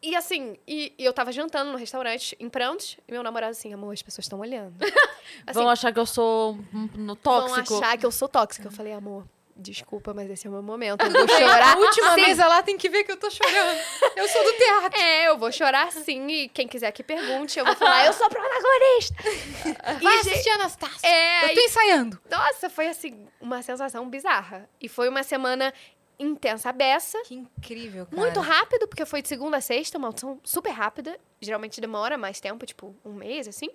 [0.00, 3.72] E, assim, e, e eu tava jantando no restaurante, em prantos, e meu namorado assim,
[3.74, 4.74] amor, as pessoas estão olhando.
[5.46, 6.58] Assim, Vão achar que eu sou
[6.94, 7.74] no tóxico.
[7.74, 8.66] Vão achar que eu sou tóxica.
[8.66, 9.26] Eu falei, amor,
[9.58, 11.04] desculpa, mas esse é o meu momento.
[11.04, 11.74] Eu vou chorar.
[11.74, 12.20] A última sim.
[12.22, 13.78] mesa lá tem que ver que eu tô chorando.
[14.16, 15.00] Eu sou do teatro.
[15.00, 16.26] É, eu vou chorar sim.
[16.28, 19.14] E quem quiser que pergunte, eu vou falar, eu sou protagonista.
[20.00, 21.06] Vai E, assistir Anastácia.
[21.06, 22.20] É, eu tô ensaiando.
[22.30, 24.68] Nossa, foi assim, uma sensação bizarra.
[24.80, 25.74] E foi uma semana
[26.18, 27.20] intensa, beça.
[27.24, 28.16] Que incrível, cara.
[28.16, 31.18] Muito rápido, porque foi de segunda a sexta, uma audição super rápida.
[31.40, 33.70] Geralmente demora mais tempo, tipo um mês, assim.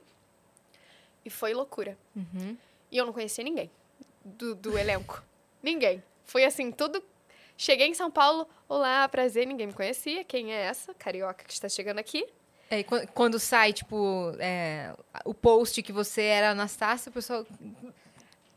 [1.25, 1.97] E foi loucura.
[2.15, 2.57] Uhum.
[2.91, 3.69] E eu não conhecia ninguém
[4.23, 5.23] do, do elenco.
[5.63, 6.03] Ninguém.
[6.25, 7.01] Foi assim, tudo.
[7.57, 10.23] Cheguei em São Paulo, olá, prazer, ninguém me conhecia.
[10.23, 10.93] Quem é essa?
[10.93, 12.25] Carioca que está chegando aqui.
[12.69, 14.93] É, e quan- quando sai, tipo, é,
[15.25, 17.45] o post que você era Anastácia, o pessoal.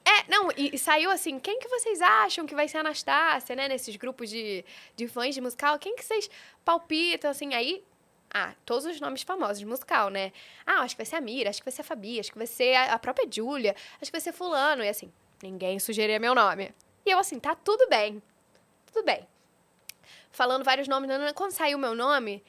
[0.05, 3.55] É, não, e, e saiu assim, quem que vocês acham que vai ser a Anastácia,
[3.57, 3.69] né?
[3.69, 4.65] Nesses grupos de,
[4.95, 6.29] de fãs de musical, quem que vocês
[6.65, 7.83] palpitam, assim, aí...
[8.29, 10.33] Ah, todos os nomes famosos de musical, né?
[10.67, 12.37] Ah, acho que vai ser a Mira, acho que vai ser a Fabi, acho que
[12.37, 14.83] vai ser a, a própria Júlia, acho que vai ser fulano.
[14.83, 15.11] E assim,
[15.43, 16.75] ninguém sugeria meu nome.
[17.07, 18.21] E eu assim, tá tudo bem,
[18.93, 19.27] tudo bem.
[20.33, 22.43] Falando vários nomes, quando saiu meu nome,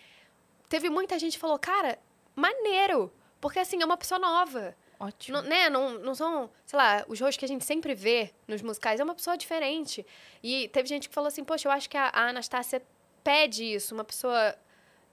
[0.68, 2.00] teve muita gente que falou, cara,
[2.36, 4.76] maneiro, porque assim, é uma pessoa nova.
[5.00, 5.38] Ótimo.
[5.38, 5.70] Não, né?
[5.70, 9.00] não, não são, sei lá, os rostos que a gente sempre vê nos musicais.
[9.00, 10.04] É uma pessoa diferente.
[10.42, 12.82] E teve gente que falou assim, poxa, eu acho que a, a Anastácia
[13.24, 13.94] pede isso.
[13.94, 14.56] Uma pessoa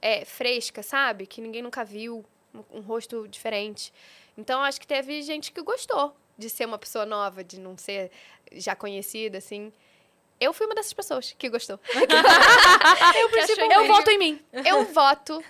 [0.00, 1.26] é, fresca, sabe?
[1.26, 2.24] Que ninguém nunca viu.
[2.54, 3.92] Um, um rosto diferente.
[4.38, 8.10] Então, acho que teve gente que gostou de ser uma pessoa nova, de não ser
[8.52, 9.72] já conhecida, assim.
[10.40, 11.78] Eu fui uma dessas pessoas que gostou.
[13.14, 13.28] eu,
[13.62, 14.40] Eu, eu voto em mim.
[14.64, 15.44] Eu voto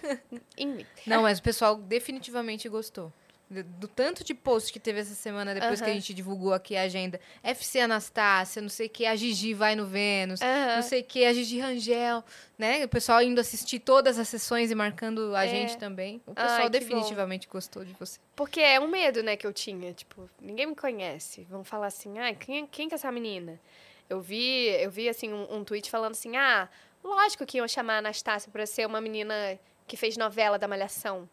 [0.56, 0.86] em mim.
[1.06, 3.12] Não, mas o pessoal definitivamente gostou.
[3.50, 6.82] Do, tanto de post que teve essa semana, depois que a gente divulgou aqui a
[6.82, 7.20] agenda.
[7.42, 10.76] FC Anastácia, não sei o que, a Gigi vai no Vênus, Aham.
[10.76, 12.24] não sei o que, a Gigi Rangel,
[12.58, 12.84] né?
[12.84, 15.48] O pessoal indo assistir todas as sessões e marcando a É.
[15.48, 16.20] gente também.
[16.26, 18.18] O Ai, pessoal que definitivamente gostou de você.
[18.34, 19.92] Porque é um medo, né, que eu tinha.
[19.92, 21.46] Tipo, ninguém me conhece.
[21.50, 23.60] Vão falar assim, ah, quem, quem que é essa menina?
[24.08, 26.68] Eu vi, eu vi assim, um, um tweet falando assim, ah,
[27.04, 31.28] lógico que iam chamar a Anastácia pra ser uma menina que fez novela da Malhação.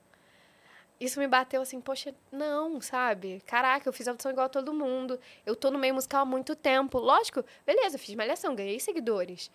[1.02, 3.42] Isso me bateu assim, poxa, não, sabe?
[3.48, 5.20] Caraca, eu fiz audição igual a todo mundo.
[5.44, 7.00] Eu tô no meio musical há muito tempo.
[7.00, 9.50] Lógico, beleza, fiz malhação, ganhei seguidores.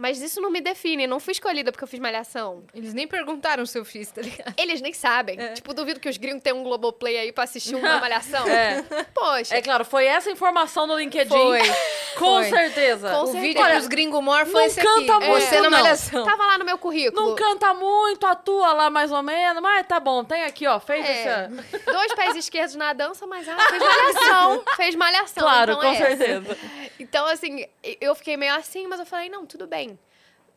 [0.00, 2.64] Mas isso não me define, não fui escolhida porque eu fiz malhação.
[2.74, 4.54] Eles nem perguntaram se eu fiz, tá ligado?
[4.56, 5.36] Eles nem sabem.
[5.52, 8.48] Tipo, duvido que os gringos tenham um Globoplay aí pra assistir uma malhação.
[8.48, 8.82] É.
[9.14, 9.54] Poxa.
[9.56, 11.28] É claro, foi essa informação no LinkedIn.
[11.28, 11.60] Foi.
[12.16, 12.44] Com Foi.
[12.50, 13.08] certeza.
[13.10, 13.40] Com o certeza.
[13.46, 14.88] vídeo Olha, dos gringos mor foi não esse aqui.
[14.88, 15.70] canta muito, Você na não.
[15.70, 16.24] malhação.
[16.24, 17.28] Tava lá no meu currículo.
[17.28, 21.06] Não canta muito, atua lá mais ou menos, mas tá bom, tem aqui, ó, fez
[21.06, 21.12] É.
[21.12, 21.50] essa.
[21.92, 24.64] Dois pés esquerdos na dança, mas ela fez malhação.
[24.76, 25.42] fez malhação.
[25.42, 26.16] Claro, então com é essa.
[26.16, 26.58] certeza.
[26.98, 27.64] Então, assim,
[28.00, 29.89] eu fiquei meio assim, mas eu falei, não, tudo bem.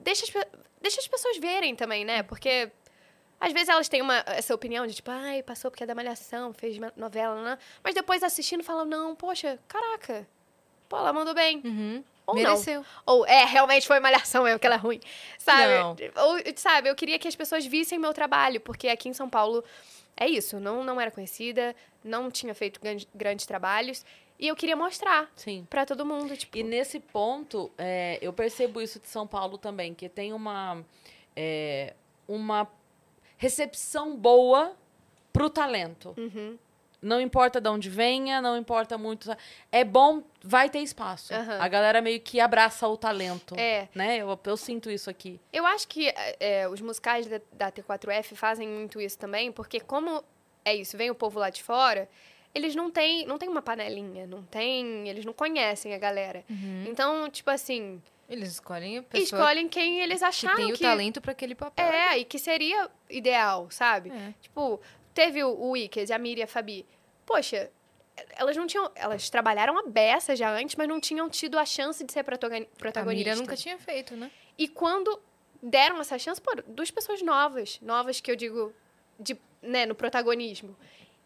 [0.04, 0.46] Deixa as,
[0.82, 2.24] deixa as pessoas verem também, né?
[2.24, 2.72] Porque
[3.40, 6.54] às vezes elas têm uma, essa opinião de tipo, ai, passou porque é da malhação,
[6.54, 7.58] fez novela, né?
[7.84, 10.28] Mas depois assistindo falam, não, poxa, caraca.
[10.88, 11.62] Pô, ela mandou bem.
[11.64, 12.04] Uhum.
[12.26, 12.80] Ou Mereceu.
[12.80, 12.86] não.
[13.06, 15.02] Ou, é, realmente foi malhação mesmo, que ela é ruim.
[15.38, 15.78] Sabe?
[15.78, 15.96] Não.
[16.24, 19.64] Ou, sabe, eu queria que as pessoas vissem meu trabalho, porque aqui em São Paulo
[20.16, 20.60] é isso.
[20.60, 24.06] Não, não era conhecida, não tinha feito grandes, grandes trabalhos.
[24.40, 25.66] E eu queria mostrar Sim.
[25.70, 26.58] pra todo mundo, tipo...
[26.58, 30.84] E nesse ponto, é, eu percebo isso de São Paulo também, que tem uma,
[31.36, 31.94] é,
[32.28, 32.68] uma
[33.38, 34.76] recepção boa
[35.32, 36.14] pro talento.
[36.18, 36.58] Uhum.
[37.02, 39.30] Não importa de onde venha, não importa muito.
[39.70, 41.34] É bom, vai ter espaço.
[41.34, 41.60] Aham.
[41.60, 43.56] A galera meio que abraça o talento.
[43.60, 43.90] É.
[43.94, 44.20] Né?
[44.20, 45.40] Eu, eu sinto isso aqui.
[45.52, 49.82] Eu acho que é, é, os musicais da, da T4F fazem muito isso também, porque
[49.82, 50.24] como
[50.64, 52.10] é isso, vem o povo lá de fora,
[52.54, 56.44] eles não têm, não tem uma panelinha, não tem, eles não conhecem a galera.
[56.88, 60.82] Então, tipo assim, Eles escolhem a pessoa escolhem quem eles que acharam tem o que
[60.84, 61.86] talento pra aquele papel.
[61.86, 64.12] é e que seria ideal, sabe?
[64.12, 64.34] É.
[64.42, 64.80] Tipo,
[65.14, 66.86] teve o, o Wicked, a Miri e a Fabi.
[67.26, 67.70] Poxa,
[68.36, 72.04] elas não tinham, elas trabalharam a beça já antes, mas não tinham tido a chance
[72.04, 73.04] de ser protagoni- A.
[73.06, 74.30] Mira nunca tinha feito, né?
[74.58, 75.20] E quando
[75.62, 78.74] deram essa chance, pô, duas pessoas novas, novas que eu digo,
[79.20, 80.76] de, né, no protagonismo.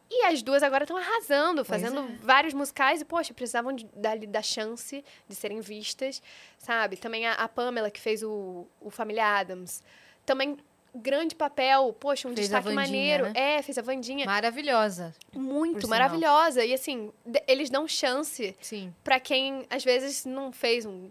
[0.09, 2.17] E as duas agora estão arrasando, fazendo é.
[2.21, 6.21] vários musicais e, poxa, precisavam de, da, da chance de serem vistas,
[6.57, 6.95] sabe?
[6.95, 9.83] Também a, a Pamela, que fez o, o Família Adams.
[10.25, 10.57] Também
[10.97, 13.23] grande papel, poxa, um Fez destaque Wandinha, maneiro.
[13.25, 13.33] né?
[13.35, 14.25] É, fez a Vandinha.
[14.25, 15.13] Maravilhosa.
[15.33, 16.65] Muito maravilhosa.
[16.65, 17.11] E assim,
[17.47, 18.55] eles dão chance
[19.03, 21.09] pra quem às vezes não fez um,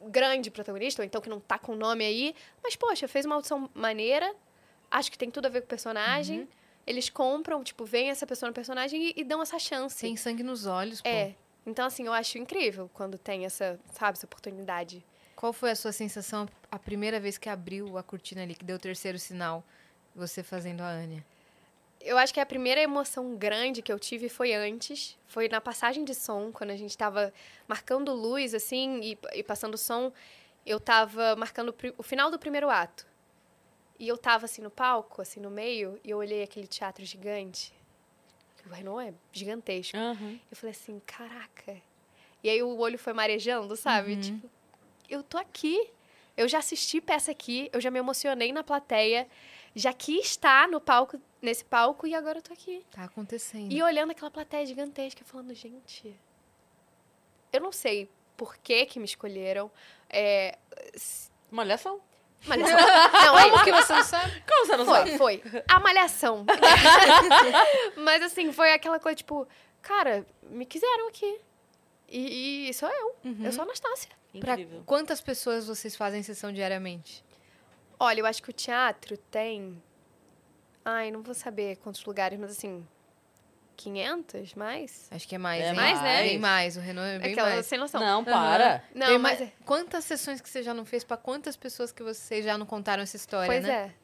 [0.00, 3.26] um grande protagonista, ou então que não tá com o nome aí, mas poxa, fez
[3.26, 4.34] uma audição maneira,
[4.90, 6.48] acho que tem tudo a ver com o personagem.
[6.90, 10.00] Eles compram, tipo, veem essa pessoa no personagem e, e dão essa chance.
[10.00, 11.08] Tem sangue nos olhos, pô.
[11.08, 11.36] É.
[11.64, 15.04] Então, assim, eu acho incrível quando tem essa, sabe, essa oportunidade.
[15.36, 18.74] Qual foi a sua sensação a primeira vez que abriu a cortina ali, que deu
[18.74, 19.62] o terceiro sinal,
[20.16, 21.24] você fazendo a Anya?
[22.00, 25.16] Eu acho que a primeira emoção grande que eu tive foi antes.
[25.28, 27.32] Foi na passagem de som, quando a gente tava
[27.68, 30.12] marcando luz, assim, e, e passando som.
[30.66, 33.06] Eu tava marcando o final do primeiro ato.
[34.00, 37.72] E eu tava, assim, no palco, assim, no meio, e eu olhei aquele teatro gigante.
[38.66, 39.96] O Renault é gigantesco.
[39.96, 40.40] Aham.
[40.50, 41.76] Eu falei assim, caraca.
[42.42, 44.16] E aí o olho foi marejando, sabe?
[44.16, 44.50] Tipo,
[45.08, 45.90] eu tô aqui.
[46.36, 49.28] Eu já assisti peça aqui, eu já me emocionei na plateia,
[49.74, 52.82] já quis estar no palco, nesse palco, e agora eu tô aqui.
[52.90, 53.70] Tá acontecendo.
[53.70, 56.14] E olhando aquela plateia gigantesca, falando, gente,
[57.52, 59.70] eu não sei por que que me escolheram.
[60.08, 60.56] É,
[60.94, 62.00] s- Malhação.
[62.46, 62.76] Malhação.
[62.78, 64.42] Não, é Como que você não sabe?
[64.48, 65.18] Como você não sabe?
[65.18, 65.62] Foi, foi.
[65.68, 66.44] A malhação.
[67.96, 69.46] Mas assim, foi aquela coisa, tipo,
[69.82, 71.40] cara, me quiseram aqui.
[72.08, 73.16] E, e sou eu.
[73.44, 74.10] Eu sou a Anastácia.
[74.38, 74.82] Pra Incrível.
[74.86, 77.24] quantas pessoas vocês fazem sessão diariamente?
[77.98, 79.80] Olha, eu acho que o teatro tem.
[80.84, 82.86] Ai, não vou saber quantos lugares, mas assim.
[83.82, 85.08] 500 mais?
[85.10, 85.74] Acho que é mais, É hein?
[85.74, 86.22] mais, né?
[86.22, 87.66] Bem mais, o Renan é bem Aquela mais.
[87.66, 88.00] sem noção.
[88.00, 88.84] Não, para.
[88.94, 89.40] Não, Tem mas.
[89.40, 92.66] mais- Quantas sessões que você já não fez pra quantas pessoas que vocês já não
[92.66, 93.70] contaram essa história, Pois né?
[93.72, 93.94] é.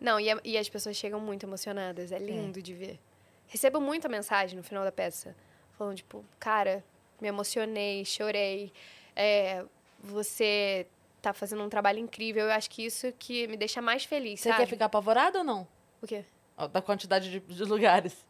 [0.00, 2.12] Não, e, a- e as pessoas chegam muito emocionadas.
[2.12, 3.00] É lindo de ver.
[3.46, 5.34] Recebo muita mensagem no final da peça.
[5.76, 6.84] Falando, tipo, cara,
[7.20, 8.72] me emocionei, chorei.
[9.16, 9.64] é,
[10.00, 10.86] você
[11.20, 12.44] tá fazendo um trabalho incrível.
[12.46, 14.60] Eu acho que isso que me deixa mais feliz, Você sabe?
[14.60, 15.66] quer ficar apavorado ou não?
[16.00, 16.24] O quê?
[16.72, 18.24] Da quantidade de, de lugares.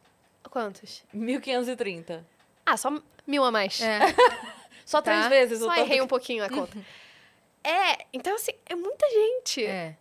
[0.51, 1.05] Quantos?
[1.13, 2.27] 1530.
[2.65, 2.91] Ah, só
[3.27, 3.81] mil a mais.
[3.81, 3.99] É.
[4.85, 5.11] Só Tá.
[5.29, 6.77] três vezes o Só errei que- um pouquinho a conta.
[7.63, 9.65] é, então assim, é muita gente.
[9.65, 9.95] É.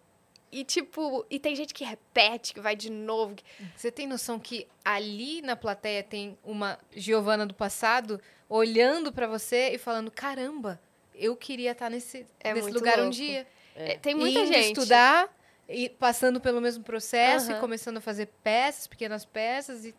[0.49, 3.35] E tipo, e tem gente que repete, que vai de novo.
[3.75, 9.71] Você tem noção que ali na plateia tem uma Giovana do passado olhando pra você
[9.73, 10.79] e falando: caramba,
[11.13, 13.15] eu queria estar nesse, É nesse lugar um louco.
[13.15, 13.45] dia.
[13.75, 14.67] É, tem muita Indo gente.
[14.77, 15.27] estudar
[15.67, 17.59] e passando pelo mesmo processo e Aham.
[17.59, 19.93] começando a fazer peças, pequenas peças e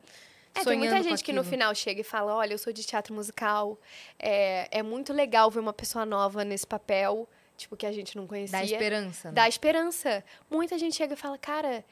[0.60, 3.14] É, tem muita gente que no final chega e fala: olha, eu sou de teatro
[3.14, 3.78] musical.
[4.18, 8.26] É, é muito legal ver uma pessoa nova nesse papel, tipo, que a gente não
[8.26, 8.58] conhecia.
[8.58, 9.28] Dá esperança.
[9.28, 9.34] né?
[9.34, 10.24] Dá esperança.
[10.50, 11.84] Muita gente chega e fala, cara,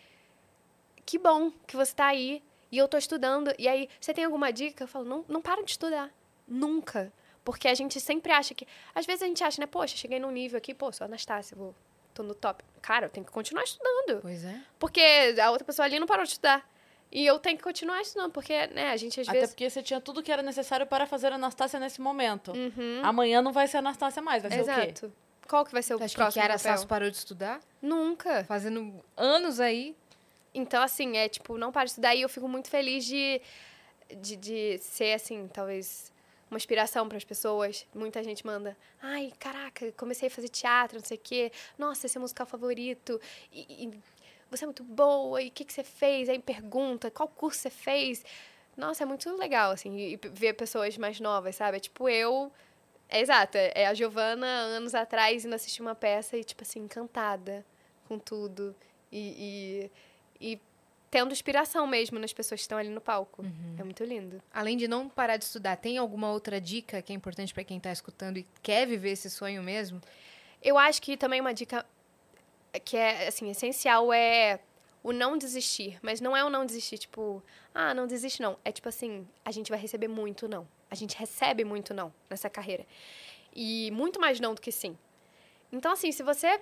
[1.05, 3.53] que bom que você tá aí e eu tô estudando.
[3.59, 4.85] E aí, você tem alguma dica?
[4.85, 6.11] Eu falo, não, não para de estudar.
[6.47, 7.13] Nunca.
[7.45, 8.67] Porque a gente sempre acha que.
[8.95, 9.67] Às vezes a gente acha, né?
[9.67, 11.75] Poxa, cheguei num nível aqui, pô, sou Anastácia, vou.
[12.13, 12.65] tô no top.
[12.83, 14.21] Cara, eu tenho que continuar estudando.
[14.21, 14.61] Pois é.
[14.81, 15.01] Porque
[15.41, 16.69] a outra pessoa ali não parou de estudar.
[17.11, 19.55] E eu tenho que continuar estudando, porque, né, a gente às Até vezes.
[19.55, 22.53] porque você tinha tudo que era necessário para fazer Anastácia nesse momento.
[22.53, 23.01] Uhum.
[23.03, 24.70] Amanhã não vai ser Anastácia mais, vai ser o quê?
[24.70, 25.12] Exato.
[25.49, 26.73] Qual que vai ser o Acho que próximo Kiara papel?
[26.73, 28.45] Sasso parou de estudar, Nunca.
[28.45, 29.95] fazendo anos aí.
[30.53, 32.15] Então, assim, é tipo, não para de estudar.
[32.15, 33.41] E eu fico muito feliz de,
[34.16, 36.12] de, de ser, assim, talvez
[36.51, 37.87] uma inspiração para as pessoas.
[37.95, 41.53] Muita gente manda, ai, caraca, comecei a fazer teatro, não sei o quê.
[41.78, 43.20] Nossa, esse é o musical favorito.
[43.53, 44.01] E, e
[44.51, 45.43] você é muito boa.
[45.43, 46.28] E o que, que você fez?
[46.28, 48.24] Aí pergunta, qual curso você fez?
[48.77, 51.78] Nossa, é muito legal, assim, e ver pessoas mais novas, sabe?
[51.78, 52.52] É tipo eu.
[53.09, 57.64] É exato, é a Giovana, anos atrás, indo assistir uma peça e, tipo assim, encantada
[58.09, 58.74] com tudo.
[59.12, 59.90] E,
[60.40, 60.60] e, e
[61.09, 63.44] tendo inspiração mesmo nas pessoas que estão ali no palco.
[63.78, 64.43] É muito lindo.
[64.52, 67.78] Além de não parar de estudar, tem alguma outra dica que é importante pra quem
[67.78, 70.01] tá escutando e quer viver esse sonho mesmo?
[70.60, 71.86] Eu acho que também uma dica
[72.78, 74.61] que é, assim, essencial é
[75.03, 75.98] o não desistir.
[76.03, 77.43] Mas não é o não desistir, tipo,
[77.74, 78.59] ah, não desiste não.
[78.65, 80.66] É tipo assim, a gente vai receber muito não.
[80.90, 82.86] A gente recebe muito não nessa carreira.
[83.55, 84.97] E muito mais não do que sim.
[85.73, 86.61] Então, assim, se você eh,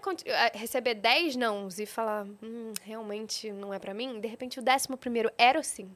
[0.55, 4.97] receber 10 nãos e falar, hum, realmente não é pra mim, de repente o décimo
[4.97, 5.95] primeiro era o sim.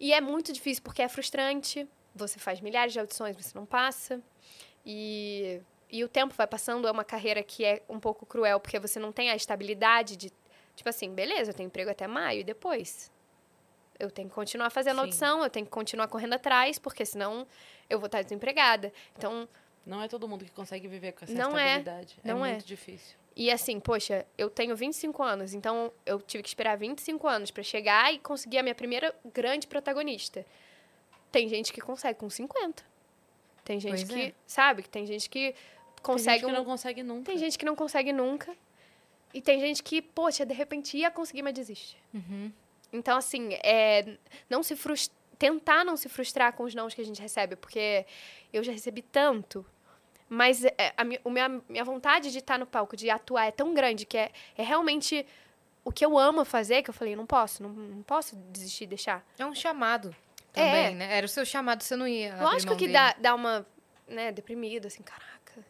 [0.00, 1.88] E é muito difícil porque é frustrante.
[2.14, 4.20] Você faz milhares de audições, você não passa.
[4.84, 5.60] E,
[5.92, 6.88] e o tempo vai passando.
[6.88, 10.32] É uma carreira que é um pouco cruel porque você não tem a estabilidade de.
[10.74, 13.12] Tipo assim, beleza, eu tenho emprego até maio e depois.
[14.00, 15.00] Eu tenho que continuar fazendo Sim.
[15.02, 17.46] audição, eu tenho que continuar correndo atrás, porque senão
[17.90, 18.90] eu vou estar desempregada.
[19.16, 19.46] Então,
[19.84, 21.78] Não é todo mundo que consegue viver com essa Não é.
[21.78, 22.18] estabilidade.
[22.24, 22.52] Não é é.
[22.54, 23.16] muito difícil.
[23.36, 27.62] E assim, poxa, eu tenho 25 anos, então eu tive que esperar 25 anos pra
[27.62, 30.44] chegar e conseguir a minha primeira grande protagonista.
[31.30, 32.82] Tem gente que consegue com 50.
[33.64, 34.34] Tem gente Pois que, é.
[34.46, 35.54] sabe, que tem gente que
[36.02, 37.24] Tem consegue gente que um- não consegue nunca.
[37.24, 38.54] Tem gente que não consegue nunca.
[39.34, 41.96] E tem gente que, poxa, de repente ia conseguir, mas desiste.
[42.12, 42.52] Uhum.
[42.92, 44.16] Então, assim, é,
[44.50, 48.04] não se frus- tentar não se frustrar com os nãos que a gente recebe, porque
[48.52, 49.64] eu já recebi tanto.
[50.28, 53.50] Mas é, a minha, o minha, minha vontade de estar no palco, de atuar, é
[53.50, 55.26] tão grande que é, é realmente
[55.84, 59.24] o que eu amo fazer, que eu falei, não posso, não, não posso desistir, deixar.
[59.38, 60.14] É um chamado
[60.54, 60.64] É.
[60.64, 61.16] também, né?
[61.16, 62.36] Era o seu chamado, você não ia.
[62.36, 62.92] Lógico que dele.
[62.92, 63.66] dá, dá uma,
[64.06, 65.64] né, deprimida, assim, caraca,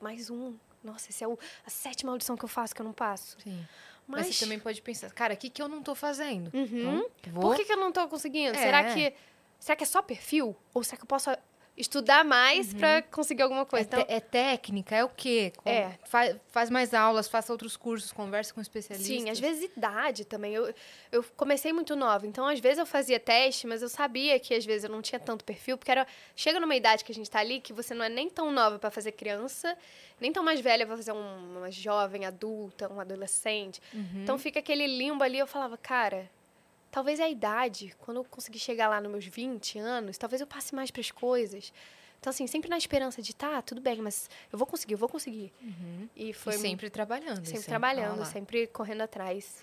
[0.00, 0.54] mais um.
[0.82, 3.36] Nossa, essa é o- a sétima audição que eu faço que eu não passo.
[3.42, 3.66] Sim.
[4.06, 4.26] Mas...
[4.26, 6.48] Mas, você também pode pensar, cara, o que, que eu não tô fazendo?
[6.54, 6.64] Uhum.
[7.20, 7.42] Então, vou...
[7.42, 8.56] Por que, que eu não tô conseguindo?
[8.56, 8.60] É.
[8.60, 9.14] Será que
[9.58, 10.54] será que é só perfil?
[10.72, 11.30] Ou será que eu posso
[11.76, 13.84] estudar mais pra conseguir alguma coisa?
[13.84, 15.52] É, Então, é técnica, é o quê?
[15.56, 15.98] Com- É.
[16.04, 19.06] Faz, faz mais aulas, faça outros cursos, conversa com especialistas.
[19.22, 20.54] sim, às vezes idade também.
[20.54, 20.72] Eu,
[21.12, 24.64] eu comecei muito nova, então às vezes eu fazia teste, mas eu sabia que às
[24.64, 27.40] vezes eu não tinha tanto perfil, porque era chega numa idade que a gente tá
[27.40, 29.76] ali que você não é nem tão nova pra fazer criança,
[30.20, 33.82] nem tão mais velha pra fazer um- uma jovem adulta, um adolescente.
[33.92, 34.22] Uhum.
[34.22, 36.30] Então fica aquele limbo ali, eu falava, cara,
[36.96, 40.74] talvez a idade, quando eu conseguir chegar lá nos meus 20 anos, talvez eu passe
[40.74, 41.70] mais pras coisas.
[42.18, 45.06] Então, assim, sempre na esperança de, tá, tudo bem, mas eu vou conseguir, eu vou
[45.06, 45.52] conseguir.
[46.16, 47.44] E foi E sempre trabalhando.
[47.44, 49.62] sempre assim, trabalhando, sempre correndo atrás.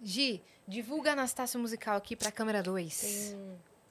[0.00, 3.36] Gi, divulga Anastácio Musical aqui pra câmera 2.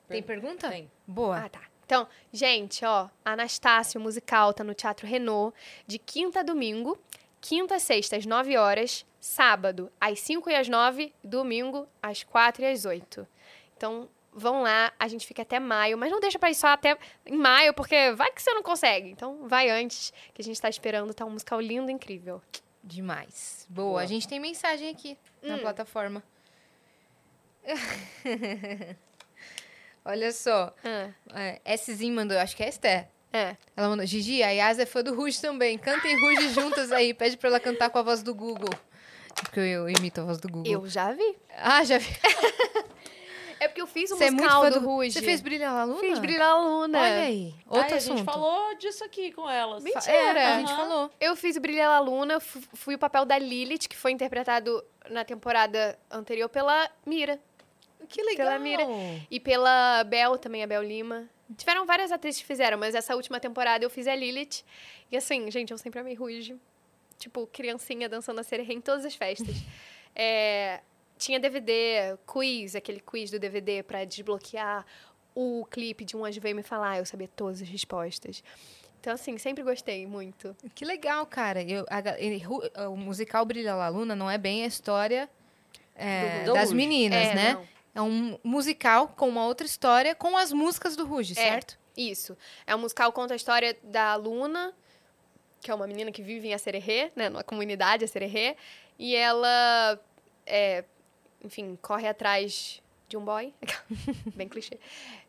[0.08, 0.70] Tem, pergunta?
[0.70, 0.90] Tem.
[1.06, 1.40] Boa.
[1.40, 1.64] Ah, tá.
[1.86, 5.54] Então, gente, ó, Anastácio Musical tá no Teatro Renault
[5.86, 6.98] de quinta a domingo,
[7.42, 12.62] quinta a sexta às 9 horas, sábado às 5 e às 9, domingo às 4
[12.64, 13.28] e às 8.
[13.76, 16.98] Então, vão lá, a gente fica até maio, mas não deixa pra ir só até
[17.26, 19.10] em maio, porque vai que você não consegue.
[19.10, 22.42] Então, vai antes, que a gente tá esperando, tá um musical lindo, incrível.
[22.84, 23.66] Demais.
[23.70, 23.88] Boa.
[23.90, 24.02] Boa.
[24.02, 25.60] A gente tem mensagem aqui na Hum.
[25.60, 26.24] plataforma.
[30.06, 30.74] Olha só.
[30.86, 31.10] Ah,
[31.66, 33.10] É, Szinho mandou, acho que é Esté.
[33.34, 33.56] É.
[33.76, 35.78] Ela mandou, Gigi, a Yas é fã do Ruge também.
[35.78, 37.14] Cantem Ruge juntas aí.
[37.14, 38.70] Pede pra ela cantar com a voz do Google.
[39.36, 40.72] Porque eu, eu imito a voz do Google.
[40.72, 41.36] Eu já vi.
[41.58, 42.08] Ah, já vi.
[43.60, 45.14] É porque eu fiz um Você é musical fã do do Ruge.
[45.14, 46.00] Você fez Brilha na Luna?
[46.00, 47.00] Fiz Brilhar a Luna.
[47.00, 47.56] Olha aí.
[47.58, 48.18] Ai, Outro a assunto.
[48.18, 49.84] gente falou disso aqui com elas.
[49.84, 50.12] Mentira.
[50.40, 51.10] É, a gente falou.
[51.20, 54.84] Eu fiz o Brilha a Luna, fu- fui o papel da Lilith, que foi interpretado
[55.10, 57.40] na temporada anterior pela Mira.
[58.08, 58.46] Que legal.
[58.46, 58.84] Pela Mira.
[59.32, 61.28] E pela Bel, também a Bel Lima.
[61.56, 64.64] Tiveram várias atrizes que fizeram, mas essa última temporada eu fiz a Lilith.
[65.12, 66.56] E assim, gente, eu sempre amei Ruge.
[67.18, 69.56] Tipo, criancinha dançando a sererê em todas as festas.
[70.20, 70.80] É,
[71.16, 74.84] tinha DVD, quiz, aquele quiz do DVD pra desbloquear
[75.36, 78.44] o clipe de um anjo veio me falar, eu sabia todas as respostas.
[79.00, 80.58] Então, assim, sempre gostei muito.
[80.74, 81.62] Que legal, cara.
[81.62, 85.30] Eu, a o musical Brilha La Luna não é bem a história
[85.96, 86.76] é, Do- do das Ruge.
[86.76, 87.54] meninas, É, né?
[87.54, 87.68] não.
[87.98, 91.36] É um musical com uma outra história com as músicas do Ruge, É.
[91.36, 91.80] certo?
[91.98, 92.38] Isso.
[92.68, 94.72] É um musical que conta a história da Luna,
[95.60, 97.28] que é uma menina que vive em Acererê, né?
[97.28, 98.56] Numa comunidade Acererê.
[99.00, 100.00] E ela,
[100.46, 100.84] é,
[101.44, 103.52] enfim, corre atrás de um boy.
[104.36, 104.78] Bem clichê.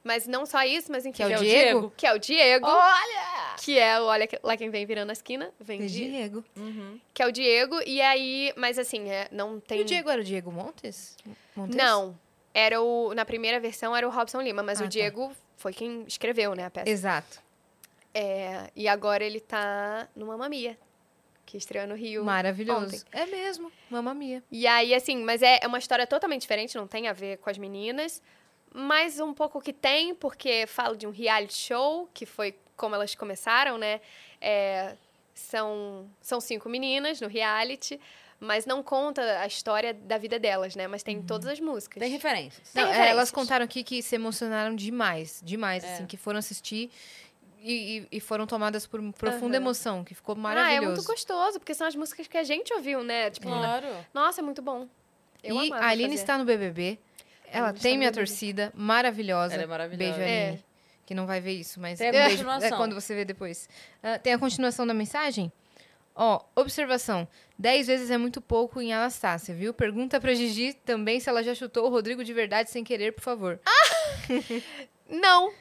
[0.05, 1.17] Mas não só isso, mas enfim.
[1.17, 1.65] Que é o Que é o Diego?
[1.81, 1.93] Diego.
[1.97, 2.67] Que é o Diego.
[2.67, 3.57] Olha!
[3.65, 5.51] Que é o Olha lá quem vem virando a esquina.
[5.59, 6.45] Vem O de, Diego.
[6.55, 7.01] Uhum.
[7.15, 7.81] que é o Diego.
[7.87, 9.79] E aí, mas assim, é, não tem.
[9.79, 11.17] E o Diego era o Diego Montes?
[11.57, 11.75] Montes?
[11.75, 12.19] Não.
[12.55, 13.15] Era o.
[13.15, 14.91] Na primeira versão era o Robson Lima, mas Ah, o tá.
[14.91, 16.89] Diego foi quem escreveu, né, a peça.
[16.89, 17.41] Exato.
[18.15, 20.77] É, e agora ele tá no Mamma Mia,
[21.47, 22.25] que estreou no Rio.
[22.25, 22.87] Maravilhoso.
[22.87, 23.01] ontem.
[23.13, 23.71] É mesmo.
[23.91, 24.43] Mamma Mia.
[24.51, 27.51] E aí, assim, mas é, é uma história totalmente diferente, não tem a ver com
[27.51, 28.23] as meninas,
[28.75, 33.15] mas um pouco que tem, porque fala de um reality show, que foi como elas
[33.15, 34.01] começaram, né?
[34.41, 34.97] É,
[35.35, 38.01] são, são cinco meninas no reality,
[38.41, 40.87] mas não conta a história da vida delas, né?
[40.87, 42.01] Mas tem todas as músicas.
[42.01, 42.71] Tem referências.
[42.71, 43.17] Tem Não, é, referências.
[43.19, 45.41] elas contaram aqui que se emocionaram demais.
[45.45, 45.95] Demais, É.
[45.95, 46.91] assim, que foram assistir
[47.61, 49.65] e, e- foram tomadas por profunda Aham.
[49.65, 50.87] emoção, que ficou Ah, é maravilhoso.
[50.87, 53.31] muito gostoso, porque são as músicas que a gente ouviu, né?
[53.31, 53.87] Tipo, Claro.
[54.15, 54.87] nossa, é muito bom.
[55.43, 56.21] Eu e a Aline fazer.
[56.21, 56.99] está no BBB.
[57.51, 58.27] Ela tem minha BBB.
[58.27, 59.55] torcida, maravilhosa.
[59.55, 60.13] Ela é maravilhosa.
[60.19, 60.49] Beijo, É.
[60.49, 60.65] Aline.
[61.07, 62.47] Que não vai ver isso, mas Tem a beijo.
[62.63, 63.69] É quando você vê depois.
[64.03, 65.51] Ah, tem a continuação da mensagem?
[66.21, 67.29] Ó, observação.
[67.57, 69.73] Dez vezes é muito pouco em Anastácia, viu?
[69.73, 73.23] Pergunta pra Gigi também se ela já chutou o Rodrigo de verdade sem querer, por
[73.23, 73.61] favor.
[75.09, 75.53] Não,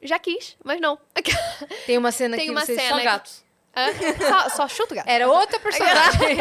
[0.00, 0.98] já quis, mas não.
[1.84, 2.78] Tem uma cena Tem que uma vocês...
[2.78, 3.44] cena São que- gatos.
[3.76, 3.86] Hã?
[4.28, 5.08] só, só chuto, gato.
[5.08, 6.36] Era outra personagem.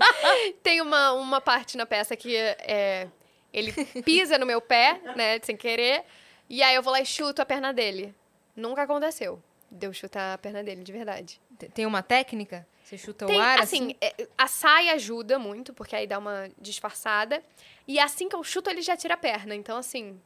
[0.62, 3.06] Tem uma, uma parte na peça que é,
[3.52, 3.72] ele
[4.02, 6.04] pisa no meu pé, né, sem querer,
[6.48, 8.14] e aí eu vou lá e chuto a perna dele.
[8.56, 9.42] Nunca aconteceu.
[9.70, 11.40] Deu chutar a perna dele, de verdade.
[11.74, 12.66] Tem uma técnica?
[12.82, 13.96] Você chuta Tem, o ar assim, assim?
[14.00, 17.40] é, a saia ajuda muito, porque aí dá uma disfarçada.
[17.86, 19.54] E assim que eu chuto, ele já tira a perna.
[19.54, 20.20] Então, assim,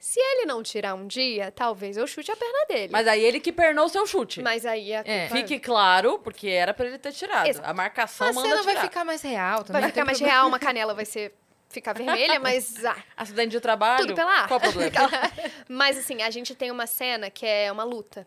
[0.00, 2.88] se ele não tirar um dia, talvez eu chute a perna dele.
[2.90, 4.42] Mas aí ele que pernou o seu chute.
[4.42, 5.28] Mas aí a É.
[5.28, 7.46] culpa Fique claro, porque era pra ele ter tirado.
[7.46, 8.84] Exa- A marcação A manda cena vai tirar.
[8.88, 9.82] ficar mais real também.
[9.82, 10.38] vai ficar mais problema.
[10.40, 11.32] real, uma canela vai ser
[11.68, 14.06] ficar vermelha, mas ah, Acidente de trabalho.
[14.06, 14.48] tudo pela ar.
[14.48, 14.90] Qual o problema?
[15.68, 18.26] Mas assim, a gente tem uma cena que é uma luta.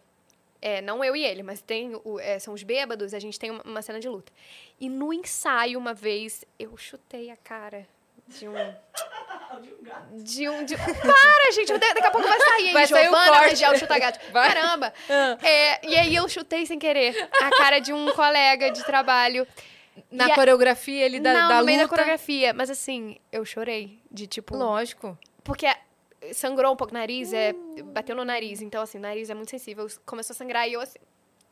[0.62, 3.50] É, não eu e ele, mas tem o- é, são os bêbados, a gente tem
[3.50, 4.32] uma, uma cena de luta.
[4.80, 7.88] E no ensaio, uma vez, eu chutei a cara
[8.28, 8.54] de um.
[10.24, 10.64] De um.
[10.64, 10.76] De...
[10.78, 11.74] Para, gente!
[11.78, 12.74] Daqui a pouco vai sair, hein?
[12.74, 13.50] Vai sair o Giovana corte.
[13.50, 14.20] Rangel chuta gato.
[14.32, 14.54] Vai.
[14.54, 14.94] Caramba!
[15.44, 19.46] É, e aí eu chutei sem querer a cara de um colega de trabalho.
[20.10, 21.88] Na E coreografia ele da, não, da no luta.
[21.90, 22.54] coreografia.
[22.54, 24.00] Mas assim, eu chorei.
[24.10, 24.56] De tipo.
[24.56, 25.18] Lógico.
[25.44, 25.68] Porque
[26.34, 27.54] sangrou um pouco o nariz, é,
[27.86, 28.62] bateu no nariz.
[28.62, 29.88] Então, assim, o nariz é muito sensível.
[30.06, 31.00] Começou a sangrar e eu, assim,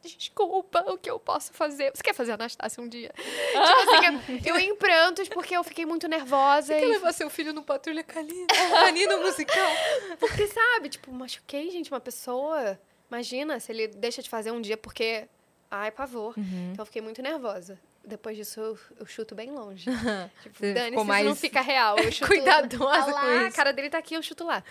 [0.02, 1.91] desculpa, o que eu posso fazer?
[1.94, 3.12] Você quer fazer Anastácia um dia?
[3.18, 6.74] tipo assim, eu em prantos porque eu fiquei muito nervosa.
[6.74, 8.48] Quer E, levar seu filho no Patrulha Canina?
[8.48, 9.72] Canino musical.
[10.20, 12.80] porque, sabe, tipo, machuquei, gente, uma pessoa.
[13.10, 15.28] Imagina se ele deixa de fazer um dia porque...
[15.72, 16.34] Ai, pavor.
[16.38, 16.70] Uhum.
[16.72, 17.80] Então, eu fiquei muito nervosa.
[18.10, 19.86] Depois disso, eu, eu chuto bem longe.
[20.44, 21.98] tipo, Dani, isso não mais fica real.
[21.98, 23.45] Eu chuto cuidadosa lá, com isso.
[23.48, 24.64] a cara dele tá aqui, eu chuto lá.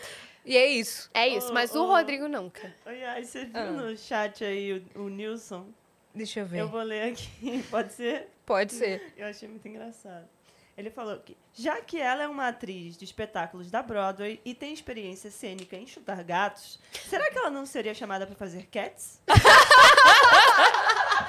[0.45, 1.11] E é isso.
[1.15, 1.87] É isso, Ô, mas o ô.
[1.87, 2.75] Rodrigo nunca.
[2.87, 3.71] Oi, ai, você viu Ah.
[3.71, 5.67] no chat aí o, o Nilson?
[6.15, 6.61] Deixa eu ver.
[6.61, 8.29] Eu vou ler aqui, pode ser?
[8.45, 9.13] Pode ser.
[9.17, 10.27] Eu achei muito engraçado.
[10.77, 14.73] Ele falou que, já que ela é uma atriz de espetáculos da Broadway e tem
[14.73, 16.79] experiência cênica em chutar gatos,
[17.09, 19.21] será que ela não seria chamada para fazer Cats?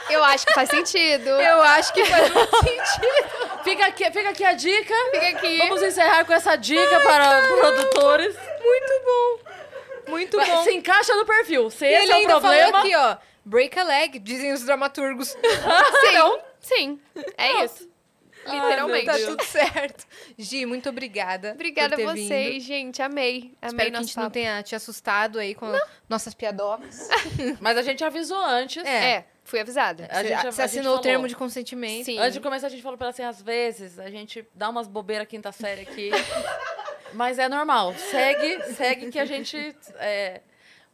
[0.09, 1.29] Eu acho que faz sentido.
[1.39, 3.63] Eu acho que faz muito sentido.
[3.63, 4.93] Fica aqui, fica aqui a dica.
[5.11, 5.57] Fica aqui.
[5.57, 8.35] Vamos encerrar com essa dica para produtores.
[8.63, 10.11] Muito bom.
[10.11, 10.63] Muito Vai, bom.
[10.63, 11.69] Se encaixa no perfil.
[11.69, 12.71] Se E esse ele é o ainda problema.
[12.71, 13.17] falou aqui, ó.
[13.45, 15.29] Break a leg, dizem os dramaturgos.
[16.01, 16.99] Sim, sim.
[17.37, 17.89] É isso.
[18.45, 19.05] Ai, Literalmente.
[19.05, 20.05] tá tudo certo.
[20.37, 21.51] Gi, muito obrigada.
[21.51, 22.61] Obrigada a vocês, vindo.
[22.63, 23.01] gente.
[23.01, 23.53] Amei.
[23.61, 24.33] Amei Espero que a gente não papo.
[24.33, 25.71] tenha te assustado aí com
[26.07, 27.09] nossas piadocas.
[27.59, 28.83] Mas a gente avisou antes.
[28.85, 29.09] É.
[29.11, 30.07] É, fui avisada.
[30.11, 32.05] A gente- Você a você gente assinou o termo de consentimento.
[32.05, 32.17] Sim.
[32.19, 34.87] Antes de começar, a gente falou pra ela assim, às vezes, a gente dá umas
[34.87, 36.09] bobeiras quinta série aqui.
[37.13, 37.93] mas é normal.
[37.95, 39.75] Segue, segue que a gente.
[39.95, 40.41] é,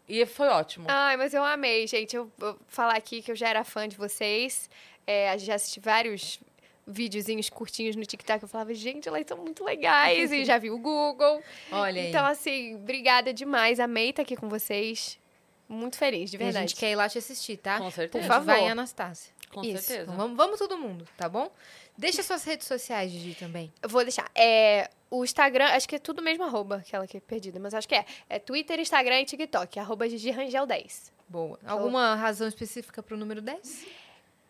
[0.07, 0.85] E foi ótimo.
[0.87, 2.15] Ai, mas eu amei, gente.
[2.15, 4.69] Eu vou falar aqui que eu já era fã de vocês.
[5.07, 6.39] É, já assisti vários
[6.87, 8.43] videozinhos curtinhos no TikTok.
[8.43, 10.31] Eu falava, gente, elas são muito legais.
[10.31, 11.41] e já vi o Google.
[11.71, 12.09] Olha aí.
[12.09, 13.79] Então, assim, obrigada demais.
[13.79, 15.19] Amei estar aqui com vocês.
[15.67, 16.69] Muito feliz, de E a verdade.
[16.69, 17.79] gente quer ir lá te assistir, tá?
[17.79, 18.21] Com certeza.
[18.23, 18.45] gente favor.
[18.45, 19.33] vai Anastácia.
[19.51, 19.83] Com Isso.
[19.83, 20.03] certeza.
[20.03, 21.49] Então vamos, vamos todo mundo, tá bom?
[21.97, 23.71] Deixa suas redes sociais, Gigi, também.
[23.81, 24.29] Eu Vou deixar.
[24.35, 27.87] É, o Instagram, acho que é tudo mesmo arroba, aquela que é perdida, mas acho
[27.87, 28.05] que é.
[28.29, 31.13] É Twitter, Instagram e TikTok, arroba Gigi Rangel 10.
[31.27, 31.57] Boa.
[31.65, 33.85] Alguma razão específica pro número 10?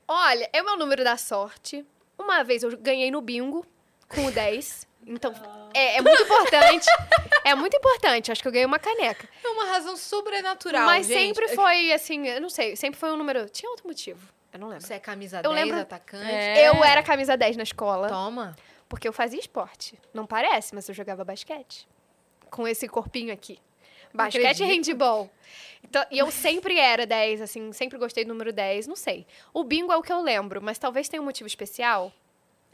[0.07, 1.85] Olha, é o meu número da sorte.
[2.17, 3.65] Uma vez eu ganhei no bingo
[4.07, 4.87] com o 10.
[5.07, 5.33] Então,
[5.73, 6.85] é, é muito importante.
[7.43, 8.31] é muito importante.
[8.31, 9.27] Acho que eu ganhei uma caneca.
[9.43, 11.19] É uma razão sobrenatural, Mas gente.
[11.35, 13.47] sempre foi, assim, eu não sei, sempre foi um número.
[13.49, 14.27] Tinha outro motivo.
[14.51, 14.85] Eu não lembro.
[14.85, 16.25] Você é camisa Eu 10, lembro- atacante.
[16.31, 16.67] É.
[16.69, 18.55] Eu era camisa 10 na escola, Toma.
[18.87, 19.99] porque eu fazia esporte.
[20.13, 21.87] Não parece, mas eu jogava basquete.
[22.49, 23.59] Com esse corpinho aqui.
[24.13, 25.29] Basquete e handball.
[25.83, 29.27] Então, e eu sempre era 10, assim, sempre gostei do número 10, não sei.
[29.53, 32.11] O bingo é o que eu lembro, mas talvez tenha um motivo especial.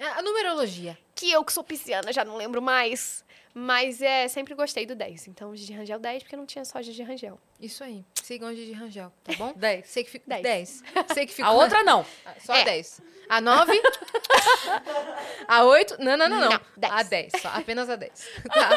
[0.02, 0.98] É A numerologia.
[1.16, 3.24] que eu que sou pisciana já não lembro mais.
[3.54, 5.28] Mas é, sempre gostei do 10.
[5.28, 7.38] Então, Gigi Rangel 10, porque não tinha só Gigi Rangel.
[7.60, 8.06] Isso aí.
[8.24, 9.52] Sigam a Gigi Rangel, tá bom?
[9.54, 9.86] 10.
[9.88, 10.26] Sei que fica...
[10.26, 10.42] 10.
[10.42, 10.84] 10.
[11.14, 11.52] Sei que ficou...
[11.52, 12.06] A outra não.
[12.40, 12.64] Só a É.
[12.64, 13.02] 10.
[13.28, 13.82] A 9...
[15.50, 15.98] a 8...
[16.00, 16.50] Não, não, não, não.
[16.50, 16.94] Não, 10.
[16.94, 17.34] A 10.
[17.42, 18.30] Só, apenas a 10.
[18.48, 18.70] Tá?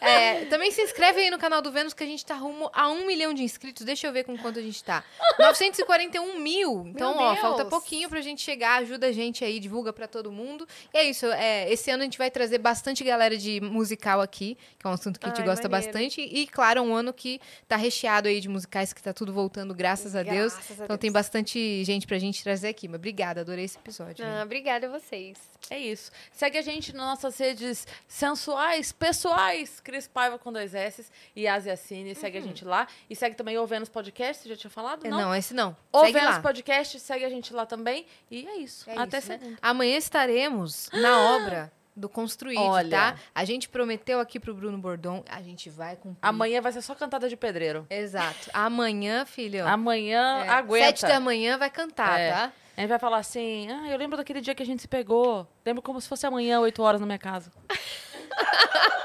[0.00, 2.88] É, também se inscreve aí no canal do Vênus, que a gente tá rumo a
[2.88, 3.84] 1 milhão de inscritos.
[3.84, 5.04] Deixa eu ver com quanto a gente tá.
[5.38, 6.84] 941 mil.
[6.86, 8.82] Então, Meu ó, falta pouquinho pra gente chegar.
[8.82, 10.66] Ajuda a gente aí, divulga pra todo mundo.
[10.92, 11.26] E é isso.
[11.26, 14.92] É, esse ano a gente vai trazer bastante galera de musical aqui, que é um
[14.92, 15.92] assunto que a gente Ai, gosta maneiro.
[15.92, 16.20] bastante.
[16.20, 20.14] E, claro, um ano que tá recheado aí de musicais, que tá tudo voltando, graças
[20.14, 20.52] a Deus.
[20.54, 21.00] Graças a Então Deus.
[21.00, 22.86] tem bastante gente pra gente trazer aqui.
[22.88, 24.24] Mas obrigada, adorei esse episódio.
[24.24, 25.36] Ah, obrigada a vocês.
[25.70, 26.10] É isso.
[26.32, 29.80] Segue a gente nas nossas redes sensuais, pessoais.
[29.88, 32.14] Cris Paiva com dois S e Asia Cine.
[32.14, 32.86] Segue a gente lá.
[33.08, 34.42] E segue também o Vênus Podcast.
[34.42, 35.06] Você já tinha falado?
[35.06, 35.18] É, Não.
[35.18, 35.74] não, esse não.
[35.90, 36.42] O Segue Vênus lá.
[36.42, 37.00] Podcast.
[37.00, 38.04] Segue a gente lá também.
[38.30, 38.88] E é isso.
[38.90, 39.38] É Até isso, né?
[39.38, 39.58] segunda.
[39.62, 42.90] Amanhã estaremos na obra do Construíde, Olha.
[42.90, 43.16] tá?
[43.34, 46.18] A gente prometeu aqui pro Bruno Bordon, a gente vai cumprir.
[46.20, 47.86] Amanhã vai ser só cantada de pedreiro.
[47.88, 48.50] Exato.
[48.52, 49.66] Amanhã, filho.
[49.66, 50.84] Amanhã é, aguenta.
[50.86, 52.30] Sete da manhã vai cantar, É.
[52.30, 52.52] tá?
[52.76, 55.48] A gente vai falar assim, ah, eu lembro daquele dia que a gente se pegou.
[55.66, 57.50] Lembro como se fosse amanhã, 8 horas na minha casa.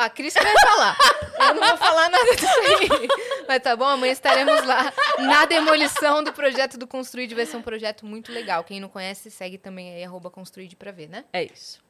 [0.00, 0.96] A Cris que vai falar.
[1.38, 3.08] Eu não vou falar nada disso aí.
[3.46, 7.34] Mas tá bom, amanhã estaremos lá na demolição do projeto do Construíde.
[7.34, 8.64] Vai ser um projeto muito legal.
[8.64, 11.24] Quem não conhece, segue também aí, arroba Construíde pra ver, né?
[11.32, 11.80] É isso.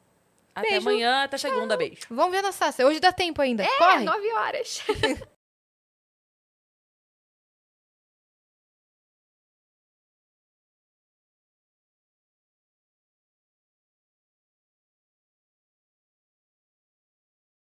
[0.53, 0.89] Até Beijo.
[0.89, 2.01] amanhã, até segunda, beijo.
[2.09, 2.85] Vamos ver, Anastácia.
[2.85, 3.63] Hoje dá tempo ainda.
[3.63, 4.03] É, Corre.
[4.03, 4.83] nove horas.